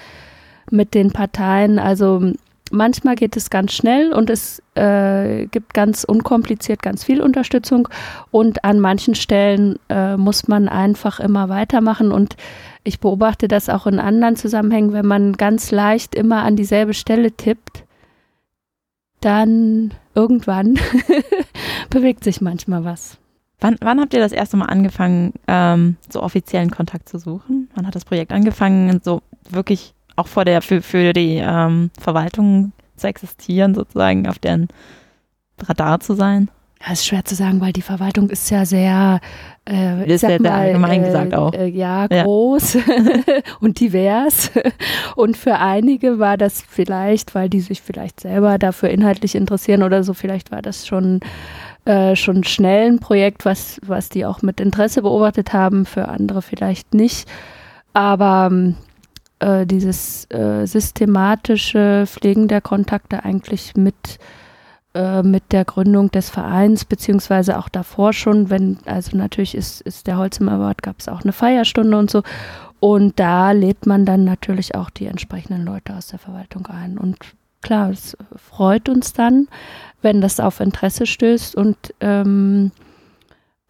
[0.70, 1.78] mit den Parteien.
[1.78, 2.32] Also
[2.70, 7.88] manchmal geht es ganz schnell und es äh, gibt ganz unkompliziert ganz viel Unterstützung
[8.30, 12.36] und an manchen Stellen äh, muss man einfach immer weitermachen und
[12.84, 17.32] ich beobachte das auch in anderen Zusammenhängen, wenn man ganz leicht immer an dieselbe Stelle
[17.32, 17.84] tippt,
[19.20, 20.78] dann irgendwann
[21.90, 23.18] bewegt sich manchmal was.
[23.59, 27.70] Wann, wann habt ihr das erste Mal angefangen, ähm, so offiziellen Kontakt zu suchen?
[27.74, 32.72] Wann hat das Projekt angefangen, so wirklich auch vor der, für, für die ähm, Verwaltung
[32.97, 34.68] zu existieren, sozusagen auf deren
[35.62, 36.51] Radar zu sein?
[36.84, 39.20] Ja, ist schwer zu sagen, weil die Verwaltung ist ja sehr,
[39.68, 41.52] äh, Ist ja mal, allgemein äh, gesagt auch.
[41.55, 42.24] Äh, ja, Ja.
[42.24, 42.78] groß
[43.60, 44.51] und divers.
[45.16, 50.02] Und für einige war das vielleicht, weil die sich vielleicht selber dafür inhaltlich interessieren oder
[50.02, 51.20] so, vielleicht war das schon
[51.86, 56.43] äh, schon schnell ein Projekt, was, was die auch mit Interesse beobachtet haben, für andere
[56.43, 57.28] vielleicht nicht.
[57.94, 58.74] Aber ähm,
[59.38, 64.18] äh, dieses äh, systematische Pflegen der Kontakte eigentlich mit
[64.94, 70.06] äh, mit der Gründung des Vereins, beziehungsweise auch davor schon, wenn, also natürlich ist, ist
[70.06, 72.22] der Holzim Award, gab es auch eine Feierstunde und so.
[72.80, 76.96] Und da lädt man dann natürlich auch die entsprechenden Leute aus der Verwaltung ein.
[76.96, 77.18] Und
[77.60, 79.48] klar, es freut uns dann,
[80.00, 81.56] wenn das auf Interesse stößt.
[81.56, 82.70] Und ähm,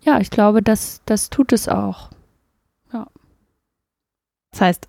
[0.02, 2.10] ja, ich glaube, das, das tut es auch.
[4.56, 4.88] Das heißt,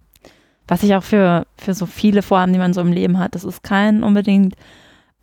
[0.67, 3.43] was ich auch für, für so viele Vorhaben, die man so im Leben hat, das
[3.43, 4.55] ist kein unbedingt,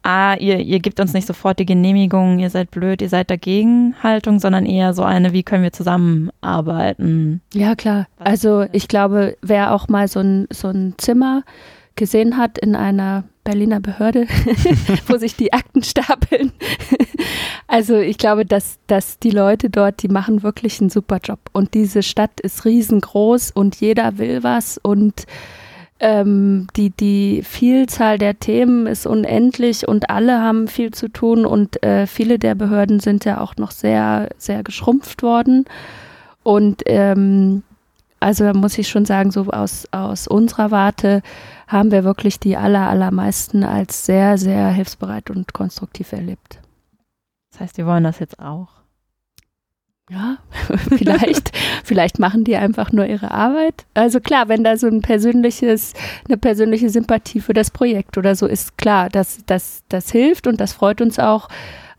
[0.02, 3.94] ah, ihr, ihr gebt uns nicht sofort die Genehmigung, ihr seid blöd, ihr seid dagegen
[4.02, 7.40] Haltung, sondern eher so eine, wie können wir zusammenarbeiten?
[7.52, 8.06] Ja, klar.
[8.18, 11.42] Also ich glaube, wer auch mal so ein, so ein Zimmer
[11.96, 14.26] gesehen hat in einer Berliner Behörde,
[15.06, 16.52] wo sich die Akten stapeln.
[17.68, 21.38] Also ich glaube, dass, dass die Leute dort, die machen wirklich einen super Job.
[21.52, 25.26] Und diese Stadt ist riesengroß und jeder will was und
[26.00, 31.82] ähm, die, die Vielzahl der Themen ist unendlich und alle haben viel zu tun und
[31.82, 35.64] äh, viele der Behörden sind ja auch noch sehr, sehr geschrumpft worden.
[36.42, 37.62] Und ähm,
[38.20, 41.22] also muss ich schon sagen, so aus, aus unserer Warte
[41.66, 46.60] haben wir wirklich die aller, allermeisten als sehr, sehr hilfsbereit und konstruktiv erlebt.
[47.52, 48.68] Das heißt, wir wollen das jetzt auch.
[50.10, 50.36] Ja,
[50.88, 53.86] vielleicht, vielleicht machen die einfach nur ihre Arbeit.
[53.94, 55.94] Also klar, wenn da so ein persönliches,
[56.28, 60.60] eine persönliche Sympathie für das Projekt oder so ist, klar, das, das, das hilft und
[60.60, 61.48] das freut uns auch.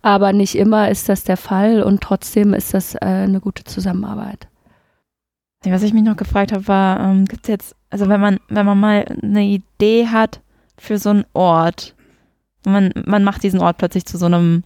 [0.03, 4.47] Aber nicht immer ist das der Fall und trotzdem ist das äh, eine gute Zusammenarbeit.
[5.63, 8.65] Was ich mich noch gefragt habe, war, ähm, gibt es jetzt, also wenn man, wenn
[8.65, 10.41] man mal eine Idee hat
[10.77, 11.95] für so einen Ort,
[12.65, 14.65] man, man macht diesen Ort plötzlich zu so einem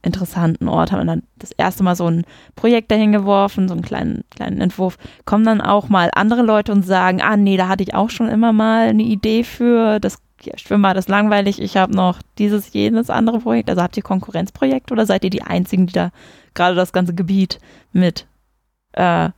[0.00, 2.24] interessanten Ort, haben dann das erste Mal so ein
[2.56, 4.96] Projekt dahin geworfen, so einen kleinen, kleinen Entwurf,
[5.26, 8.30] kommen dann auch mal andere Leute und sagen, ah nee, da hatte ich auch schon
[8.30, 10.16] immer mal eine Idee für, das
[10.56, 13.68] Schwimmbad ist langweilig, ich habe noch dieses, jenes andere Projekt.
[13.68, 16.12] Also habt ihr Konkurrenzprojekte oder seid ihr die einzigen, die da
[16.54, 17.58] gerade das ganze Gebiet
[17.92, 18.26] mit
[18.92, 19.28] äh,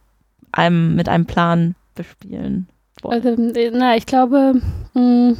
[0.52, 2.68] einem, mit einem Plan bespielen?
[3.10, 3.34] Also,
[3.72, 4.54] na, ich glaube,
[4.94, 5.34] mh,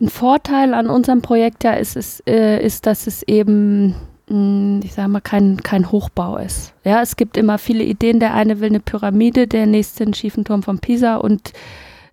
[0.00, 3.94] ein Vorteil an unserem Projekt ja ist, es, äh, ist dass es eben,
[4.28, 6.74] mh, ich sage mal, kein, kein Hochbau ist.
[6.84, 8.20] Ja, es gibt immer viele Ideen.
[8.20, 11.52] Der eine will eine Pyramide, der nächste einen schiefen Turm von Pisa und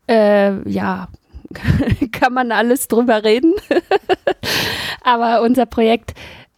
[0.07, 1.07] äh, ja,
[2.11, 3.53] kann man alles drüber reden.
[5.03, 6.13] Aber unser Projekt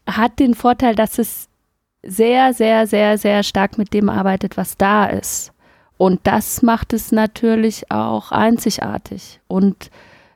[0.08, 1.50] hat den Vorteil, dass es
[2.04, 5.52] sehr, sehr, sehr, sehr stark mit dem arbeitet, was da ist.
[5.98, 9.90] Und das macht es natürlich auch einzigartig und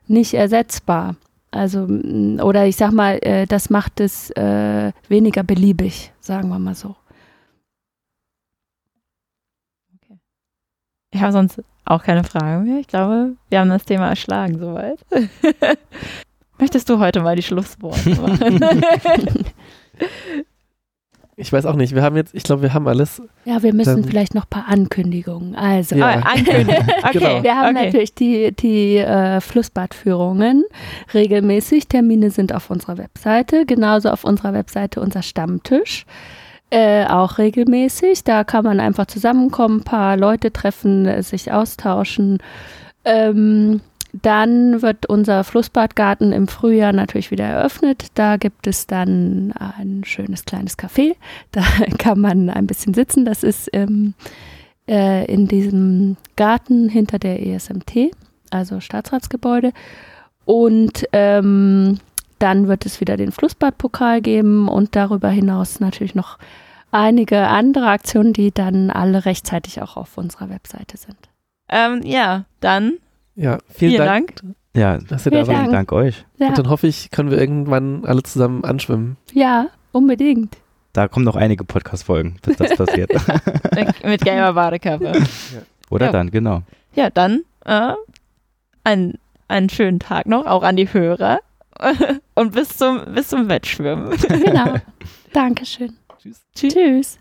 [0.08, 1.16] nicht ersetzbar.
[1.52, 6.60] Also, mm, oder ich sag mal, äh, das macht es äh, weniger beliebig, sagen wir
[6.60, 6.96] mal so.
[11.12, 12.80] Ich habe sonst auch keine Fragen mehr.
[12.80, 15.00] Ich glaube, wir haben das Thema erschlagen soweit.
[16.60, 18.60] Möchtest du heute mal die Schlussworte machen?
[21.42, 21.96] Ich weiß auch nicht.
[21.96, 23.22] Wir haben jetzt, ich glaube, wir haben alles.
[23.46, 25.56] Ja, wir müssen Dann- vielleicht noch ein paar Ankündigungen.
[25.56, 26.22] Also, Ja.
[26.24, 26.86] Ah, ankündigen.
[27.04, 27.20] Okay.
[27.20, 27.44] Genau.
[27.44, 27.86] wir haben okay.
[27.86, 30.66] natürlich die, die äh, Flussbadführungen
[31.14, 31.88] regelmäßig.
[31.88, 36.06] Termine sind auf unserer Webseite, genauso auf unserer Webseite unser Stammtisch.
[36.72, 38.26] Äh, auch regelmäßig.
[38.26, 42.40] Da kann man einfach zusammenkommen, ein paar Leute treffen, äh, sich austauschen.
[43.06, 43.80] Ähm,
[44.14, 48.08] dann wird unser Flussbadgarten im Frühjahr natürlich wieder eröffnet.
[48.16, 51.16] Da gibt es dann ein schönes kleines Café.
[51.52, 51.64] Da
[51.98, 53.26] kann man ein bisschen sitzen.
[53.26, 54.14] Das ist ähm,
[54.88, 58.12] äh, in diesem Garten hinter der ESMT,
[58.50, 59.72] also Staatsratsgebäude.
[60.46, 62.00] Und ähm,
[62.40, 66.38] dann wird es wieder den Flussbadpokal geben und darüber hinaus natürlich noch
[66.92, 71.18] einige andere Aktionen, die dann alle rechtzeitig auch auf unserer Webseite sind.
[71.70, 72.94] Ähm, ja, dann
[73.40, 74.56] Ja, vielen, vielen Dank, Dank.
[74.76, 75.60] Ja, dass ihr da Vielen wart.
[75.62, 76.26] vielen Dank euch.
[76.38, 79.18] Ja, Und dann hoffe ich, können wir irgendwann alle zusammen anschwimmen.
[79.34, 80.58] ja unbedingt.
[80.94, 83.12] Da kommen noch einige Podcast-Folgen, bis das passiert.
[83.76, 85.14] Mit, mit gelber Badekappe.
[85.90, 86.12] Oder Ja.
[86.12, 86.64] dann, genau.
[86.96, 87.94] Ja, dann äh,
[88.84, 89.18] einen,
[89.48, 91.40] einen schönen Tag noch, auch an die Hörer.
[92.36, 94.10] Und bis zum, bis zum Wettschwimmen.
[94.28, 94.76] Genau.
[95.34, 95.94] Dankeschön.
[96.22, 96.42] Tschüss.
[96.56, 97.20] Tschüss.